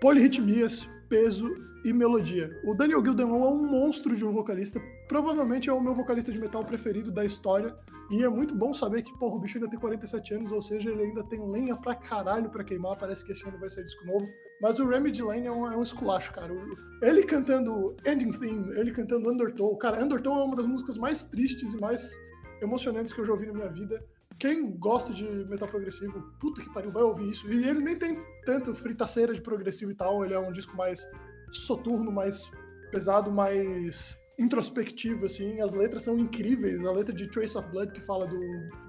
[0.00, 1.54] polirritmias, peso
[1.84, 2.50] e melodia.
[2.64, 4.80] O Daniel Gildenlow é um monstro de um vocalista.
[5.08, 7.74] Provavelmente é o meu vocalista de metal preferido da história.
[8.10, 10.90] E é muito bom saber que, porra, o bicho ainda tem 47 anos, ou seja,
[10.90, 12.96] ele ainda tem lenha pra caralho pra queimar.
[12.96, 14.26] Parece que esse ano vai sair disco novo.
[14.60, 16.52] Mas o Remedy Lane é um, é um esculacho, cara.
[17.02, 19.76] Ele cantando Ending Theme, ele cantando Undertow.
[19.76, 22.10] Cara, Undertow é uma das músicas mais tristes e mais
[22.62, 24.02] emocionantes que eu já ouvi na minha vida.
[24.38, 27.50] Quem gosta de metal progressivo, puta que pariu, vai ouvir isso.
[27.50, 30.24] E ele nem tem tanto fritaceira de progressivo e tal.
[30.24, 31.04] Ele é um disco mais
[31.52, 32.48] soturno, mais
[32.92, 35.60] pesado, mais introspectivo, assim.
[35.60, 36.84] As letras são incríveis.
[36.84, 38.38] A letra de Trace of Blood, que fala do,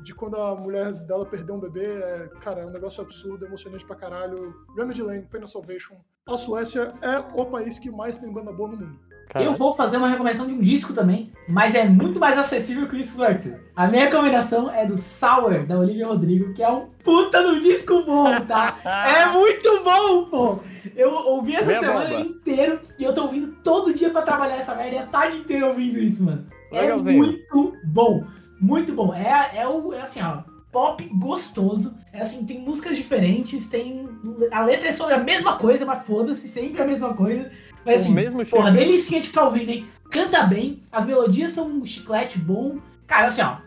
[0.04, 3.86] de quando a mulher dela perdeu um bebê, é, cara, é um negócio absurdo, emocionante
[3.86, 4.54] pra caralho.
[4.78, 5.96] Remedy Lane, Pain of Salvation.
[6.28, 9.09] A Suécia é o país que mais tem banda boa no mundo.
[9.36, 12.98] Eu vou fazer uma recomendação de um disco também, mas é muito mais acessível que
[12.98, 13.60] isso do Arthur.
[13.76, 18.04] A minha recomendação é do Sour, da Olivia Rodrigo, que é um puta do disco
[18.04, 18.78] bom, tá?
[18.84, 20.60] É muito bom, pô!
[20.96, 22.22] Eu ouvi essa Meia semana bomba.
[22.22, 25.68] inteira e eu tô ouvindo todo dia pra trabalhar essa merda e a tarde inteira
[25.68, 26.46] ouvindo isso, mano.
[26.72, 28.24] É muito bom,
[28.60, 29.14] muito bom.
[29.14, 31.96] É, é, o, é assim, ó, pop gostoso.
[32.12, 34.08] É assim, tem músicas diferentes, tem.
[34.52, 37.50] A letra é sobre a mesma coisa, mas foda-se, sempre a mesma coisa.
[37.86, 38.78] Mas O assim, mesmo porra, cheiro.
[38.86, 39.86] delicinha de ficar ouvindo, hein?
[40.12, 42.78] Canta bem, as melodias são um chiclete bom.
[43.08, 43.58] Cara, assim, ó.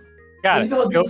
[0.43, 1.05] Cara, eu-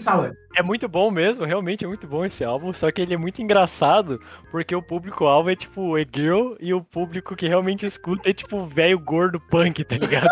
[0.54, 3.40] é muito bom mesmo, realmente é muito bom esse álbum, só que ele é muito
[3.40, 4.20] engraçado,
[4.50, 8.98] porque o público-alvo é tipo e-girl e o público que realmente escuta é tipo velho
[8.98, 10.28] gordo punk, tá ligado?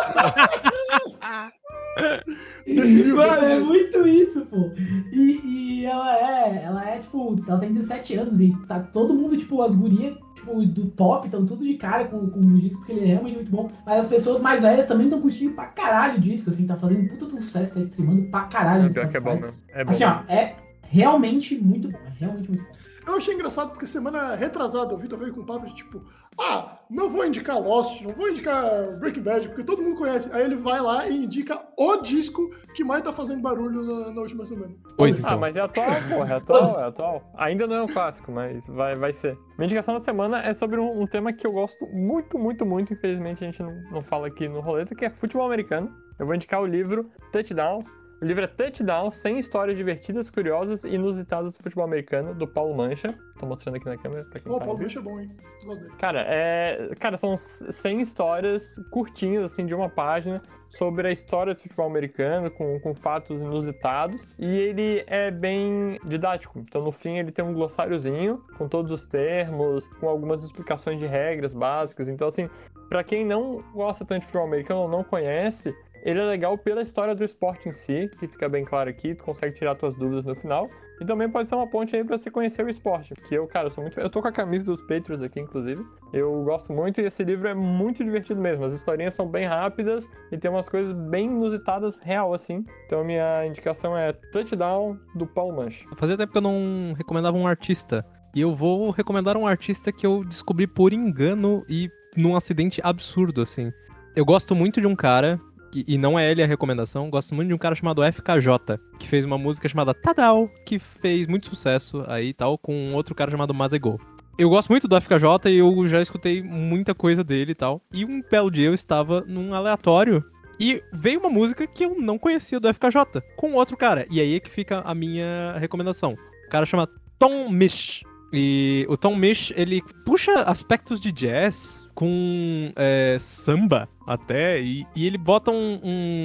[3.16, 4.70] Mano, é muito isso, pô.
[5.12, 9.36] E, e ela é, ela é, tipo, ela tem 17 anos e tá todo mundo,
[9.36, 12.92] tipo, as gurias, tipo, do pop, estão tudo de cara com, com o disco, porque
[12.92, 13.70] ele é realmente muito bom.
[13.84, 17.08] Mas as pessoas mais velhas também estão curtindo pra caralho o disco, assim, tá fazendo
[17.08, 18.86] puta do sucesso, tá streamando pra caralho.
[18.86, 19.56] É pior que é bom mesmo.
[19.68, 19.90] É bom.
[19.90, 22.79] Assim, ó, é realmente muito bom, é realmente muito bom.
[23.10, 26.02] Eu achei engraçado porque semana retrasada o Vitor veio com um papo de tipo,
[26.38, 28.64] ah, não vou indicar Lost, não vou indicar
[28.98, 30.30] Breaking Bad, porque todo mundo conhece.
[30.32, 34.20] Aí ele vai lá e indica o disco que mais tá fazendo barulho na, na
[34.20, 34.72] última semana.
[34.96, 35.40] Pois Ah, então.
[35.40, 37.32] mas é atual, porra, é atual, é atual.
[37.36, 39.36] Ainda não é um clássico, mas vai, vai ser.
[39.58, 42.92] Minha indicação da semana é sobre um, um tema que eu gosto muito, muito, muito.
[42.92, 45.92] Infelizmente a gente não, não fala aqui no roleta, que é futebol americano.
[46.18, 47.80] Eu vou indicar o livro Touchdown.
[48.20, 52.76] O livro é Touchdown, 100 histórias divertidas, curiosas e inusitadas do futebol americano, do Paulo
[52.76, 53.18] Mancha.
[53.38, 54.78] Tô mostrando aqui na câmera pra quem Ó, o tá Paulo.
[54.78, 55.30] Bicho é bom, hein?
[55.64, 55.94] Gosto dele.
[55.96, 61.62] Cara, é, cara, são 100 histórias curtinhas, assim, de uma página, sobre a história do
[61.62, 66.58] futebol americano, com, com fatos inusitados, e ele é bem didático.
[66.58, 71.06] Então, no fim, ele tem um glossáriozinho, com todos os termos, com algumas explicações de
[71.06, 72.06] regras básicas.
[72.06, 72.50] Então, assim,
[72.90, 76.82] pra quem não gosta tanto de futebol americano ou não conhece, Ele é legal pela
[76.82, 80.24] história do esporte em si, que fica bem claro aqui, tu consegue tirar tuas dúvidas
[80.24, 80.68] no final.
[81.00, 83.14] E também pode ser uma ponte aí pra você conhecer o esporte.
[83.26, 83.98] Que eu, cara, sou muito.
[83.98, 85.82] Eu tô com a camisa dos Patriots aqui, inclusive.
[86.12, 88.64] Eu gosto muito e esse livro é muito divertido mesmo.
[88.66, 92.66] As historinhas são bem rápidas e tem umas coisas bem inusitadas, real, assim.
[92.84, 95.86] Então minha indicação é Touchdown do Paulo Manche.
[95.96, 98.04] Fazia tempo que eu não recomendava um artista.
[98.34, 103.40] E eu vou recomendar um artista que eu descobri por engano e num acidente absurdo,
[103.40, 103.72] assim.
[104.14, 105.40] Eu gosto muito de um cara,
[105.70, 109.06] que- e não é ele a recomendação, gosto muito de um cara chamado FKJ, que
[109.08, 113.14] fez uma música chamada Tadal, que fez muito sucesso aí e tal, com um outro
[113.14, 114.00] cara chamado Mazego.
[114.38, 117.82] Eu gosto muito do FKJ e eu já escutei muita coisa dele e tal.
[117.92, 120.24] E um belo dia eu estava num aleatório
[120.58, 124.06] e veio uma música que eu não conhecia do FKJ, com outro cara.
[124.10, 126.16] E aí é que fica a minha recomendação.
[126.46, 126.88] O cara chama
[127.18, 128.02] Tom Misch.
[128.32, 135.06] E o Tom Misch, ele puxa aspectos de jazz com é, samba até, e, e
[135.06, 135.80] ele bota um-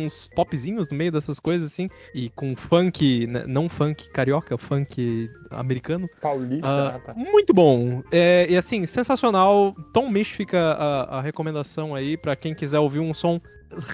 [0.05, 5.29] uns popzinhos no meio dessas coisas, assim, e com funk, né, não funk carioca, funk
[5.51, 6.07] americano.
[6.21, 7.13] Paulista, Ah, ah, tá.
[7.15, 8.01] Muito bom.
[8.11, 9.75] É, e assim, sensacional.
[9.93, 13.39] Tom Misch fica a, a recomendação aí pra quem quiser ouvir um som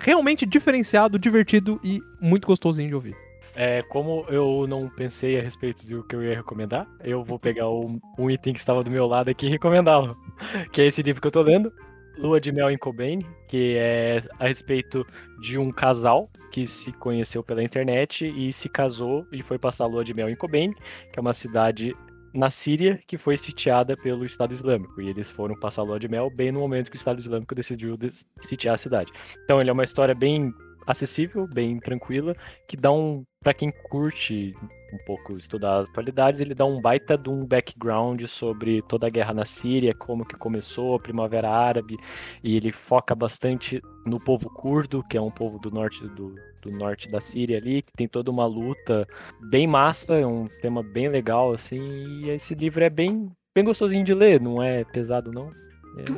[0.04, 3.16] realmente diferenciado, divertido e muito gostosinho de ouvir.
[3.64, 7.70] É, como eu não pensei a respeito do que eu ia recomendar, eu vou pegar
[7.70, 10.18] um, um item que estava do meu lado aqui e recomendá-lo.
[10.74, 11.72] Que é esse livro que eu tô lendo,
[12.18, 15.06] Lua de Mel em Cobain, que é a respeito
[15.40, 19.88] de um casal que se conheceu pela internet e se casou e foi passar a
[19.88, 21.96] lua de mel em Cobain, que é uma cidade
[22.34, 25.00] na Síria que foi sitiada pelo Estado Islâmico.
[25.00, 27.54] E eles foram passar a lua de mel bem no momento que o Estado Islâmico
[27.54, 27.96] decidiu
[28.40, 29.12] sitiar a cidade.
[29.44, 30.52] Então ele é uma história bem
[30.92, 32.36] acessível, bem tranquila,
[32.68, 34.54] que dá um para quem curte
[34.94, 39.10] um pouco estudar as atualidades, ele dá um baita de um background sobre toda a
[39.10, 41.98] guerra na Síria, como que começou a Primavera Árabe,
[42.44, 46.72] e ele foca bastante no povo curdo, que é um povo do norte do, do
[46.72, 49.08] norte da Síria ali, que tem toda uma luta
[49.50, 54.06] bem massa, é um tema bem legal assim, e esse livro é bem bem gostosinho
[54.06, 55.52] de ler, não é pesado não.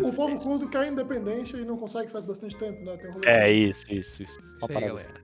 [0.01, 2.95] O povo curdo quer independência e não consegue faz bastante tempo, né?
[2.97, 3.69] Tem um É assim.
[3.69, 4.39] isso, isso, isso.
[4.59, 5.21] Uma parada galera.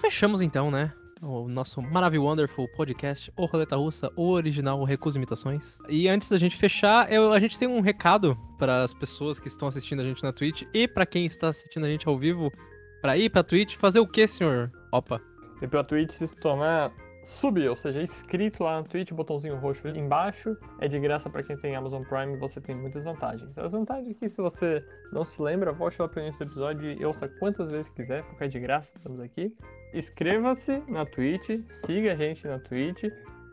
[0.00, 0.92] Fechamos então, né?
[1.20, 5.78] O nosso Maravilhoso Wonderful podcast, o Roleta Russa, o original, o Recusa Imitações.
[5.88, 9.48] E antes da gente fechar, eu- a gente tem um recado para as pessoas que
[9.48, 12.52] estão assistindo a gente na Twitch e para quem está assistindo a gente ao vivo,
[13.02, 14.70] para ir pra Twitch fazer o quê, senhor?
[14.92, 15.20] Opa.
[15.60, 16.92] E pra Twitch se tornar
[17.22, 20.56] sub, ou seja, inscrito lá no Twitch, botãozinho roxo embaixo.
[20.80, 23.56] É de graça pra quem tem Amazon Prime, você tem muitas vantagens.
[23.58, 26.92] As vantagens é que se você não se lembra, volte lá pro início do episódio
[26.92, 29.54] e ouça quantas vezes quiser, porque é de graça, estamos aqui.
[29.92, 33.04] Inscreva-se na Twitch, siga a gente na Twitch,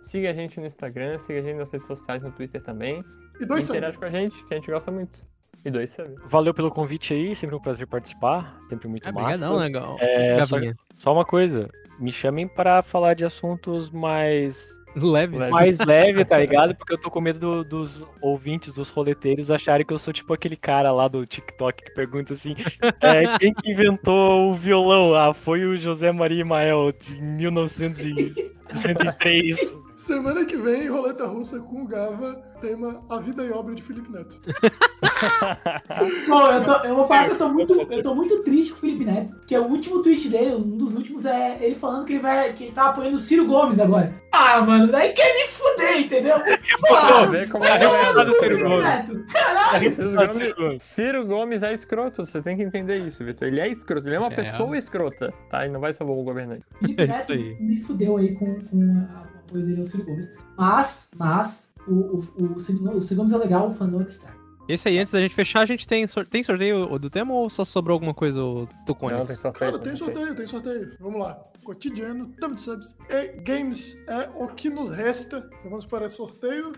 [0.01, 3.03] siga a gente no Instagram, siga a gente nas redes sociais, no Twitter também.
[3.39, 3.99] E dois interage sangue.
[3.99, 5.25] com a gente, que a gente gosta muito.
[5.65, 6.15] E dois sabe.
[6.29, 9.49] Valeu pelo convite aí, sempre um prazer participar, sempre muito É, massa.
[9.49, 9.97] Obrigadão, legal.
[9.99, 10.57] É, só,
[10.97, 11.67] só uma coisa,
[11.99, 15.37] me chamem pra falar de assuntos mais Leves.
[15.39, 15.51] Leve.
[15.51, 16.73] mais leve, tá ligado?
[16.73, 20.33] Porque eu tô com medo do- dos ouvintes, dos roleteiros acharem que eu sou tipo
[20.33, 22.55] aquele cara lá do TikTok que pergunta assim:
[23.01, 25.13] é, quem que inventou o violão?
[25.13, 29.75] Ah, foi o José Maria Imael de 1963.
[29.95, 34.11] Semana que vem, roleta russa com o Gava, tema A Vida e Obra de Felipe
[34.11, 34.39] Neto.
[36.27, 38.77] Pô, eu, tô- eu vou falar que eu tô, muito, eu tô muito triste com
[38.77, 42.13] o Felipe Neto, porque o último tweet dele, um dos últimos, é ele falando que
[42.13, 42.51] ele vai.
[42.53, 44.13] que ele tá apoiando o Ciro Gomes agora.
[44.33, 46.35] Ah, mano, daí quer me fuder, entendeu?
[46.87, 48.25] Pra ver como é que Arrebentar é.
[48.25, 48.83] do Ciro Felipe Gomes.
[48.85, 49.93] Neto, Caralho!
[49.93, 53.47] Ciro Gomes, Ciro Gomes é escroto, você tem que entender isso, Vitor.
[53.47, 54.35] Ele é escroto, ele é uma É.
[54.35, 55.63] pessoa escrota, tá?
[55.63, 56.65] Ele não vai salvar o governante.
[56.79, 57.57] Felipe É Neto isso aí.
[57.61, 60.31] me fudeu aí com, com a- apoio dele ao Ciro Gomes.
[60.57, 64.33] Mas, mas, o, o, o, Ciro, o Ciro Gomes é legal, o fandom extra.
[64.67, 67.49] Esse aí, antes da gente fechar, a gente tem, sor- tem sorteio do tema ou
[67.51, 69.27] só sobrou alguma coisa, ô Não, Tucones?
[69.27, 69.71] tem sorteio.
[69.71, 70.97] Cara, tem sorteio, tem sorteio.
[70.99, 71.39] Vamos lá.
[71.63, 75.47] Cotidiano, Double Subs e Games é o que nos resta.
[75.59, 76.73] Então vamos para sorteio.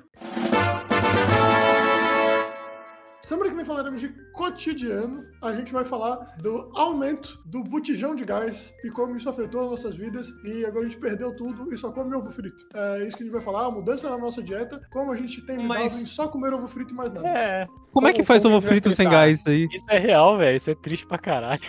[3.27, 5.25] Semana que vem falaremos de cotidiano.
[5.41, 9.69] A gente vai falar do aumento do botijão de gás e como isso afetou as
[9.71, 10.29] nossas vidas.
[10.45, 12.55] E agora a gente perdeu tudo e só come ovo frito.
[12.73, 15.45] É isso que a gente vai falar, a mudança na nossa dieta, como a gente
[15.45, 17.27] tem lidado Mas- em só comer ovo frito e mais nada.
[17.27, 17.67] É.
[17.91, 19.67] Como é que Como- faz como ovo frito sem gás aí?
[19.73, 20.55] Isso é real, velho.
[20.55, 21.59] Isso é triste pra caralho.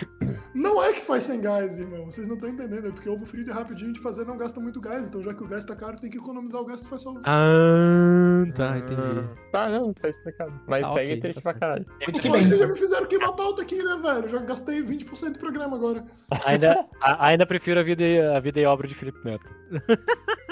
[0.55, 2.05] Não é que faz sem gás, irmão.
[2.05, 2.87] Vocês não estão entendendo.
[2.87, 5.07] É porque ovo frito é rapidinho de fazer, não gasta muito gás.
[5.07, 7.09] Então, já que o gás tá caro, tem que economizar o gás que faz só
[7.11, 7.21] ovo.
[7.25, 9.27] Ah, tá, entendi.
[9.51, 10.53] Tá, não, tá explicado.
[10.67, 11.85] Mas Ah, segue ok, triste tá pra caralho.
[12.01, 12.47] Muito Pô, bem.
[12.47, 14.25] vocês já me fizeram queimar a pauta aqui, né, velho?
[14.25, 16.03] Eu já gastei 20% do programa agora.
[16.45, 19.45] Ainda, a- ainda prefiro a vida, e- a vida e obra de Felipe Neto.